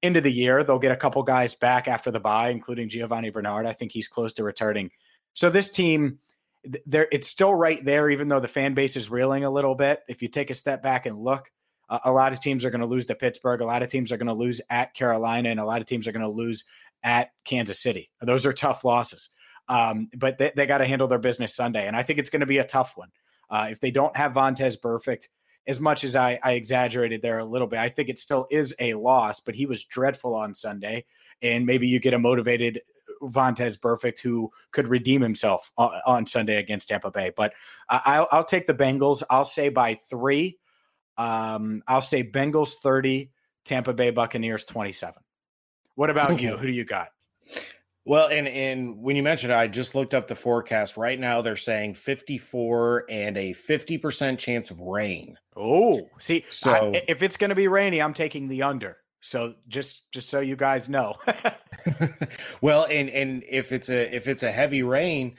into 0.01 0.21
the 0.21 0.31
year. 0.31 0.63
They'll 0.63 0.79
get 0.79 0.91
a 0.91 0.97
couple 0.97 1.23
guys 1.23 1.55
back 1.55 1.87
after 1.87 2.11
the 2.11 2.19
bye, 2.19 2.49
including 2.49 2.89
Giovani 2.89 3.31
Bernard. 3.31 3.65
I 3.65 3.73
think 3.73 3.91
he's 3.91 4.07
close 4.07 4.33
to 4.33 4.43
returning. 4.43 4.91
So 5.33 5.49
this 5.49 5.69
team, 5.69 6.19
there 6.85 7.07
it's 7.11 7.27
still 7.27 7.53
right 7.53 7.83
there, 7.83 8.09
even 8.09 8.27
though 8.27 8.39
the 8.39 8.47
fan 8.47 8.73
base 8.73 8.95
is 8.95 9.09
reeling 9.09 9.43
a 9.43 9.49
little 9.49 9.75
bit. 9.75 10.01
If 10.07 10.21
you 10.21 10.27
take 10.27 10.49
a 10.49 10.53
step 10.53 10.83
back 10.83 11.05
and 11.05 11.17
look, 11.17 11.49
uh, 11.89 11.99
a 12.05 12.11
lot 12.11 12.33
of 12.33 12.39
teams 12.39 12.63
are 12.63 12.69
going 12.69 12.81
to 12.81 12.87
lose 12.87 13.05
to 13.07 13.15
Pittsburgh. 13.15 13.61
A 13.61 13.65
lot 13.65 13.83
of 13.83 13.89
teams 13.89 14.11
are 14.11 14.17
going 14.17 14.27
to 14.27 14.33
lose 14.33 14.61
at 14.69 14.93
Carolina, 14.93 15.49
and 15.49 15.59
a 15.59 15.65
lot 15.65 15.81
of 15.81 15.87
teams 15.87 16.07
are 16.07 16.11
going 16.11 16.21
to 16.21 16.29
lose 16.29 16.65
at 17.03 17.31
Kansas 17.45 17.81
City. 17.81 18.09
Those 18.21 18.45
are 18.45 18.53
tough 18.53 18.83
losses. 18.83 19.29
Um, 19.67 20.09
but 20.17 20.37
they, 20.37 20.51
they 20.55 20.65
got 20.65 20.79
to 20.79 20.87
handle 20.87 21.07
their 21.07 21.19
business 21.19 21.55
Sunday. 21.55 21.87
And 21.87 21.95
I 21.95 22.03
think 22.03 22.17
it's 22.17 22.31
going 22.31 22.39
to 22.39 22.47
be 22.47 22.57
a 22.57 22.65
tough 22.65 22.97
one. 22.97 23.09
Uh, 23.49 23.67
if 23.71 23.79
they 23.79 23.91
don't 23.91 24.15
have 24.17 24.33
Vontaze 24.33 24.79
Burfict, 24.79 25.27
as 25.67 25.79
much 25.79 26.03
as 26.03 26.15
I, 26.15 26.39
I, 26.43 26.53
exaggerated 26.53 27.21
there 27.21 27.37
a 27.37 27.45
little 27.45 27.67
bit, 27.67 27.79
I 27.79 27.89
think 27.89 28.09
it 28.09 28.17
still 28.17 28.47
is 28.49 28.73
a 28.79 28.95
loss, 28.95 29.39
but 29.39 29.55
he 29.55 29.67
was 29.67 29.83
dreadful 29.83 30.33
on 30.33 30.55
Sunday. 30.55 31.05
And 31.41 31.65
maybe 31.65 31.87
you 31.87 31.99
get 31.99 32.15
a 32.15 32.19
motivated 32.19 32.81
Vontaze 33.21 33.79
Burfict 33.79 34.19
who 34.21 34.51
could 34.71 34.87
redeem 34.87 35.21
himself 35.21 35.71
on, 35.77 36.01
on 36.05 36.25
Sunday 36.25 36.57
against 36.57 36.87
Tampa 36.87 37.11
Bay. 37.11 37.31
But 37.35 37.53
I, 37.87 38.25
will 38.31 38.43
take 38.43 38.65
the 38.65 38.73
Bengals. 38.73 39.21
I'll 39.29 39.45
say 39.45 39.69
by 39.69 39.95
three. 39.95 40.57
Um, 41.19 41.83
I'll 41.85 42.01
say 42.01 42.23
Bengals 42.23 42.75
30, 42.75 43.29
Tampa 43.65 43.93
Bay 43.93 44.09
Buccaneers 44.09 44.63
27. 44.65 45.21
What 45.95 46.09
about 46.09 46.31
okay. 46.31 46.43
you? 46.43 46.57
Who 46.57 46.65
do 46.65 46.71
you 46.71 46.85
got? 46.85 47.09
Well, 48.05 48.29
and 48.29 48.47
and 48.47 49.03
when 49.03 49.17
you 49.17 49.21
mentioned 49.21 49.51
it, 49.51 49.55
I 49.55 49.67
just 49.67 49.93
looked 49.93 50.13
up 50.13 50.27
the 50.27 50.35
forecast. 50.35 50.95
Right 50.97 51.19
now, 51.19 51.41
they're 51.41 51.57
saying 51.57 51.95
54 51.95 53.05
and 53.09 53.37
a 53.37 53.53
50% 53.53 54.39
chance 54.39 54.71
of 54.71 54.79
rain. 54.79 55.37
Oh, 55.55 56.09
see, 56.17 56.45
so 56.49 56.93
I, 56.95 57.03
if 57.07 57.21
it's 57.21 57.37
going 57.37 57.49
to 57.49 57.55
be 57.55 57.67
rainy, 57.67 58.01
I'm 58.01 58.13
taking 58.13 58.47
the 58.47 58.63
under. 58.63 58.97
So 59.21 59.55
just 59.67 60.09
just 60.11 60.29
so 60.29 60.39
you 60.39 60.55
guys 60.55 60.87
know. 60.87 61.15
well, 62.61 62.85
and 62.89 63.09
and 63.09 63.43
if 63.47 63.73
it's 63.73 63.89
a 63.89 64.15
if 64.15 64.27
it's 64.27 64.43
a 64.43 64.51
heavy 64.51 64.81
rain, 64.81 65.35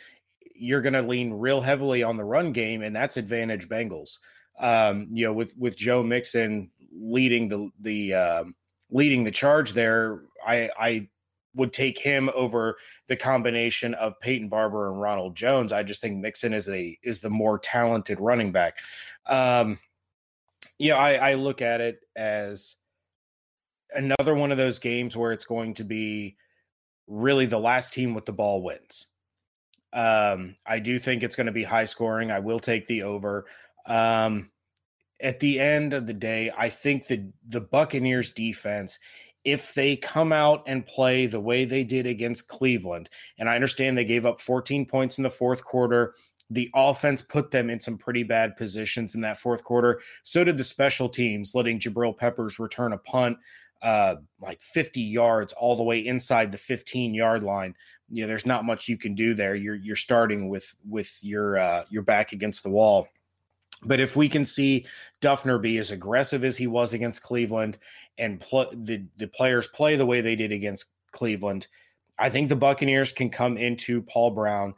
you're 0.55 0.83
going 0.83 0.93
to 0.93 1.03
lean 1.03 1.33
real 1.33 1.63
heavily 1.63 2.03
on 2.03 2.19
the 2.19 2.25
run 2.25 2.53
game, 2.53 2.83
and 2.83 2.95
that's 2.95 3.17
advantage 3.17 3.69
Bengals. 3.69 4.19
Um, 4.61 5.09
you 5.11 5.27
know, 5.27 5.33
with 5.33 5.57
with 5.57 5.77
Joe 5.77 6.03
Mixon 6.03 6.71
leading 6.93 7.49
the 7.49 7.71
the 7.81 8.15
um, 8.15 8.55
leading 8.91 9.25
the 9.25 9.31
charge 9.31 9.73
there, 9.73 10.23
I 10.47 10.71
I 10.79 11.09
would 11.55 11.73
take 11.73 11.99
him 11.99 12.31
over 12.35 12.77
the 13.09 13.17
combination 13.17 13.95
of 13.95 14.21
Peyton 14.21 14.49
Barber 14.49 14.91
and 14.91 15.01
Ronald 15.01 15.35
Jones. 15.35 15.73
I 15.73 15.83
just 15.83 16.01
think 16.01 16.19
Mixon 16.19 16.53
is 16.53 16.69
a 16.69 16.99
is 17.03 17.21
the 17.21 17.31
more 17.31 17.59
talented 17.59 18.21
running 18.21 18.53
back. 18.53 18.79
Um, 19.27 19.79
yeah, 20.79 20.97
I, 20.97 21.31
I 21.31 21.35
look 21.35 21.61
at 21.61 21.81
it 21.81 22.01
as 22.17 22.77
another 23.95 24.35
one 24.35 24.53
of 24.53 24.59
those 24.59 24.79
games 24.79 25.17
where 25.17 25.33
it's 25.33 25.45
going 25.45 25.75
to 25.75 25.85
be 25.85 26.37
really 27.07 27.47
the 27.47 27.59
last 27.59 27.93
team 27.93 28.15
with 28.15 28.25
the 28.25 28.33
ball 28.33 28.63
wins. 28.63 29.07
Um, 29.93 30.55
I 30.65 30.79
do 30.79 30.99
think 30.99 31.23
it's 31.23 31.35
going 31.35 31.47
to 31.47 31.53
be 31.53 31.65
high 31.65 31.85
scoring. 31.85 32.31
I 32.31 32.39
will 32.39 32.61
take 32.61 32.87
the 32.87 33.03
over. 33.03 33.47
Um, 33.87 34.51
at 35.21 35.41
the 35.41 35.61
end 35.61 35.93
of 35.93 36.07
the 36.07 36.15
day, 36.15 36.51
I 36.57 36.69
think 36.69 37.07
the 37.07 37.31
the 37.49 37.61
Buccaneers 37.61 38.31
defense 38.31 38.99
if 39.45 39.73
they 39.73 39.97
come 39.97 40.33
out 40.33 40.63
and 40.67 40.87
play 40.87 41.27
the 41.27 41.41
way 41.41 41.65
they 41.65 41.83
did 41.83 42.07
against 42.07 42.49
Cleveland, 42.49 43.09
and 43.39 43.49
I 43.49 43.55
understand 43.55 43.97
they 43.97 44.05
gave 44.05 44.27
up 44.27 44.41
14 44.41 44.85
points 44.87 45.19
in 45.19 45.25
the 45.25 45.31
fourth 45.31 45.65
quarter. 45.65 46.15
The 46.51 46.71
offense 46.75 47.23
put 47.23 47.51
them 47.51 47.71
in 47.71 47.81
some 47.81 47.97
pretty 47.97 48.23
bad 48.23 48.57
positions 48.57 49.15
in 49.15 49.21
that 49.23 49.39
fourth 49.39 49.63
quarter. 49.63 50.01
So 50.25 50.43
did 50.43 50.59
the 50.59 50.65
special 50.65 51.09
teams, 51.09 51.55
letting 51.55 51.79
Jabril 51.79 52.17
Peppers 52.17 52.59
return 52.59 52.93
a 52.93 52.99
punt 52.99 53.39
uh, 53.83 54.17
like 54.41 54.63
50 54.63 55.01
yards 55.01 55.53
all 55.55 55.77
the 55.77 55.83
way 55.83 56.05
inside 56.05 56.53
the 56.53 56.59
15 56.59 57.15
yard 57.15 57.43
line. 57.43 57.75
You 58.11 58.23
know, 58.23 58.29
there's 58.29 58.47
not 58.47 58.65
much 58.65 58.89
you 58.89 58.99
can 58.99 59.15
do 59.15 59.35
there. 59.35 59.55
You're 59.55 59.77
you're 59.77 59.97
starting 59.97 60.49
with 60.49 60.75
with 60.87 61.17
your 61.23 61.59
uh, 61.59 61.85
your 61.91 62.03
back 62.03 62.33
against 62.33 62.63
the 62.63 62.71
wall. 62.71 63.09
But 63.83 64.01
if 64.01 64.15
we 64.15 64.29
can 64.29 64.45
see 64.45 64.87
Dufner 65.21 65.61
be 65.61 65.79
as 65.79 65.91
aggressive 65.91 66.45
as 66.45 66.59
he 66.59 66.67
was 66.67 66.93
against 66.93 67.23
Cleveland 67.23 67.79
and 68.19 68.41
pl- 68.41 68.73
the 68.75 69.07
the 69.17 69.29
players 69.29 69.69
play 69.69 69.97
the 69.97 70.07
way 70.07 70.21
they 70.21 70.37
did 70.37 70.53
against 70.53 70.87
Cleveland, 71.13 71.67
I 72.19 72.29
think 72.29 72.49
the 72.49 72.57
Buccaneers 72.57 73.13
can 73.13 73.31
come 73.31 73.57
into 73.57 74.03
Paul 74.03 74.33
Brown 74.33 74.75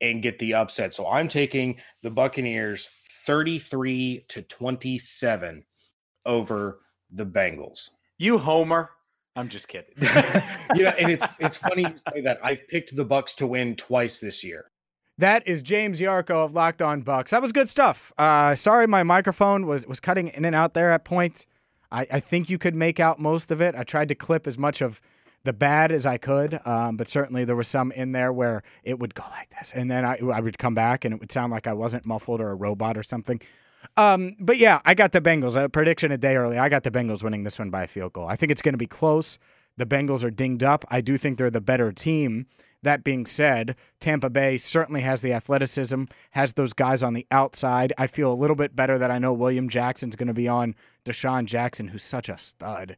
and 0.00 0.22
get 0.22 0.38
the 0.38 0.54
upset. 0.54 0.94
So 0.94 1.06
I'm 1.06 1.28
taking 1.28 1.80
the 2.02 2.10
Buccaneers 2.10 2.88
33 3.26 4.24
to 4.28 4.42
27 4.42 5.64
over 6.24 6.80
the 7.10 7.26
Bengals. 7.26 7.90
You 8.18 8.38
homer. 8.38 8.90
I'm 9.36 9.48
just 9.48 9.68
kidding. 9.68 9.94
yeah, 10.00 10.94
and 10.98 11.12
it's 11.12 11.26
it's 11.38 11.56
funny 11.56 11.82
you 11.82 11.94
say 12.12 12.22
that. 12.22 12.40
I've 12.42 12.66
picked 12.68 12.96
the 12.96 13.06
Bucs 13.06 13.34
to 13.36 13.46
win 13.46 13.76
twice 13.76 14.18
this 14.18 14.42
year. 14.42 14.70
That 15.20 15.46
is 15.46 15.60
James 15.60 16.00
Yarcho 16.00 16.46
of 16.46 16.54
Locked 16.54 16.80
On 16.80 17.02
Bucs. 17.02 17.28
That 17.28 17.42
was 17.42 17.52
good 17.52 17.68
stuff. 17.68 18.10
Uh, 18.16 18.54
sorry, 18.54 18.86
my 18.86 19.02
microphone 19.02 19.66
was 19.66 19.86
was 19.86 20.00
cutting 20.00 20.28
in 20.28 20.46
and 20.46 20.56
out 20.56 20.72
there 20.72 20.90
at 20.92 21.04
points. 21.04 21.44
I, 21.92 22.06
I 22.10 22.20
think 22.20 22.48
you 22.48 22.56
could 22.56 22.74
make 22.74 22.98
out 22.98 23.18
most 23.18 23.50
of 23.50 23.60
it. 23.60 23.74
I 23.74 23.82
tried 23.84 24.08
to 24.08 24.14
clip 24.14 24.46
as 24.46 24.56
much 24.56 24.80
of 24.80 24.98
the 25.44 25.52
bad 25.52 25.92
as 25.92 26.06
I 26.06 26.16
could, 26.16 26.58
um, 26.66 26.96
but 26.96 27.06
certainly 27.06 27.44
there 27.44 27.54
was 27.54 27.68
some 27.68 27.92
in 27.92 28.12
there 28.12 28.32
where 28.32 28.62
it 28.82 28.98
would 28.98 29.14
go 29.14 29.24
like 29.30 29.50
this, 29.50 29.74
and 29.74 29.90
then 29.90 30.06
I, 30.06 30.18
I 30.32 30.40
would 30.40 30.56
come 30.56 30.74
back 30.74 31.04
and 31.04 31.12
it 31.12 31.20
would 31.20 31.30
sound 31.30 31.52
like 31.52 31.66
I 31.66 31.74
wasn't 31.74 32.06
muffled 32.06 32.40
or 32.40 32.48
a 32.48 32.54
robot 32.54 32.96
or 32.96 33.02
something. 33.02 33.42
Um, 33.98 34.36
but 34.40 34.56
yeah, 34.56 34.80
I 34.86 34.94
got 34.94 35.12
the 35.12 35.20
Bengals. 35.20 35.62
A 35.62 35.68
prediction 35.68 36.10
a 36.12 36.16
day 36.16 36.36
early. 36.36 36.56
I 36.56 36.70
got 36.70 36.82
the 36.82 36.90
Bengals 36.90 37.22
winning 37.22 37.44
this 37.44 37.58
one 37.58 37.68
by 37.68 37.82
a 37.82 37.88
field 37.88 38.14
goal. 38.14 38.26
I 38.26 38.36
think 38.36 38.52
it's 38.52 38.62
going 38.62 38.72
to 38.72 38.78
be 38.78 38.86
close. 38.86 39.38
The 39.76 39.84
Bengals 39.84 40.24
are 40.24 40.30
dinged 40.30 40.64
up. 40.64 40.86
I 40.88 41.02
do 41.02 41.18
think 41.18 41.36
they're 41.36 41.50
the 41.50 41.60
better 41.60 41.92
team. 41.92 42.46
That 42.82 43.04
being 43.04 43.26
said, 43.26 43.76
Tampa 44.00 44.30
Bay 44.30 44.56
certainly 44.56 45.02
has 45.02 45.20
the 45.20 45.32
athleticism, 45.32 46.04
has 46.30 46.54
those 46.54 46.72
guys 46.72 47.02
on 47.02 47.12
the 47.12 47.26
outside. 47.30 47.92
I 47.98 48.06
feel 48.06 48.32
a 48.32 48.34
little 48.34 48.56
bit 48.56 48.74
better 48.74 48.96
that 48.98 49.10
I 49.10 49.18
know 49.18 49.32
William 49.32 49.68
Jackson's 49.68 50.16
going 50.16 50.28
to 50.28 50.34
be 50.34 50.48
on 50.48 50.74
DeSean 51.04 51.44
Jackson, 51.44 51.88
who's 51.88 52.02
such 52.02 52.28
a 52.28 52.38
stud. 52.38 52.96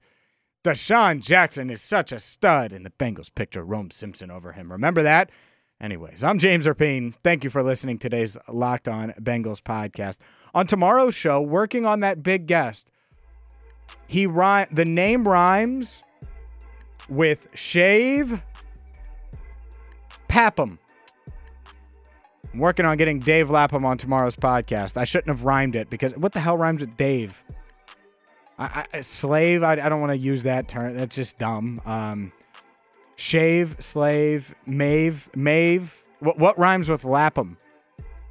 DeSean 0.65 1.21
Jackson 1.21 1.71
is 1.71 1.83
such 1.83 2.13
a 2.13 2.21
stud, 2.21 2.73
and 2.73 2.87
the 2.87 2.91
Bengals 2.91 3.35
picked 3.35 3.55
Jerome 3.55 3.91
Simpson 3.91 4.31
over 4.31 4.53
him. 4.53 4.71
Remember 4.71 5.03
that? 5.03 5.31
Anyways, 5.81 6.23
I'm 6.23 6.39
James 6.39 6.69
Rapien. 6.69 7.15
Thank 7.25 7.43
you 7.43 7.51
for 7.51 7.65
listening 7.65 7.99
to 7.99 8.09
today's 8.09 8.39
Locked 8.49 8.87
On 8.87 9.13
Bengals 9.21 9.61
podcast. 9.61 10.19
On 10.55 10.65
tomorrow's 10.65 11.17
show, 11.17 11.41
working 11.41 11.85
on 11.85 11.99
that 12.01 12.23
big 12.23 12.47
guest, 12.47 12.89
he 14.07 14.25
rhyme 14.29 14.69
the 14.71 14.85
name 14.85 15.27
rhymes 15.27 16.05
with 17.09 17.49
shave 17.55 18.45
Papham. 20.33 20.79
I'm 22.55 22.59
working 22.59 22.87
on 22.87 22.97
getting 22.97 23.19
Dave 23.19 23.51
Lapham 23.51 23.85
on 23.85 23.99
tomorrow's 23.99 24.35
podcast. 24.35 24.97
I 24.97 25.05
shouldn't 25.05 25.29
have 25.29 25.45
rhymed 25.45 25.77
it 25.77 25.91
because 25.91 26.17
what 26.17 26.33
the 26.33 26.41
hell 26.41 26.57
rhymes 26.57 26.81
with 26.81 26.97
Dave? 26.97 27.45
I, 28.59 28.87
I, 28.95 29.03
slave. 29.03 29.63
I, 29.63 29.73
I 29.73 29.91
don't 29.91 30.01
want 30.01 30.13
to 30.13 30.17
use 30.17 30.43
that 30.45 30.69
term. 30.69 30.97
That's 30.97 31.15
just 31.15 31.37
dumb. 31.37 31.83
Um, 31.85 32.33
shave, 33.17 33.77
slave, 33.79 34.55
mave, 34.65 35.31
mave. 35.37 36.03
What 36.21 36.39
what 36.39 36.59
rhymes 36.59 36.89
with 36.89 37.05
Lapham? 37.05 37.59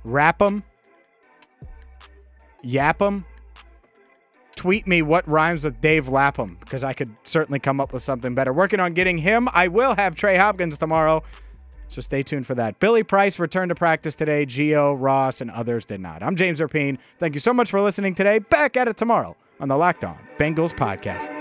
Rap'em. 0.04 0.64
Yap'em. 2.64 3.26
Tweet 4.56 4.88
me 4.88 5.04
what 5.04 5.28
rhymes 5.28 5.64
with 5.64 5.80
Dave 5.82 6.10
Lapham 6.10 6.58
because 6.62 6.84
I 6.84 6.94
could 6.94 7.16
certainly 7.26 7.60
come 7.60 7.80
up 7.80 7.94
with 7.94 8.02
something 8.02 8.34
better. 8.34 8.54
Working 8.54 8.80
on 8.80 8.94
getting 8.94 9.20
him. 9.20 9.50
I 9.54 9.68
will 9.68 9.96
have 9.96 10.16
Trey 10.16 10.38
Hopkins 10.38 10.80
tomorrow. 10.80 11.22
So 11.92 12.02
stay 12.02 12.24
tuned 12.24 12.48
for 12.48 12.56
that. 12.56 12.80
Billy 12.80 13.04
Price 13.04 13.38
returned 13.38 13.68
to 13.68 13.76
practice 13.76 14.16
today. 14.16 14.46
Gio, 14.46 14.96
Ross, 14.98 15.42
and 15.42 15.52
others 15.52 15.86
did 15.86 16.00
not. 16.00 16.24
I'm 16.24 16.38
James 16.38 16.62
Rapien. 16.62 16.98
Thank 17.20 17.34
you 17.34 17.42
so 17.42 17.54
much 17.54 17.70
for 17.70 17.82
listening 17.82 18.16
today. 18.16 18.40
Back 18.40 18.78
at 18.78 18.88
it 18.88 18.96
tomorrow 18.96 19.36
on 19.60 19.68
the 19.68 19.76
Locked 19.76 20.06
On 20.06 20.18
Bengals 20.40 20.74
podcast. 20.74 21.41